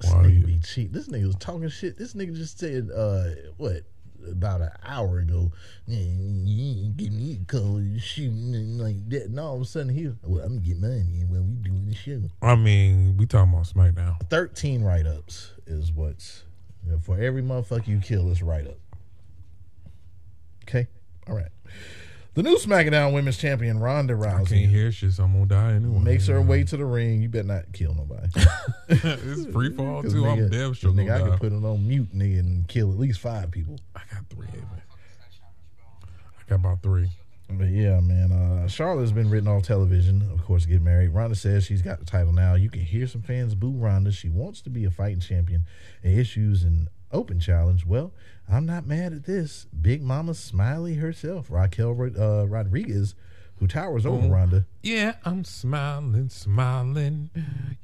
This 0.00 0.10
Why 0.12 0.24
nigga 0.24 0.40
you- 0.40 0.46
be 0.46 0.58
cheap. 0.60 0.92
This 0.92 1.08
nigga 1.08 1.26
was 1.26 1.36
talking 1.36 1.68
shit. 1.68 1.96
This 1.98 2.14
nigga 2.14 2.34
just 2.34 2.58
said, 2.58 2.88
uh, 2.94 3.24
what, 3.56 3.82
about 4.30 4.60
an 4.60 4.70
hour 4.84 5.18
ago, 5.18 5.52
"Yeah, 5.86 5.98
you 5.98 6.84
ain't 6.84 6.96
give 6.96 7.12
me 7.12 7.38
a 7.40 7.44
call 7.44 7.76
and 7.76 8.00
shooting 8.00 8.54
and 8.54 8.80
like 8.80 9.08
that. 9.10 9.26
And 9.26 9.38
all 9.40 9.56
of 9.56 9.62
a 9.62 9.64
sudden 9.64 9.94
he, 9.94 10.08
well, 10.22 10.44
I'm 10.44 10.56
gonna 10.56 10.66
get 10.66 10.78
money 10.78 11.24
when 11.26 11.48
we 11.48 11.70
doing 11.70 11.88
the 11.88 11.94
show. 11.94 12.22
I 12.42 12.54
mean, 12.56 13.16
we 13.16 13.26
talking 13.26 13.52
about 13.52 13.66
SmackDown. 13.66 14.20
13 14.28 14.82
write 14.82 15.06
ups 15.06 15.52
is 15.66 15.92
what's, 15.92 16.44
for 17.02 17.18
every 17.18 17.42
motherfucker 17.42 17.86
you 17.86 17.98
kill, 18.00 18.30
is 18.30 18.42
write 18.42 18.66
up. 18.66 18.78
Okay? 20.64 20.86
All 21.26 21.34
right. 21.34 21.50
The 22.34 22.44
new 22.44 22.56
SmackDown 22.58 23.12
Women's 23.12 23.38
Champion 23.38 23.80
Ronda 23.80 24.14
I 24.14 24.16
Rousey 24.16 24.48
can't 24.60 24.70
hear 24.70 24.92
shit, 24.92 25.12
so 25.12 25.24
I'm 25.24 25.32
gonna 25.32 25.46
die 25.46 25.72
anyway. 25.72 25.98
makes 25.98 26.28
her 26.28 26.40
way 26.40 26.62
to 26.62 26.76
the 26.76 26.84
ring. 26.84 27.20
You 27.22 27.28
better 27.28 27.48
not 27.48 27.72
kill 27.72 27.92
nobody. 27.94 28.28
it's 28.88 29.46
free 29.52 29.70
fall 29.76 30.02
too. 30.04 30.24
I'm 30.26 30.38
nigga- 30.38 30.50
damn 30.50 30.72
sure 30.74 30.92
nigga, 30.92 31.12
I 31.14 31.18
die. 31.18 31.28
can 31.30 31.38
put 31.38 31.52
it 31.52 31.64
on 31.64 31.88
mute, 31.88 32.14
nigga, 32.16 32.38
and 32.38 32.68
kill 32.68 32.92
at 32.92 32.98
least 32.98 33.18
five 33.18 33.50
people. 33.50 33.78
I 33.96 34.02
got 34.12 34.24
three, 34.30 34.46
man. 34.46 34.82
I 36.02 36.42
got 36.48 36.54
about 36.56 36.82
three. 36.82 37.08
But 37.52 37.70
yeah, 37.70 37.98
man, 37.98 38.30
uh, 38.30 38.68
Charlotte's 38.68 39.10
been 39.10 39.28
written 39.28 39.48
off 39.48 39.64
television, 39.64 40.22
of 40.32 40.44
course, 40.44 40.66
get 40.66 40.82
married. 40.82 41.08
Ronda 41.08 41.34
says 41.34 41.64
she's 41.64 41.82
got 41.82 41.98
the 41.98 42.04
title 42.04 42.32
now. 42.32 42.54
You 42.54 42.70
can 42.70 42.82
hear 42.82 43.08
some 43.08 43.22
fans 43.22 43.56
boo 43.56 43.72
Ronda. 43.72 44.12
She 44.12 44.28
wants 44.28 44.60
to 44.62 44.70
be 44.70 44.84
a 44.84 44.90
fighting 44.92 45.18
champion 45.18 45.64
and 46.04 46.16
issues 46.16 46.62
an 46.62 46.86
open 47.12 47.40
challenge. 47.40 47.84
Well, 47.86 48.12
I'm 48.48 48.66
not 48.66 48.86
mad 48.86 49.12
at 49.12 49.24
this. 49.24 49.66
Big 49.80 50.02
Mama 50.02 50.34
Smiley 50.34 50.94
herself, 50.94 51.50
Raquel 51.50 52.10
uh, 52.18 52.46
Rodriguez, 52.46 53.14
who 53.58 53.66
towers 53.66 54.06
over 54.06 54.26
Mhm. 54.26 54.30
Ronda. 54.32 54.66
Yeah, 54.82 55.14
I'm 55.24 55.44
smiling, 55.44 56.28
smiling. 56.30 57.30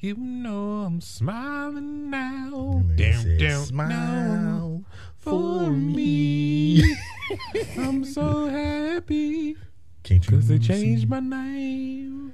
You 0.00 0.14
know 0.16 0.82
I'm 0.82 1.00
smiling 1.00 2.10
now. 2.10 2.82
Down, 2.96 3.22
said, 3.22 3.38
down, 3.38 3.64
Smile 3.64 3.88
down 3.88 4.84
for 5.18 5.70
me. 5.70 6.82
me. 6.82 6.96
I'm 7.78 8.04
so 8.04 8.46
happy 8.48 9.56
Can't 10.02 10.24
you 10.24 10.30
because 10.30 10.48
they 10.48 10.58
changed 10.58 11.08
my 11.08 11.20
name. 11.20 12.32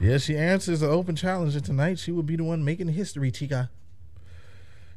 Yeah, 0.00 0.18
she 0.18 0.36
answers 0.36 0.82
an 0.82 0.90
open 0.90 1.14
challenge, 1.16 1.54
and 1.54 1.64
tonight 1.64 1.98
she 1.98 2.10
will 2.12 2.24
be 2.24 2.36
the 2.36 2.44
one 2.44 2.64
making 2.64 2.88
history, 2.88 3.30
Chica. 3.30 3.70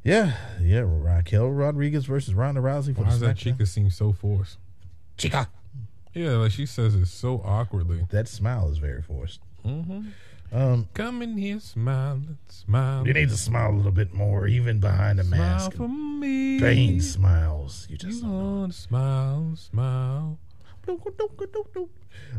Yeah, 0.08 0.32
yeah, 0.62 0.84
Raquel 0.86 1.50
Rodriguez 1.50 2.06
versus 2.06 2.34
Ronda 2.34 2.62
Rousey 2.62 2.96
for 2.96 3.02
Why 3.02 3.08
the 3.08 3.12
does 3.12 3.20
that 3.20 3.36
chica 3.38 3.66
seem 3.66 3.90
so 3.90 4.14
forced? 4.14 4.58
Chica. 5.18 5.50
Yeah, 6.14 6.30
like 6.38 6.54
she 6.54 6.66
says 6.66 6.96
it 6.96 7.08
so 7.08 7.42
awkwardly. 7.44 8.06
That 8.12 8.30
smile 8.30 8.70
is 8.72 8.78
very 8.78 9.02
forced. 9.02 9.42
hmm 9.64 10.08
Um, 10.54 10.88
Come 10.94 11.22
in 11.22 11.38
here, 11.38 11.60
smiling, 11.60 12.38
smiling. 12.48 13.06
you 13.06 13.14
need 13.14 13.28
to 13.30 13.36
smile 13.38 13.72
a 13.72 13.76
little 13.76 13.92
bit 13.92 14.14
more, 14.14 14.48
even 14.48 14.80
behind 14.80 15.20
a 15.20 15.26
smile 15.26 15.40
mask. 15.40 15.74
for 15.74 15.90
me. 15.90 16.58
Vain 16.60 17.02
smiles. 17.02 17.86
You 17.90 17.98
just 17.98 18.24
You 18.24 18.30
want 18.30 18.72
to 18.72 18.78
smile, 18.80 19.56
smile. 19.58 20.40
Uh, 20.88 20.96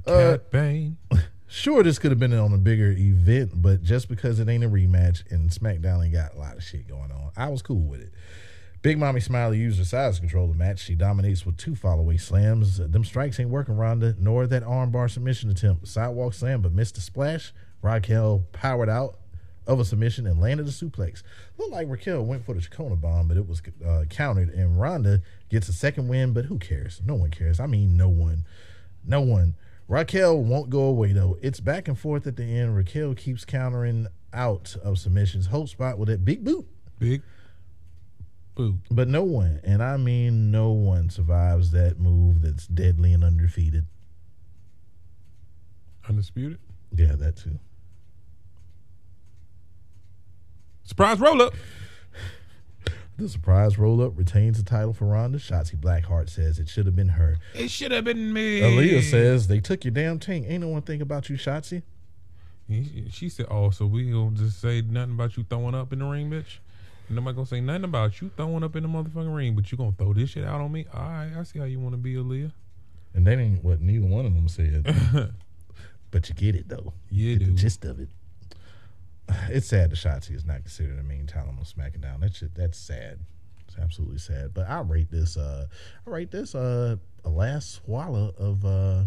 Cat 0.06 0.50
Bane. 0.50 0.96
sure, 1.48 1.82
this 1.82 1.98
could 1.98 2.10
have 2.10 2.20
been 2.20 2.32
on 2.32 2.52
a 2.52 2.58
bigger 2.58 2.92
event, 2.92 3.52
but 3.54 3.82
just 3.82 4.08
because 4.08 4.38
it 4.38 4.48
ain't 4.48 4.64
a 4.64 4.68
rematch 4.68 5.28
and 5.30 5.50
SmackDown 5.50 6.04
ain't 6.04 6.12
got 6.12 6.34
a 6.34 6.38
lot 6.38 6.56
of 6.56 6.62
shit 6.62 6.86
going 6.86 7.10
on, 7.10 7.32
I 7.36 7.48
was 7.48 7.62
cool 7.62 7.82
with 7.82 8.00
it. 8.00 8.12
Big 8.80 8.96
Mommy 8.96 9.18
Smiley 9.18 9.58
used 9.58 9.78
her 9.78 9.84
size 9.84 10.20
control 10.20 10.46
the 10.46 10.54
match. 10.54 10.78
She 10.78 10.94
dominates 10.94 11.44
with 11.44 11.56
two 11.56 11.72
fallaway 11.72 12.20
slams. 12.20 12.78
Them 12.78 13.04
strikes 13.04 13.40
ain't 13.40 13.50
working, 13.50 13.76
Ronda, 13.76 14.14
nor 14.18 14.46
that 14.46 14.62
armbar 14.62 15.10
submission 15.10 15.50
attempt. 15.50 15.88
Sidewalk 15.88 16.32
slam, 16.32 16.62
but 16.62 16.72
missed 16.72 16.94
the 16.94 17.00
splash. 17.00 17.52
Raquel 17.82 18.44
powered 18.52 18.88
out 18.88 19.18
of 19.66 19.80
a 19.80 19.84
submission 19.84 20.26
and 20.26 20.40
landed 20.40 20.66
a 20.66 20.70
suplex. 20.70 21.22
Looked 21.58 21.72
like 21.72 21.88
Raquel 21.88 22.24
went 22.24 22.46
for 22.46 22.54
the 22.54 22.60
Chacona 22.60 23.00
bomb, 23.00 23.26
but 23.26 23.36
it 23.36 23.48
was 23.48 23.60
uh, 23.84 24.04
countered, 24.08 24.48
and 24.50 24.80
Ronda 24.80 25.22
gets 25.50 25.68
a 25.68 25.72
second 25.72 26.08
win, 26.08 26.32
but 26.32 26.46
who 26.46 26.58
cares? 26.58 27.02
No 27.04 27.16
one 27.16 27.30
cares. 27.30 27.58
I 27.58 27.66
mean, 27.66 27.96
no 27.96 28.08
one. 28.08 28.44
No 29.04 29.20
one. 29.20 29.54
Raquel 29.88 30.42
won't 30.42 30.68
go 30.68 30.82
away 30.82 31.12
though. 31.12 31.38
It's 31.40 31.60
back 31.60 31.88
and 31.88 31.98
forth 31.98 32.26
at 32.26 32.36
the 32.36 32.44
end. 32.44 32.76
Raquel 32.76 33.14
keeps 33.14 33.44
countering 33.44 34.06
out 34.32 34.76
of 34.84 34.98
submissions. 34.98 35.46
Hope 35.46 35.68
spot 35.68 35.98
with 35.98 36.08
that 36.10 36.24
big 36.24 36.44
boot. 36.44 36.66
Big 36.98 37.22
boot. 38.54 38.76
But 38.90 39.08
no 39.08 39.22
one, 39.24 39.60
and 39.64 39.82
I 39.82 39.96
mean 39.96 40.50
no 40.50 40.70
one, 40.72 41.08
survives 41.08 41.70
that 41.70 41.98
move 41.98 42.42
that's 42.42 42.66
deadly 42.66 43.14
and 43.14 43.24
undefeated. 43.24 43.86
Undisputed. 46.06 46.58
Yeah, 46.94 47.14
that 47.16 47.36
too. 47.36 47.58
Surprise 50.84 51.18
roll 51.18 51.40
up. 51.42 51.54
The 53.18 53.28
surprise 53.28 53.78
roll 53.78 54.00
up 54.00 54.16
retains 54.16 54.58
the 54.58 54.64
title 54.64 54.92
for 54.92 55.06
Ronda. 55.06 55.38
Shotzi 55.38 55.74
Blackheart 55.74 56.30
says 56.30 56.60
it 56.60 56.68
should 56.68 56.86
have 56.86 56.94
been 56.94 57.08
her. 57.08 57.38
It 57.52 57.68
should 57.68 57.90
have 57.90 58.04
been 58.04 58.32
me. 58.32 58.60
Aaliyah 58.60 59.02
says 59.02 59.48
they 59.48 59.58
took 59.58 59.84
your 59.84 59.90
damn 59.90 60.20
tank. 60.20 60.46
Ain't 60.48 60.60
no 60.60 60.68
one 60.68 60.82
think 60.82 61.02
about 61.02 61.28
you, 61.28 61.36
Shotzi. 61.36 61.82
She 63.10 63.28
said, 63.28 63.46
"Oh, 63.50 63.70
so 63.70 63.86
we 63.86 64.12
gonna 64.12 64.36
just 64.36 64.60
say 64.60 64.82
nothing 64.82 65.14
about 65.14 65.36
you 65.36 65.44
throwing 65.50 65.74
up 65.74 65.92
in 65.92 65.98
the 65.98 66.04
ring, 66.04 66.30
bitch? 66.30 66.58
Nobody 67.10 67.34
gonna 67.34 67.46
say 67.46 67.60
nothing 67.60 67.84
about 67.84 68.20
you 68.20 68.30
throwing 68.36 68.62
up 68.62 68.76
in 68.76 68.84
the 68.84 68.88
motherfucking 68.88 69.34
ring, 69.34 69.56
but 69.56 69.72
you 69.72 69.78
gonna 69.78 69.92
throw 69.98 70.12
this 70.12 70.30
shit 70.30 70.44
out 70.44 70.60
on 70.60 70.70
me? 70.70 70.86
All 70.94 71.02
right, 71.02 71.32
I 71.36 71.42
see 71.42 71.58
how 71.58 71.64
you 71.64 71.80
want 71.80 71.94
to 71.94 71.98
be, 71.98 72.14
Aaliyah. 72.14 72.52
And 73.14 73.26
that 73.26 73.38
ain't 73.38 73.64
what 73.64 73.80
neither 73.80 74.06
one 74.06 74.26
of 74.26 74.34
them 74.34 74.48
said. 74.48 74.86
but 76.12 76.28
you 76.28 76.34
get 76.36 76.54
it 76.54 76.68
though. 76.68 76.92
Yeah, 77.10 77.34
get 77.34 77.46
the 77.46 77.52
gist 77.54 77.84
of 77.84 77.98
it. 77.98 78.10
It's 79.48 79.66
sad 79.66 79.90
that 79.90 79.96
Shotzi 79.96 80.34
is 80.34 80.44
not 80.44 80.62
considered 80.62 80.98
a 80.98 81.02
main 81.02 81.26
talent 81.26 81.58
on 81.58 81.64
SmackDown. 81.64 82.20
That's 82.20 82.38
shit, 82.38 82.54
that's 82.54 82.78
sad. 82.78 83.18
It's 83.66 83.76
absolutely 83.78 84.18
sad. 84.18 84.54
But 84.54 84.68
I 84.68 84.80
rate 84.80 85.10
this. 85.10 85.36
Uh, 85.36 85.66
I 86.06 86.10
rate 86.10 86.30
this 86.30 86.54
uh, 86.54 86.96
a 87.24 87.28
last 87.28 87.72
swallow 87.84 88.34
of 88.38 88.64
uh, 88.64 89.04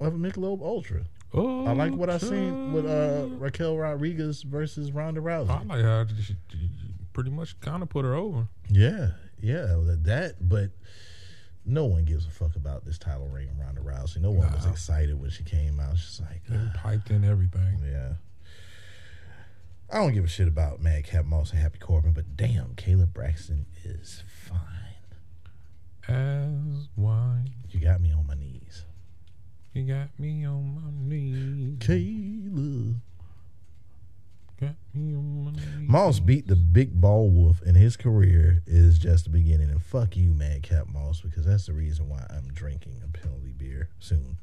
of 0.00 0.14
a 0.14 0.18
Michelob 0.18 0.62
Ultra. 0.62 1.02
Oh, 1.34 1.66
I 1.66 1.72
like 1.72 1.92
what 1.92 2.08
I 2.08 2.18
seen 2.18 2.72
with 2.72 2.86
uh, 2.86 3.26
Raquel 3.32 3.76
Rodriguez 3.76 4.42
versus 4.42 4.92
Ronda 4.92 5.20
Rousey. 5.20 5.50
I 5.50 5.62
like 5.64 5.84
how 5.84 6.06
she, 6.22 6.36
pretty 7.12 7.30
much 7.30 7.58
kind 7.60 7.82
of 7.82 7.88
put 7.88 8.04
her 8.04 8.14
over. 8.14 8.48
Yeah, 8.70 9.10
yeah, 9.40 9.66
that, 9.84 10.04
that. 10.04 10.48
But 10.48 10.70
no 11.66 11.84
one 11.84 12.04
gives 12.04 12.26
a 12.26 12.30
fuck 12.30 12.56
about 12.56 12.86
this 12.86 12.96
title 12.96 13.28
reign 13.28 13.48
of 13.50 13.58
Ronda 13.58 13.82
Rousey. 13.82 14.20
No 14.22 14.30
one 14.30 14.50
was 14.52 14.64
excited 14.64 15.20
when 15.20 15.28
she 15.30 15.42
came 15.44 15.78
out. 15.80 15.98
She's 15.98 16.20
like, 16.20 16.40
And 16.48 16.72
piped 16.74 17.10
in 17.10 17.24
everything. 17.24 17.78
yeah. 17.84 18.12
I 19.90 19.98
don't 19.98 20.12
give 20.12 20.24
a 20.24 20.28
shit 20.28 20.48
about 20.48 20.82
Madcap 20.82 21.24
Moss 21.24 21.50
and 21.50 21.60
Happy 21.60 21.78
Corbin, 21.78 22.12
but 22.12 22.36
damn, 22.36 22.74
Caleb 22.74 23.14
Braxton 23.14 23.66
is 23.84 24.22
fine. 24.28 24.58
As 26.06 26.88
wine, 26.96 27.54
You 27.70 27.80
got 27.80 28.00
me 28.00 28.12
on 28.12 28.26
my 28.26 28.34
knees, 28.34 28.84
you 29.72 29.84
got 29.84 30.08
me 30.18 30.44
on 30.46 30.74
my 30.74 30.90
knees. 31.14 31.76
Caleb. 31.80 33.00
Got 34.60 34.74
me 34.92 35.14
on 35.14 35.44
my 35.44 35.50
knees. 35.52 35.88
Moss 35.88 36.20
beat 36.20 36.48
the 36.48 36.56
big 36.56 37.00
ball 37.00 37.30
wolf, 37.30 37.62
and 37.62 37.76
his 37.76 37.96
career 37.96 38.62
is 38.66 38.98
just 38.98 39.24
the 39.24 39.30
beginning. 39.30 39.70
And 39.70 39.82
fuck 39.82 40.16
you, 40.16 40.34
Madcap 40.34 40.88
Moss, 40.88 41.20
because 41.20 41.44
that's 41.46 41.66
the 41.66 41.72
reason 41.74 42.08
why 42.08 42.26
I'm 42.28 42.48
drinking 42.48 43.00
a 43.04 43.08
penalty 43.08 43.52
beer 43.56 43.88
soon. 44.00 44.38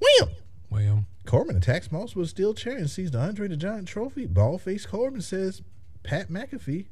Wham! 0.00 0.30
Well, 0.70 1.04
Corbin 1.24 1.56
attacks 1.56 1.90
Moss 1.92 2.14
with 2.16 2.26
a 2.26 2.30
steel 2.30 2.54
chair 2.54 2.76
and 2.76 2.90
sees 2.90 3.10
the 3.10 3.18
Andre 3.18 3.48
the 3.48 3.56
Giant 3.56 3.88
trophy. 3.88 4.26
Ball 4.26 4.58
face 4.58 4.86
Corbin 4.86 5.22
says 5.22 5.62
Pat 6.02 6.28
McAfee. 6.28 6.86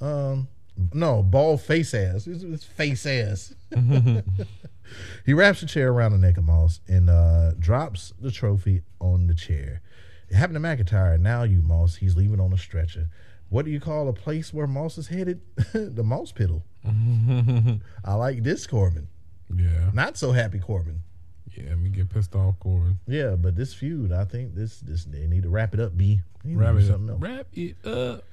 Um, 0.00 0.48
no, 0.94 1.22
ball 1.22 1.58
face 1.58 1.92
ass. 1.94 2.26
It's, 2.26 2.42
it's 2.42 2.64
face 2.64 3.04
ass. 3.06 3.54
he 5.26 5.34
wraps 5.34 5.60
the 5.60 5.66
chair 5.66 5.90
around 5.92 6.12
the 6.12 6.18
neck 6.18 6.36
of 6.38 6.44
Moss 6.44 6.80
and 6.88 7.10
uh, 7.10 7.52
drops 7.58 8.12
the 8.20 8.30
trophy 8.30 8.82
on 9.00 9.26
the 9.26 9.34
chair. 9.34 9.82
It 10.28 10.36
happened 10.36 10.54
to 10.54 10.60
McIntyre. 10.60 11.18
Now 11.18 11.42
you, 11.42 11.60
Moss. 11.60 11.96
He's 11.96 12.16
leaving 12.16 12.40
on 12.40 12.52
a 12.52 12.58
stretcher. 12.58 13.08
What 13.48 13.64
do 13.64 13.70
you 13.72 13.80
call 13.80 14.08
a 14.08 14.12
place 14.12 14.54
where 14.54 14.68
Moss 14.68 14.96
is 14.96 15.08
headed? 15.08 15.40
the 15.72 16.04
Moss 16.04 16.32
Piddle. 16.32 16.62
I 18.04 18.14
like 18.14 18.42
this 18.44 18.66
Corbin. 18.66 19.08
yeah, 19.54 19.90
Not 19.92 20.16
so 20.16 20.32
happy 20.32 20.60
Corbin. 20.60 21.02
Yeah. 21.66 21.74
Me 21.74 21.90
get 21.90 22.08
pissed 22.10 22.34
off, 22.34 22.58
Corbin. 22.60 22.98
Yeah, 23.06 23.36
but 23.36 23.56
this 23.56 23.72
feud, 23.74 24.12
I 24.12 24.24
think 24.24 24.54
this 24.54 24.80
this 24.80 25.04
they 25.04 25.26
need 25.26 25.42
to 25.44 25.48
wrap 25.50 25.74
it 25.74 25.80
up. 25.80 25.96
B. 25.96 26.20
They 26.44 26.54
Wrap 26.54 26.74
it 26.76 26.82
up. 26.82 26.84
something 26.90 27.10
else. 27.10 27.20
Wrap 27.20 27.46
it 27.54 27.76
up. 27.86 28.24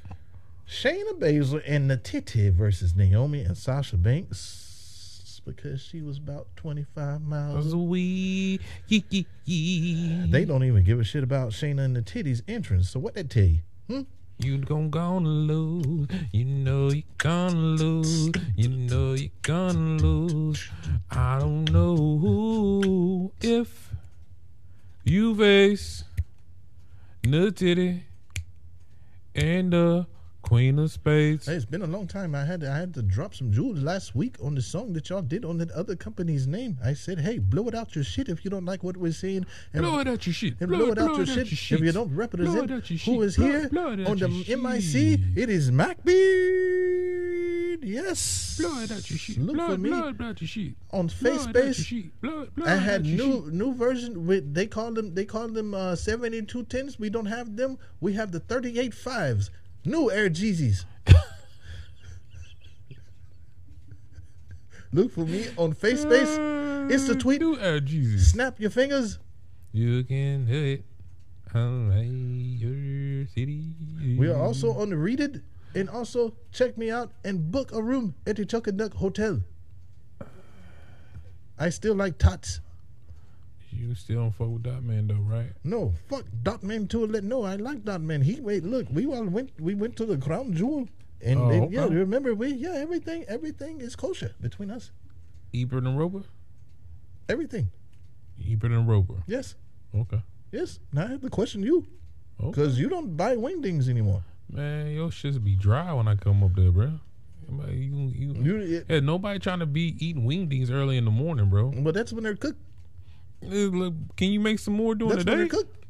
Shayna 0.69 1.17
Baszler 1.19 1.63
and 1.65 1.89
Natiti 1.89 2.51
versus 2.51 2.93
Naomi 2.95 3.41
and 3.41 3.57
Sasha 3.57 3.95
Banks 3.97 5.41
because 5.45 5.81
she 5.81 6.01
was 6.01 6.17
about 6.17 6.47
twenty 6.57 6.85
five 6.95 7.21
miles. 7.21 7.71
away. 7.71 8.59
They 8.89 10.45
don't 10.45 10.63
even 10.63 10.83
give 10.83 10.99
a 10.99 11.03
shit 11.05 11.23
about 11.23 11.51
Shayna 11.51 11.85
and 11.85 11.95
the 11.95 12.01
titties 12.01 12.41
entrance. 12.47 12.89
So 12.89 12.99
what 12.99 13.15
that 13.15 13.29
tell 13.29 13.43
you? 13.43 13.59
Hmm? 13.87 14.01
You 14.39 14.59
gon' 14.59 14.91
gonna 14.91 15.27
lose. 15.27 16.07
You 16.31 16.45
know 16.45 16.89
you 16.91 17.01
gonna 17.17 17.57
lose. 17.57 18.29
You 18.55 18.69
know 18.69 19.13
you 19.13 19.31
gonna 19.41 19.97
lose. 19.97 20.69
I 21.09 21.39
don't 21.39 21.71
know 21.71 21.95
who 21.95 23.31
if 23.41 23.89
you 25.03 25.33
face 25.35 26.03
Nutty 27.23 28.03
and 29.33 29.73
the 29.73 30.05
Queen 30.47 30.79
of 30.79 30.89
Spades. 30.89 31.45
Hey, 31.45 31.55
it's 31.55 31.65
been 31.65 31.81
a 31.81 31.87
long 31.87 32.07
time. 32.07 32.33
I 32.33 32.45
had 32.45 32.61
to, 32.61 32.71
I 32.71 32.77
had 32.77 32.93
to 32.93 33.01
drop 33.01 33.35
some 33.35 33.51
jewels 33.51 33.81
last 33.81 34.15
week 34.15 34.37
on 34.41 34.55
the 34.55 34.61
song 34.61 34.93
that 34.93 35.09
y'all 35.09 35.21
did 35.21 35.43
on 35.43 35.57
that 35.57 35.69
other 35.71 35.93
company's 35.95 36.47
name. 36.47 36.77
I 36.81 36.93
said, 36.93 37.19
hey, 37.19 37.37
blow 37.37 37.67
it 37.67 37.75
out 37.75 37.95
your 37.95 38.05
shit 38.05 38.29
if 38.29 38.45
you 38.45 38.49
don't 38.51 38.63
like 38.63 38.81
what 38.81 38.95
we're 38.95 39.11
saying. 39.11 39.45
And 39.73 39.81
Blow 39.83 39.99
it 39.99 40.07
out 40.07 40.25
your 40.25 40.33
shit. 40.33 40.55
and 40.61 40.69
blow, 40.69 40.91
it 40.91 40.97
out 40.97 41.17
your 41.17 41.25
shit. 41.25 41.51
If 41.51 41.81
you 41.81 41.91
don't 41.91 42.07
Blow 42.07 42.17
represent 42.17 42.71
it 42.71 43.01
who 43.01 43.15
Blow- 43.17 43.27
here 43.27 43.67
blow 43.67 43.91
it 43.91 43.99
out 43.99 44.07
on 44.07 44.17
the 44.19 44.29
your 44.29 44.57
MIC, 44.57 45.19
it 45.35 45.49
is 45.49 45.69
MacB 45.69 46.05
married? 47.77 47.83
Yes. 47.83 48.57
Blood 48.59 48.91
out 48.91 49.09
your 49.09 49.19
shit. 49.19 49.37
Look 49.39 49.57
for 49.57 49.77
me 49.77 49.89
blood 49.89 50.21
out 50.21 50.41
your 50.41 50.47
shit. 50.47 50.73
on 50.91 51.09
FaceBase. 51.09 51.85
shit. 51.85 52.05
I 52.65 52.75
had 52.75 53.03
new 53.03 53.43
shit. 53.45 53.53
new 53.53 53.73
version. 53.73 54.25
With 54.25 54.53
they 54.53 54.67
call 54.67 54.91
them 54.91 55.13
they 55.13 55.25
call 55.25 55.47
them 55.47 55.73
uh, 55.73 55.95
seventy 55.95 56.41
two 56.41 56.63
tens. 56.63 56.99
We 56.99 57.09
don't 57.09 57.25
have 57.25 57.55
them. 57.55 57.77
We 58.01 58.13
have 58.13 58.31
the 58.31 58.39
thirty 58.39 58.79
eight 58.79 58.93
fives. 58.93 59.51
New 59.87 60.11
Air 60.11 60.29
Jeezys. 60.29 60.83
Look 64.91 65.13
for 65.13 65.21
me 65.21 65.47
on 65.55 65.73
FaceBase. 65.73 66.91
It's 66.91 67.07
the 67.07 67.15
tweet. 67.15 67.39
Do 67.39 67.57
Air 67.57 67.79
Jesus. 67.79 68.31
Snap 68.31 68.59
your 68.59 68.69
fingers. 68.69 69.17
You 69.71 70.03
can 70.03 70.45
do 70.45 70.61
it. 70.61 70.85
Alright, 71.55 72.05
your 72.05 73.27
city. 73.27 74.17
We 74.17 74.27
are 74.29 74.37
also 74.37 74.73
on 74.73 74.89
the 74.89 74.97
Read 74.97 75.21
It. 75.21 75.41
And 75.73 75.89
also 75.89 76.33
check 76.51 76.77
me 76.77 76.91
out 76.91 77.13
and 77.23 77.49
book 77.49 77.71
a 77.71 77.81
room 77.81 78.15
at 78.25 78.35
the 78.35 78.45
Chuck 78.45 78.67
and 78.67 78.77
Duck 78.77 78.95
Hotel. 78.95 79.43
I 81.57 81.69
still 81.69 81.95
like 81.95 82.17
tots. 82.17 82.59
You 83.77 83.93
still 83.95 84.17
don't 84.21 84.31
fuck 84.31 84.49
with 84.49 84.63
that 84.63 84.83
man 84.83 85.07
though, 85.07 85.15
right? 85.15 85.51
No, 85.63 85.93
fuck 86.09 86.25
Dotman 86.43 86.89
to 86.89 87.05
let 87.05 87.23
no. 87.23 87.43
I 87.43 87.55
like 87.55 87.83
Dotman. 87.83 88.23
He 88.23 88.41
wait, 88.41 88.63
look, 88.63 88.87
we 88.91 89.05
all 89.05 89.25
went 89.25 89.51
we 89.59 89.75
went 89.75 89.95
to 89.97 90.05
the 90.05 90.17
crown 90.17 90.53
jewel. 90.53 90.87
And 91.21 91.39
Oh, 91.39 91.49
then, 91.49 91.71
yeah, 91.71 91.85
remember 91.85 92.33
we 92.35 92.53
yeah, 92.53 92.73
everything 92.75 93.23
everything 93.27 93.81
is 93.81 93.95
kosher 93.95 94.33
between 94.41 94.71
us. 94.71 94.91
Ebert 95.53 95.83
and 95.83 95.97
Roeper? 95.97 96.23
Everything. 97.29 97.69
Ebert 98.49 98.71
and 98.71 98.87
Roeper. 98.87 99.23
Yes. 99.27 99.55
Okay. 99.95 100.21
Yes. 100.51 100.79
Now 100.93 101.05
I 101.05 101.07
have 101.07 101.21
to 101.21 101.29
question 101.29 101.63
you. 101.63 101.85
Okay. 102.39 102.49
Because 102.51 102.79
you 102.79 102.87
don't 102.89 103.15
buy 103.17 103.35
wingdings 103.35 103.89
anymore. 103.89 104.23
Man, 104.49 104.91
your 104.91 105.09
shits 105.09 105.43
be 105.43 105.55
dry 105.55 105.91
when 105.93 106.07
I 106.07 106.15
come 106.15 106.43
up 106.43 106.53
there, 106.55 106.71
bro. 106.71 106.99
You, 107.69 108.11
you, 108.13 108.33
You 108.33 108.57
it, 108.57 108.85
yeah, 108.89 108.99
nobody 108.99 109.39
trying 109.39 109.59
to 109.59 109.65
be 109.65 109.95
eating 110.05 110.23
wingdings 110.25 110.69
early 110.69 110.97
in 110.97 111.05
the 111.05 111.11
morning, 111.11 111.49
bro. 111.49 111.71
but 111.77 111.93
that's 111.93 112.11
when 112.13 112.23
they're 112.25 112.35
cooked. 112.35 112.59
Look, 113.41 113.93
Can 114.15 114.29
you 114.29 114.39
make 114.39 114.59
some 114.59 114.73
more 114.75 114.95
during 114.95 115.13
That's 115.13 115.25
the 115.25 115.35
day? 115.35 115.47
cooked. 115.47 115.85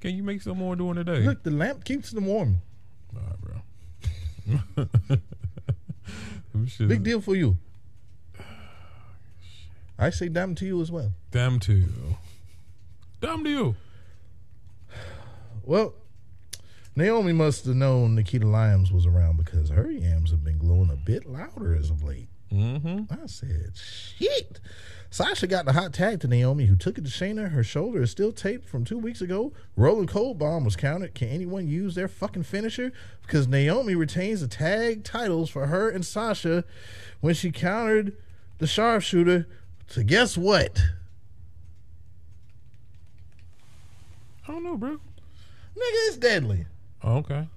Can 0.00 0.16
you 0.16 0.22
make 0.22 0.42
some 0.42 0.58
more 0.58 0.74
during 0.76 0.94
the 0.94 1.04
day? 1.04 1.20
Look, 1.20 1.42
the 1.42 1.50
lamp 1.50 1.84
keeps 1.84 2.10
them 2.10 2.26
warm. 2.26 2.58
Nah, 3.12 3.20
bro. 3.40 4.88
Them 6.52 6.68
Big 6.88 7.02
deal 7.02 7.20
for 7.20 7.34
you. 7.34 7.56
I 9.98 10.10
say 10.10 10.28
damn 10.28 10.54
to 10.56 10.66
you 10.66 10.80
as 10.82 10.90
well. 10.90 11.12
Damn 11.30 11.60
to 11.60 11.72
you. 11.72 12.16
Damn 13.20 13.44
to 13.44 13.50
you. 13.50 13.76
Well, 15.64 15.94
Naomi 16.96 17.32
must 17.32 17.64
have 17.66 17.76
known 17.76 18.14
Nikita 18.16 18.46
Lyons 18.46 18.90
was 18.92 19.06
around 19.06 19.36
because 19.38 19.70
her 19.70 19.90
yams 19.90 20.30
have 20.30 20.42
been 20.44 20.58
glowing 20.58 20.90
a 20.90 20.96
bit 20.96 21.26
louder 21.26 21.74
as 21.74 21.88
of 21.90 22.02
late. 22.02 22.28
Mm-hmm. 22.52 23.04
I 23.10 23.26
said, 23.26 23.72
shit. 23.76 24.60
Sasha 25.12 25.46
got 25.46 25.66
the 25.66 25.74
hot 25.74 25.92
tag 25.92 26.20
to 26.20 26.26
Naomi, 26.26 26.64
who 26.64 26.74
took 26.74 26.96
it 26.96 27.04
to 27.04 27.10
Shayna. 27.10 27.50
Her 27.50 27.62
shoulder 27.62 28.00
is 28.00 28.10
still 28.10 28.32
taped 28.32 28.66
from 28.66 28.82
two 28.82 28.96
weeks 28.96 29.20
ago. 29.20 29.52
Rolling 29.76 30.06
Cold 30.06 30.38
Bomb 30.38 30.64
was 30.64 30.74
counted. 30.74 31.14
Can 31.14 31.28
anyone 31.28 31.68
use 31.68 31.94
their 31.94 32.08
fucking 32.08 32.44
finisher? 32.44 32.92
Because 33.20 33.46
Naomi 33.46 33.94
retains 33.94 34.40
the 34.40 34.48
tag 34.48 35.04
titles 35.04 35.50
for 35.50 35.66
her 35.66 35.90
and 35.90 36.02
Sasha 36.02 36.64
when 37.20 37.34
she 37.34 37.52
countered 37.52 38.16
the 38.56 38.66
sharpshooter 38.66 39.46
So 39.86 40.02
guess 40.02 40.38
what? 40.38 40.80
I 44.48 44.52
don't 44.52 44.64
know, 44.64 44.78
bro. 44.78 44.92
Nigga, 44.92 46.08
it's 46.08 46.16
deadly. 46.16 46.64
Oh, 47.04 47.16
okay. 47.16 47.48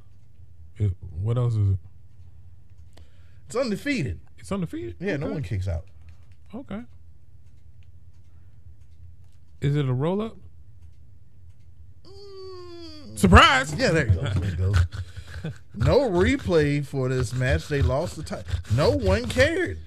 It, 0.76 0.92
what 1.22 1.38
else 1.38 1.54
is 1.56 1.70
it? 1.70 1.78
It's 3.48 3.56
undefeated. 3.56 4.20
It's 4.40 4.52
undefeated. 4.52 4.98
Yeah, 5.00 5.16
no 5.16 5.28
one 5.32 5.42
kicks 5.42 5.70
out. 5.70 5.86
Okay. 6.54 6.82
Is 9.66 9.76
it 9.76 9.90
a 9.90 9.94
roll 9.94 10.22
up? 10.22 10.38
Surprise! 13.16 13.74
Yeah, 13.74 13.92
there 13.92 14.08
you 14.08 14.14
go. 14.14 14.22
There 14.22 14.50
you 14.52 14.56
go. 14.56 14.74
No 15.74 16.00
replay 16.10 16.86
for 16.86 17.08
this 17.10 17.34
match. 17.34 17.68
They 17.68 17.82
lost 17.82 18.16
the 18.16 18.24
title. 18.24 18.46
No 18.76 18.92
one 18.92 19.26
cared. 19.26 19.80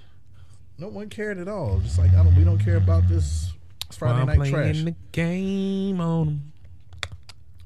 No 0.79 0.89
one 0.89 1.09
cared 1.09 1.39
at 1.39 1.47
all. 1.49 1.79
Just 1.81 1.99
like 1.99 2.12
I 2.12 2.22
don't. 2.24 2.35
We 2.35 2.45
don't 2.45 2.59
care 2.59 2.76
about 2.76 3.09
this 3.09 3.53
Friday 3.93 4.20
I'm 4.20 4.26
night 4.26 4.37
playing 4.39 4.55
trash. 4.55 4.83
the 4.83 4.95
game 5.12 6.01
on. 6.01 6.53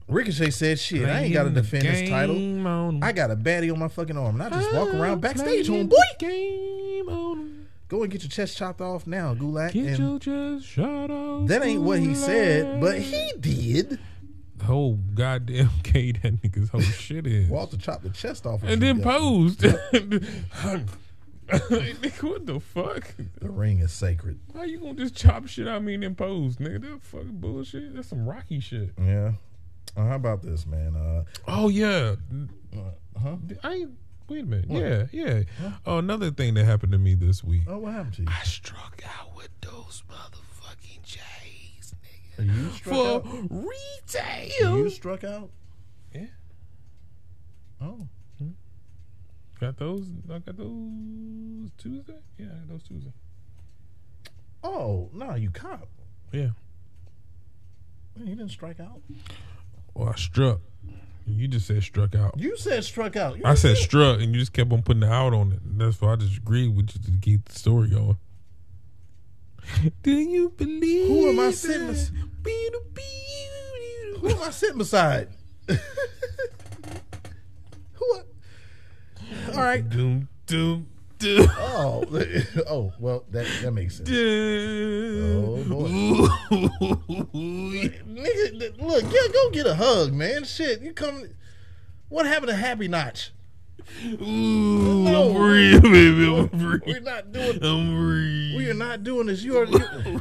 Ricochet 0.08 0.50
said, 0.50 0.78
"Shit, 0.78 1.08
I 1.08 1.20
ain't 1.22 1.32
got 1.32 1.44
to 1.44 1.50
defend 1.50 1.84
this 1.84 2.08
title. 2.10 2.34
game 2.34 2.66
on 2.66 2.96
'em. 2.96 3.02
I 3.04 3.12
got 3.12 3.30
a 3.30 3.36
baddie 3.36 3.72
on 3.72 3.78
my 3.78 3.88
fucking 3.88 4.16
arm, 4.18 4.38
and 4.40 4.54
I 4.54 4.60
just 4.60 4.72
walk 4.74 4.92
around 4.92 5.20
backstage 5.22 5.70
on 5.70 5.86
boy. 5.86 5.96
the 6.18 6.26
Game 6.26 7.08
on 7.08 7.38
'em. 7.40 7.68
Go 7.92 8.02
and 8.04 8.10
get 8.10 8.22
your 8.22 8.30
chest 8.30 8.56
chopped 8.56 8.80
off 8.80 9.06
now, 9.06 9.34
Gulak." 9.34 9.72
Get 9.72 9.86
And 9.86 9.98
your 9.98 10.18
chest 10.18 10.64
shot 10.66 11.10
off. 11.10 11.46
that 11.48 11.62
ain't 11.62 11.82
what 11.82 11.98
he 11.98 12.14
said, 12.14 12.80
but 12.80 12.98
he 12.98 13.32
did. 13.38 13.98
The 14.56 14.64
whole 14.64 14.94
goddamn 15.14 15.68
K 15.82 16.12
that 16.12 16.40
nigga's 16.40 16.70
whole 16.70 16.80
shit 16.80 17.26
is. 17.26 17.50
Walter 17.50 17.76
chopped 17.76 18.04
the 18.04 18.08
chest 18.08 18.46
off, 18.46 18.62
and 18.62 18.80
then 18.80 19.02
posed. 19.02 19.60
Nigga, 21.52 22.22
what 22.30 22.46
the 22.46 22.60
fuck? 22.60 23.12
The 23.40 23.50
ring 23.50 23.80
is 23.80 23.92
sacred. 23.92 24.38
How 24.54 24.62
you 24.62 24.78
gonna 24.78 24.94
just 24.94 25.14
chop 25.14 25.46
shit 25.48 25.68
out 25.68 25.82
me 25.82 25.92
and 25.94 26.02
then 26.02 26.14
pose, 26.14 26.56
nigga? 26.56 26.80
That 26.80 27.02
fucking 27.02 27.40
bullshit. 27.40 27.94
That's 27.94 28.08
some 28.08 28.26
rocky 28.26 28.60
shit. 28.60 28.90
Yeah. 28.98 29.32
Uh, 29.94 30.06
how 30.06 30.14
about 30.14 30.42
this, 30.42 30.64
man? 30.66 30.96
Uh, 30.96 31.24
Oh 31.46 31.68
yeah. 31.68 32.14
huh? 33.22 33.36
I 33.62 33.72
ain't. 33.74 33.90
Wait 34.32 34.44
a 34.44 34.46
minute. 34.46 34.66
Yeah, 34.70 35.06
yeah. 35.12 35.42
Oh, 35.84 35.98
another 35.98 36.30
thing 36.30 36.54
that 36.54 36.64
happened 36.64 36.92
to 36.92 36.98
me 36.98 37.14
this 37.14 37.44
week. 37.44 37.62
Oh, 37.66 37.78
what 37.78 37.92
happened 37.92 38.14
to 38.14 38.22
you? 38.22 38.28
I 38.30 38.42
struck 38.44 39.02
out 39.18 39.36
with 39.36 39.50
those 39.60 40.02
motherfucking 40.10 41.02
J's, 41.02 41.94
nigga. 42.02 42.38
Are 42.38 42.44
you 42.44 42.70
struck 42.70 42.94
For 42.94 43.28
out? 43.28 43.48
retail. 43.50 44.78
You 44.78 44.90
struck 44.90 45.24
out? 45.24 45.50
Yeah. 46.14 46.26
Oh. 47.80 48.06
Got 49.60 49.76
those. 49.78 50.06
I 50.28 50.38
got 50.40 50.56
those 50.56 51.70
Tuesday. 51.78 52.16
Yeah, 52.36 52.46
I 52.46 52.56
got 52.60 52.68
those 52.68 52.82
Tuesday. 52.82 53.12
Oh, 54.64 55.08
no, 55.12 55.34
you 55.36 55.50
cop. 55.50 55.88
Yeah. 56.32 56.48
Man, 58.16 58.26
You 58.28 58.34
didn't 58.34 58.48
strike 58.50 58.80
out. 58.80 59.00
Well, 59.94 60.08
I 60.08 60.16
struck. 60.16 60.60
You 61.26 61.48
just 61.48 61.66
said 61.66 61.82
struck 61.82 62.14
out. 62.14 62.34
You 62.38 62.56
said 62.56 62.84
struck 62.84 63.16
out. 63.16 63.36
You 63.38 63.42
I 63.44 63.54
said 63.54 63.74
didn't- 63.74 63.84
struck, 63.84 64.20
and 64.20 64.32
you 64.34 64.40
just 64.40 64.52
kept 64.52 64.72
on 64.72 64.82
putting 64.82 65.00
the 65.00 65.10
out 65.12 65.32
on 65.34 65.52
it. 65.52 65.60
And 65.62 65.80
that's 65.80 66.00
why 66.00 66.12
I 66.12 66.16
just 66.16 66.36
agreed 66.38 66.74
with 66.76 66.90
you 66.94 67.02
to 67.14 67.20
keep 67.20 67.44
the 67.48 67.58
story 67.58 67.88
going. 67.90 68.16
Do 70.02 70.10
you 70.12 70.50
believe? 70.50 71.08
Who 71.08 71.28
am 71.30 71.38
I 71.40 71.50
sitting 71.52 71.86
bes-. 71.88 72.10
Who 74.20 74.28
am 74.28 74.42
I 74.42 74.50
sitting 74.50 74.78
beside? 74.78 75.28
Who? 75.68 75.76
I- 78.16 78.22
All 79.52 79.62
right. 79.62 79.88
Doom, 79.88 80.28
doom, 80.46 80.86
Oh, 81.74 82.04
oh, 82.68 82.92
well, 82.98 83.24
that 83.30 83.46
that 83.62 83.72
makes 83.72 83.96
sense. 83.96 84.08
Oh 84.10 85.64
boy. 85.64 85.88
Nigga, 87.34 88.80
look, 88.80 89.02
yeah, 89.04 89.32
go 89.32 89.50
get 89.50 89.66
a 89.66 89.74
hug, 89.74 90.12
man. 90.12 90.44
Shit, 90.44 90.80
you 90.82 90.92
come. 90.92 91.28
What 92.08 92.26
happened 92.26 92.48
to 92.50 92.56
Happy 92.56 92.88
Notch? 92.88 93.32
Ooh, 94.04 95.04
No. 95.04 95.30
I'm 95.30 95.36
free, 95.36 95.80
baby. 95.80 96.26
I'm 96.26 96.80
We're 96.86 97.00
not 97.00 97.32
doing. 97.32 97.64
I'm 97.64 97.96
free. 97.96 98.54
We 98.56 98.70
are 98.70 98.74
not 98.74 99.02
doing 99.02 99.26
this. 99.26 99.42
You 99.42 99.58
are. 99.58 99.64
You, 99.66 100.20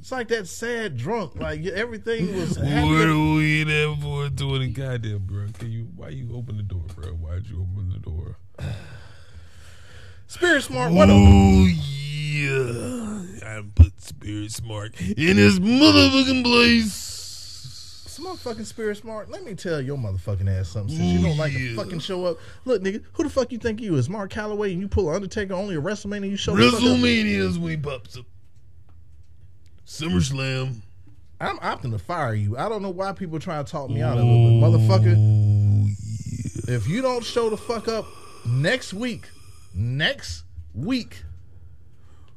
it's 0.00 0.12
like 0.12 0.28
that 0.28 0.46
sad 0.46 0.96
drunk. 0.96 1.36
Like 1.36 1.64
everything 1.66 2.34
was 2.36 2.58
What 2.58 2.68
are 3.08 3.34
we 3.34 3.64
there 3.64 3.94
for? 3.96 4.28
Doing 4.28 4.72
goddamn, 4.72 5.20
bro. 5.26 5.46
Can 5.58 5.70
you? 5.70 5.88
Why 5.96 6.08
you 6.10 6.34
open 6.34 6.56
the 6.56 6.62
door, 6.62 6.84
bro? 6.94 7.10
Why'd 7.12 7.46
you 7.46 7.60
open 7.62 7.90
the 7.90 7.98
door? 7.98 8.36
Spirit 10.30 10.62
Smart. 10.62 10.92
What? 10.92 11.08
Oh 11.10 11.66
yeah, 11.66 13.48
I 13.48 13.64
put 13.74 14.00
Spirit 14.00 14.52
Smart 14.52 15.00
in 15.00 15.36
his 15.36 15.58
motherfucking 15.58 16.44
place. 16.44 16.92
Some 18.06 18.26
motherfucking 18.26 18.64
Spirit 18.64 18.98
Smart. 18.98 19.28
Let 19.28 19.42
me 19.42 19.56
tell 19.56 19.80
your 19.80 19.98
motherfucking 19.98 20.48
ass 20.48 20.68
something. 20.68 20.96
Since 20.96 21.14
you 21.14 21.18
oh, 21.18 21.30
don't 21.30 21.36
like 21.36 21.52
to 21.52 21.74
fucking 21.74 21.98
show 21.98 22.26
up. 22.26 22.38
Look, 22.64 22.80
nigga, 22.80 23.02
who 23.14 23.24
the 23.24 23.28
fuck 23.28 23.50
you 23.50 23.58
think 23.58 23.80
you 23.80 23.96
is? 23.96 24.08
Mark 24.08 24.30
Calaway 24.30 24.70
and 24.70 24.80
you 24.80 24.86
pull 24.86 25.08
Undertaker 25.08 25.52
only 25.52 25.74
at 25.74 25.82
WrestleMania. 25.82 26.30
You 26.30 26.36
show 26.36 26.54
the 26.54 26.62
fuck 26.70 26.74
up. 26.74 26.80
WrestleMania 26.80 27.38
is 27.38 27.58
when 27.58 27.70
he 27.72 27.76
pops 27.76 28.16
up. 28.16 28.24
SummerSlam. 29.84 30.76
I'm 31.40 31.58
opting 31.58 31.90
to 31.90 31.98
fire 31.98 32.34
you. 32.34 32.56
I 32.56 32.68
don't 32.68 32.82
know 32.82 32.90
why 32.90 33.12
people 33.14 33.40
try 33.40 33.60
to 33.60 33.68
talk 33.68 33.90
me 33.90 34.00
out 34.00 34.16
of 34.16 34.24
it, 34.24 34.28
but 34.28 34.68
motherfucker, 34.68 35.16
Oh 35.16 35.88
yeah. 36.68 36.76
if 36.76 36.86
you 36.86 37.02
don't 37.02 37.24
show 37.24 37.50
the 37.50 37.56
fuck 37.56 37.88
up 37.88 38.06
next 38.46 38.94
week, 38.94 39.26
next 39.74 40.44
week, 40.74 41.22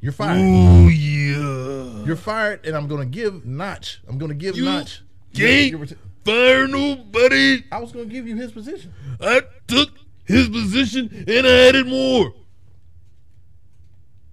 you're 0.02 0.12
fired. 0.12 0.38
Oh 0.42 0.88
yeah. 0.88 2.06
You're 2.06 2.16
fired, 2.16 2.66
and 2.66 2.76
I'm 2.76 2.88
gonna 2.88 3.06
give 3.06 3.46
Notch. 3.46 4.02
I'm 4.08 4.18
gonna 4.18 4.34
give 4.34 4.58
You 4.58 4.66
Notch. 4.66 5.02
can't 5.34 5.72
your- 5.72 5.86
your- 5.86 5.98
fire 6.26 6.68
nobody. 6.68 7.64
I 7.72 7.80
was 7.80 7.92
gonna 7.92 8.06
give 8.06 8.28
you 8.28 8.36
his 8.36 8.52
position. 8.52 8.94
I 9.20 9.42
took 9.68 9.90
his 10.26 10.48
position 10.50 11.10
and 11.28 11.46
I 11.48 11.68
added 11.68 11.88
more. 11.88 12.34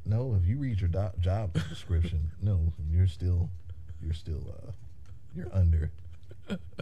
No, 0.04 0.36
if 0.40 0.48
you 0.48 0.56
read 0.58 0.80
your 0.80 0.88
do- 0.88 1.10
job 1.20 1.52
description, 1.68 2.30
no, 2.42 2.72
you're 2.90 3.06
still, 3.06 3.48
you're 4.02 4.14
still, 4.14 4.42
uh, 4.66 4.70
you're 5.36 5.48
under. 5.52 5.90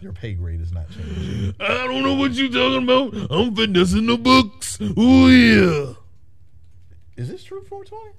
Your 0.01 0.13
pay 0.13 0.33
grade 0.33 0.61
is 0.61 0.71
not 0.71 0.89
changing. 0.89 1.53
I 1.59 1.85
don't 1.85 2.01
know 2.01 2.15
what 2.15 2.31
you're 2.31 2.49
talking 2.49 2.83
about. 2.83 3.13
I'm 3.31 3.55
finessing 3.55 4.07
the 4.07 4.17
books. 4.17 4.79
Oh 4.97 5.27
yeah. 5.27 5.93
Is 7.19 7.27
this 7.27 7.43
true? 7.43 7.61
Four 7.61 7.83
twenty? 7.83 8.11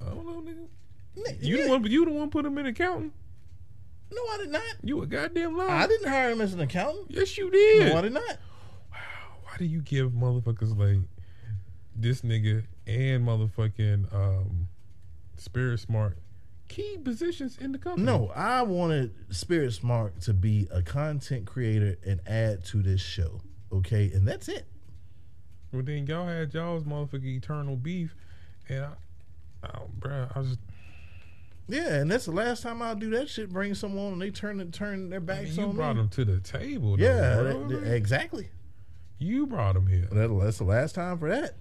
I 0.00 0.04
don't 0.10 0.24
know, 0.24 0.40
nigga. 0.40 1.36
You 1.40 1.64
the 1.64 1.68
one, 1.68 1.84
you 1.84 2.04
the 2.04 2.12
one 2.12 2.30
put 2.30 2.46
him 2.46 2.56
in 2.58 2.66
accounting. 2.66 3.10
No, 4.12 4.22
I 4.22 4.36
did 4.38 4.50
not. 4.50 4.62
You 4.84 5.02
a 5.02 5.06
goddamn 5.06 5.56
liar. 5.56 5.68
I 5.68 5.88
didn't 5.88 6.08
hire 6.08 6.30
him 6.30 6.40
as 6.40 6.54
an 6.54 6.60
accountant. 6.60 7.06
Yes, 7.08 7.36
you 7.36 7.50
did. 7.50 7.88
No, 7.92 7.98
I 7.98 8.02
did 8.02 8.12
not. 8.12 8.38
Wow. 8.92 8.98
Why 9.42 9.56
do 9.58 9.64
you 9.64 9.80
give 9.80 10.12
motherfuckers 10.12 10.78
like 10.78 11.02
this 11.96 12.20
nigga 12.20 12.66
and 12.86 13.26
motherfucking 13.26 14.14
um, 14.14 14.68
Spirit 15.34 15.80
Smart 15.80 16.18
key 16.68 16.98
positions 17.02 17.58
in 17.58 17.72
the 17.72 17.78
company? 17.78 18.06
No, 18.06 18.30
I 18.32 18.62
wanted 18.62 19.12
Spirit 19.34 19.72
Smart 19.72 20.20
to 20.20 20.32
be 20.32 20.68
a 20.70 20.82
content 20.82 21.46
creator 21.46 21.96
and 22.06 22.20
add 22.28 22.64
to 22.66 22.80
this 22.80 23.00
show. 23.00 23.40
Okay, 23.72 24.12
and 24.12 24.28
that's 24.28 24.46
it. 24.46 24.68
Well, 25.72 25.82
then 25.82 26.06
y'all 26.06 26.28
had 26.28 26.54
y'all's 26.54 26.84
motherfucking 26.84 27.24
eternal 27.24 27.74
beef, 27.74 28.14
and 28.68 28.84
I, 28.84 29.68
oh, 29.74 29.90
bruh, 29.98 30.34
I 30.34 30.38
was. 30.40 30.56
Yeah, 31.68 31.94
and 31.96 32.10
that's 32.10 32.26
the 32.26 32.30
last 32.32 32.62
time 32.62 32.80
I'll 32.80 32.94
do 32.94 33.10
that 33.10 33.28
shit. 33.28 33.50
Bring 33.50 33.74
someone 33.74 34.12
and 34.14 34.22
they 34.22 34.30
turn 34.30 34.60
it 34.60 34.72
turn 34.72 35.10
their 35.10 35.18
I 35.18 35.22
backs 35.22 35.50
mean, 35.50 35.58
you 35.60 35.64
on 35.66 35.76
brought 35.76 35.96
me. 35.96 36.02
him 36.02 36.08
to 36.10 36.24
the 36.24 36.38
table. 36.40 36.96
Though, 36.96 37.02
Yeah, 37.04 37.34
bro. 37.42 37.68
that- 37.68 37.80
that- 37.80 37.94
exactly. 37.94 38.48
you 39.18 39.46
brought 39.46 39.74
them 39.74 39.86
here. 39.88 40.06
That, 40.12 40.28
that's 40.42 40.58
the 40.58 40.64
last 40.64 40.94
time 40.94 41.18
for 41.18 41.28
that. 41.28 41.56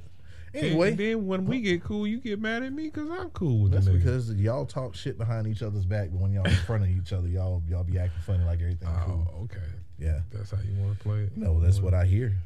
And 0.54 0.64
Anyway, 0.68 0.92
then 0.94 1.26
when 1.28 1.46
we 1.46 1.60
get 1.60 1.84
cool, 1.84 2.06
you 2.08 2.20
get 2.20 2.40
mad 2.40 2.64
at 2.64 2.72
me 2.72 2.84
because 2.86 3.10
I'm 3.10 3.30
cool 3.32 3.64
with 3.64 3.72
that's 3.74 3.90
because 3.90 4.32
y'all 4.36 4.66
talk 4.66 4.96
shit 4.96 5.18
behind 5.18 5.48
each 5.48 5.62
other's 5.62 5.86
back, 5.86 6.10
but 6.12 6.22
when 6.22 6.32
y'all 6.32 6.46
in 6.46 6.52
front 6.56 6.84
of 6.84 6.90
each 6.90 7.12
other, 7.12 7.28
y'all 7.28 7.62
y'all 7.68 7.84
be 7.84 7.98
acting 7.98 8.22
funny 8.22 8.44
like 8.46 8.62
everything 8.62 8.88
Oh, 8.88 9.04
cool. 9.06 9.42
okay. 9.46 9.58
Yeah, 9.98 10.20
That's 10.32 10.52
how 10.52 10.58
you 10.60 10.80
want 10.82 10.98
to 10.98 11.04
play 11.04 11.20
it. 11.24 11.36
no, 11.38 11.60
that's 11.60 11.80
what 11.80 11.94
I 11.94 12.06
hear. 12.06 12.38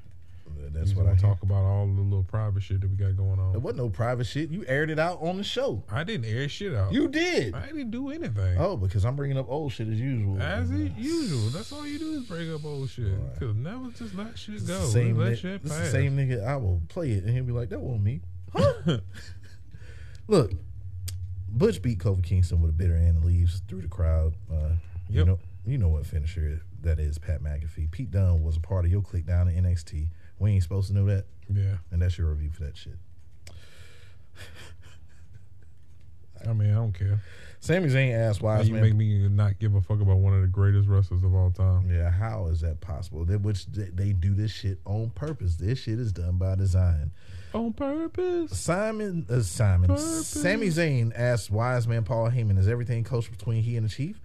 That's 0.72 0.92
you 0.92 0.98
what 0.98 1.08
I 1.08 1.10
hear. 1.16 1.20
talk 1.20 1.42
about 1.44 1.64
all 1.66 1.88
the 1.88 2.02
little 2.02 2.24
private 2.24 2.62
shit 2.64 2.82
that 2.82 2.90
we 2.90 2.96
got 2.96 3.18
going 3.18 3.40
on. 3.40 3.52
There 3.52 3.60
wasn't 3.60 3.80
no 3.80 3.90
private 3.90 4.26
shit. 4.26 4.50
You 4.50 4.64
aired 4.68 4.90
it 4.90 5.00
out 5.00 5.22
on 5.22 5.38
the 5.38 5.44
show. 5.44 5.84
I 5.90 6.04
didn't 6.04 6.26
air 6.26 6.48
shit 6.48 6.74
out. 6.74 6.94
You 6.94 7.08
did. 7.08 7.54
I 7.56 7.66
didn't 7.68 7.92
do 7.92 8.10
anything. 8.10 8.58
Oh, 8.58 8.78
because 8.78 9.04
I'm 9.04 9.16
bringing 9.16 9.38
up 9.38 9.50
old 9.50 9.72
shit 9.74 9.88
as 9.90 10.00
usual. 10.00 10.42
As 10.42 10.72
it 10.72 10.94
usual. 10.98 11.50
That's 11.50 11.72
all 11.74 11.86
you 11.86 12.00
do 12.00 12.12
is 12.14 12.24
bring 12.26 12.54
up 12.54 12.64
old 12.64 12.90
shit. 12.90 13.12
Cause 13.40 13.56
never 13.56 13.90
just 13.90 14.16
let 14.16 14.38
shit 14.38 14.66
go. 14.66 14.80
same, 14.86 15.18
let 15.18 15.38
shit 15.40 15.64
this 15.64 15.72
pass. 15.72 15.86
the 15.86 15.92
same 15.92 16.16
nigga. 16.18 16.46
I 16.46 16.56
will 16.56 16.82
play 16.88 17.12
it, 17.12 17.24
and 17.24 17.34
he'll 17.34 17.44
be 17.44 17.52
like, 17.52 17.70
"That 17.70 17.80
wasn't 17.82 18.04
me." 18.04 18.22
Huh? 18.54 18.98
Look, 20.28 20.52
Butch 21.50 21.82
beat 21.82 22.00
Kofi 22.00 22.24
Kingston 22.24 22.62
with 22.62 22.70
a 22.70 22.74
bitter 22.74 22.96
end 22.96 23.18
and 23.18 23.26
leaves 23.26 23.62
through 23.68 23.82
the 23.82 23.88
crowd. 23.88 24.36
Uh, 24.52 24.74
You 25.10 25.26
know, 25.26 25.40
you 25.66 25.78
know 25.78 25.90
what 25.90 26.06
finisher 26.06 26.62
that 26.82 27.00
is, 27.00 27.18
Pat 27.18 27.42
McAfee. 27.42 27.90
Pete 27.92 28.12
Dunne 28.12 28.44
was 28.44 28.58
a 28.58 28.60
part 28.60 28.86
of 28.86 28.92
your 28.92 29.02
click 29.02 29.26
down 29.26 29.48
in 29.48 29.64
NXT. 29.66 30.08
We 30.40 30.52
ain't 30.52 30.64
supposed 30.64 30.88
to 30.88 30.94
know 30.94 31.06
that, 31.08 31.26
Yeah. 31.54 31.76
and 31.92 32.02
that's 32.02 32.18
your 32.18 32.30
review 32.30 32.52
for 32.52 32.64
that 32.64 32.78
shit. 32.78 32.98
I 36.48 36.54
mean, 36.54 36.72
I 36.72 36.76
don't 36.76 36.94
care. 36.94 37.20
Sami 37.60 37.90
Zayn 37.90 38.14
asked 38.14 38.40
How 38.42 38.54
you 38.62 38.74
Wiseman, 38.74 38.82
make 38.82 38.96
me 38.96 39.28
not 39.28 39.60
give 39.60 39.76
a 39.76 39.82
fuck 39.82 40.00
about 40.00 40.18
one 40.20 40.34
of 40.34 40.42
the 40.42 40.48
greatest 40.48 40.88
wrestlers 40.88 41.24
of 41.24 41.36
all 41.36 41.52
time. 41.52 41.92
"Yeah, 41.92 42.10
how 42.10 42.48
is 42.48 42.62
that 42.62 42.80
possible? 42.80 43.26
They, 43.26 43.36
which 43.36 43.66
they, 43.66 43.90
they 43.94 44.14
do 44.14 44.34
this 44.34 44.52
shit 44.52 44.80
on 44.86 45.10
purpose. 45.10 45.58
This 45.58 45.80
shit 45.80 46.00
is 46.00 46.14
done 46.14 46.38
by 46.38 46.56
design." 46.56 47.12
On 47.54 47.74
purpose. 47.74 48.58
Simon, 48.58 49.26
uh, 49.30 49.42
Simon, 49.42 49.90
Purpose. 49.90 50.28
Sami 50.28 50.68
Zayn 50.68 51.12
asked 51.14 51.52
wise 51.52 51.88
man 51.88 52.06
Paul 52.06 52.30
Heyman, 52.30 52.58
"Is 52.58 52.70
everything 52.70 53.04
kosher 53.04 53.32
between 53.32 53.62
he 53.62 53.76
and 53.76 53.86
the 53.86 53.90
Chief?" 53.90 54.22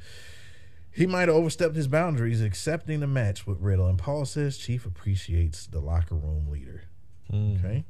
He 0.95 1.07
might 1.07 1.29
have 1.29 1.37
overstepped 1.37 1.75
his 1.75 1.89
boundaries, 1.89 2.41
accepting 2.41 3.01
the 3.01 3.07
match 3.07 3.47
with 3.47 3.61
Riddle, 3.61 3.89
and 3.89 3.99
Paul 3.99 4.25
says 4.25 4.57
Chief 4.57 4.87
appreciates 4.87 5.67
the 5.67 5.81
locker 5.81 6.15
room 6.15 6.49
leader. 6.49 6.85
Mm. 7.33 7.59
Okay, 7.59 7.85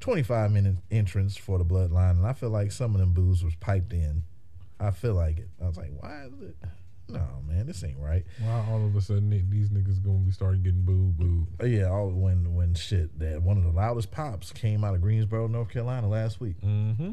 twenty-five 0.00 0.50
minute 0.52 0.76
entrance 0.90 1.36
for 1.36 1.58
the 1.58 1.64
Bloodline, 1.64 2.12
and 2.12 2.26
I 2.26 2.32
feel 2.34 2.50
like 2.50 2.70
some 2.72 2.94
of 2.94 3.00
them 3.00 3.12
boos 3.12 3.42
was 3.42 3.54
piped 3.56 3.92
in. 3.92 4.24
I 4.78 4.90
feel 4.90 5.14
like 5.14 5.38
it. 5.38 5.48
I 5.62 5.66
was 5.66 5.76
like, 5.76 5.92
"Why 6.00 6.24
is 6.26 6.40
it?" 6.42 6.56
No, 7.08 7.20
man, 7.46 7.66
this 7.66 7.82
ain't 7.84 7.98
right. 7.98 8.24
Why 8.40 8.64
all 8.70 8.84
of 8.86 8.96
a 8.96 9.00
sudden 9.00 9.28
these 9.30 9.68
niggas 9.68 10.02
gonna 10.02 10.18
be 10.18 10.30
starting 10.30 10.62
getting 10.62 10.82
booed, 10.82 11.16
booed? 11.18 11.46
Uh, 11.60 11.66
Yeah, 11.66 11.90
all 11.90 12.08
when 12.10 12.54
when 12.54 12.74
shit 12.74 13.18
that 13.18 13.42
one 13.42 13.56
of 13.58 13.64
the 13.64 13.70
loudest 13.70 14.10
pops 14.10 14.50
came 14.52 14.82
out 14.84 14.94
of 14.94 15.00
Greensboro, 15.02 15.46
North 15.46 15.68
Carolina 15.70 16.08
last 16.08 16.40
week. 16.40 16.60
Mm-hmm. 16.60 17.12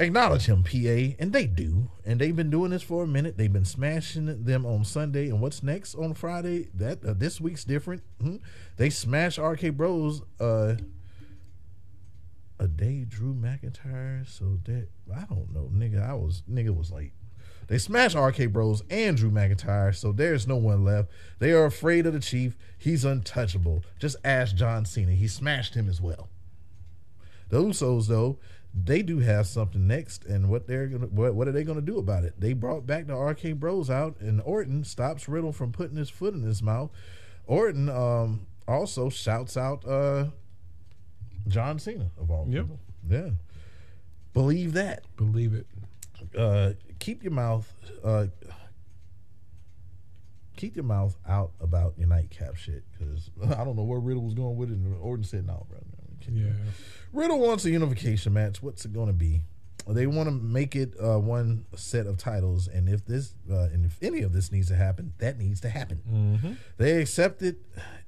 Acknowledge 0.00 0.46
him, 0.46 0.64
PA, 0.64 1.14
and 1.18 1.32
they 1.32 1.46
do. 1.46 1.90
And 2.04 2.20
they've 2.20 2.34
been 2.34 2.50
doing 2.50 2.70
this 2.70 2.82
for 2.82 3.04
a 3.04 3.06
minute. 3.06 3.36
They've 3.36 3.52
been 3.52 3.64
smashing 3.64 4.44
them 4.44 4.66
on 4.66 4.84
Sunday. 4.84 5.28
And 5.28 5.40
what's 5.40 5.62
next 5.62 5.94
on 5.94 6.14
Friday? 6.14 6.68
That 6.74 7.04
uh, 7.04 7.14
this 7.14 7.40
week's 7.40 7.64
different. 7.64 8.02
Hmm? 8.20 8.36
They 8.76 8.90
smash 8.90 9.38
RK 9.38 9.76
Bros. 9.76 10.22
Uh, 10.40 10.76
a 12.58 12.68
day 12.68 13.04
Drew 13.08 13.34
McIntyre. 13.34 14.28
So 14.28 14.58
that 14.64 14.88
I 15.14 15.24
don't 15.24 15.52
know, 15.52 15.70
nigga. 15.72 16.06
I 16.06 16.14
was 16.14 16.42
nigga 16.50 16.76
was 16.76 16.90
late. 16.90 17.12
They 17.66 17.78
smash 17.78 18.16
RK 18.16 18.52
Bros 18.52 18.82
and 18.90 19.16
Drew 19.16 19.30
McIntyre, 19.30 19.94
so 19.94 20.10
there's 20.10 20.46
no 20.46 20.56
one 20.56 20.84
left. 20.84 21.08
They 21.38 21.52
are 21.52 21.66
afraid 21.66 22.04
of 22.04 22.12
the 22.12 22.18
Chief. 22.18 22.56
He's 22.76 23.04
untouchable. 23.04 23.84
Just 24.00 24.16
ask 24.24 24.56
John 24.56 24.84
Cena. 24.84 25.12
He 25.12 25.28
smashed 25.28 25.74
him 25.74 25.88
as 25.88 26.00
well. 26.00 26.28
The 27.50 27.62
Usos, 27.62 28.06
though, 28.06 28.38
they 28.72 29.02
do 29.02 29.18
have 29.18 29.46
something 29.48 29.86
next, 29.86 30.24
and 30.24 30.48
what 30.48 30.66
they're 30.68 30.86
gonna 30.86 31.06
what, 31.08 31.34
what 31.34 31.48
are 31.48 31.52
they 31.52 31.64
gonna 31.64 31.80
do 31.80 31.98
about 31.98 32.24
it? 32.24 32.34
They 32.40 32.52
brought 32.52 32.86
back 32.86 33.06
the 33.08 33.16
RK 33.16 33.58
Bros 33.58 33.90
out, 33.90 34.20
and 34.20 34.40
Orton 34.42 34.84
stops 34.84 35.28
Riddle 35.28 35.52
from 35.52 35.72
putting 35.72 35.96
his 35.96 36.08
foot 36.10 36.34
in 36.34 36.42
his 36.42 36.62
mouth. 36.62 36.90
Orton 37.46 37.88
um, 37.88 38.46
also 38.68 39.08
shouts 39.10 39.56
out 39.56 39.84
uh, 39.86 40.26
John 41.48 41.78
Cena 41.80 42.10
of 42.20 42.30
all 42.30 42.46
Yep. 42.48 42.62
people. 42.62 42.80
Yeah, 43.08 43.30
believe 44.32 44.72
that. 44.74 45.04
Believe 45.16 45.52
it. 45.54 45.66
Uh, 46.38 46.74
keep 47.00 47.24
your 47.24 47.32
mouth. 47.32 47.72
Uh, 48.04 48.26
keep 50.56 50.76
your 50.76 50.84
mouth 50.84 51.16
out 51.26 51.52
about 51.60 51.94
your 51.98 52.06
nightcap 52.06 52.54
shit, 52.54 52.84
because 52.96 53.30
I 53.58 53.64
don't 53.64 53.74
know 53.76 53.82
where 53.82 53.98
Riddle 53.98 54.22
was 54.22 54.34
going 54.34 54.56
with 54.56 54.70
it. 54.70 54.74
And 54.76 54.94
Orton 55.00 55.24
said, 55.24 55.44
"No, 55.46 55.66
bro." 55.68 55.80
Yeah. 56.32 56.52
Riddle 57.12 57.40
wants 57.40 57.64
a 57.64 57.70
unification 57.70 58.32
match. 58.32 58.62
What's 58.62 58.84
it 58.84 58.92
going 58.92 59.08
to 59.08 59.12
be? 59.12 59.42
They 59.88 60.06
want 60.06 60.28
to 60.28 60.34
make 60.34 60.76
it 60.76 60.94
uh, 61.02 61.18
one 61.18 61.64
set 61.74 62.06
of 62.06 62.18
titles, 62.18 62.68
and 62.68 62.88
if 62.88 63.04
this 63.06 63.34
uh, 63.50 63.68
and 63.72 63.84
if 63.84 64.00
any 64.02 64.20
of 64.22 64.32
this 64.32 64.52
needs 64.52 64.68
to 64.68 64.76
happen, 64.76 65.14
that 65.18 65.38
needs 65.38 65.60
to 65.62 65.68
happen. 65.68 66.00
Mm-hmm. 66.08 66.52
They 66.76 67.00
accept 67.00 67.42
it, 67.42 67.56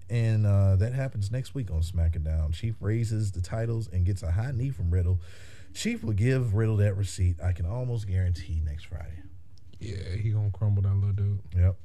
and 0.09 0.47
uh, 0.47 0.77
that 0.77 0.93
happens 0.93 1.31
next 1.33 1.55
week 1.55 1.70
on 1.70 1.81
SmackDown. 1.81 2.55
Chief 2.55 2.77
raises 2.81 3.33
the 3.33 3.41
titles 3.41 3.89
and 3.89 4.05
gets 4.05 4.23
a 4.23 4.31
high 4.31 4.53
knee 4.53 4.70
from 4.70 4.91
Riddle. 4.91 5.20
Chief 5.75 6.05
will 6.05 6.12
give 6.12 6.55
Riddle 6.55 6.77
that 6.77 6.97
receipt. 6.97 7.37
I 7.43 7.53
can 7.53 7.66
almost 7.66 8.07
guarantee 8.07 8.61
next 8.64 8.85
Friday. 8.85 9.23
Yeah, 9.81 10.14
he 10.20 10.31
gonna 10.31 10.51
crumble 10.51 10.83
that 10.83 10.95
little 10.95 11.12
dude. 11.12 11.41
Yep. 11.57 11.77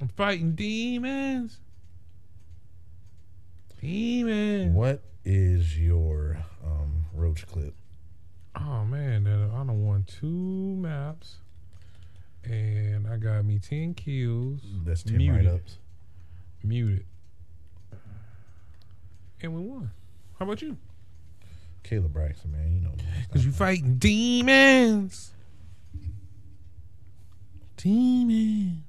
I'm 0.00 0.08
fighting 0.08 0.54
demons. 0.54 1.58
Demons. 3.84 4.74
What 4.74 5.02
is 5.26 5.78
your 5.78 6.38
um, 6.64 7.04
roach 7.12 7.46
clip? 7.46 7.74
Oh 8.56 8.84
man, 8.84 9.24
that 9.24 9.50
I 9.52 9.58
don't 9.58 9.84
want 9.84 10.06
two 10.06 10.26
maps, 10.26 11.36
and 12.44 13.06
I 13.06 13.18
got 13.18 13.44
me 13.44 13.58
ten 13.58 13.92
kills. 13.92 14.60
That's 14.86 15.02
ten 15.02 15.18
Muted. 15.18 15.44
write 15.44 15.54
ups. 15.54 15.78
Muted, 16.62 17.04
and 19.42 19.54
we 19.54 19.60
won. 19.60 19.90
How 20.38 20.46
about 20.46 20.62
you? 20.62 20.78
Caleb 21.82 22.14
Braxton, 22.14 22.52
man, 22.52 22.72
you 22.72 22.80
know. 22.80 22.94
Cause 23.32 23.44
you 23.44 23.52
fighting 23.52 23.96
demons. 23.96 25.32
Demons. 27.76 28.80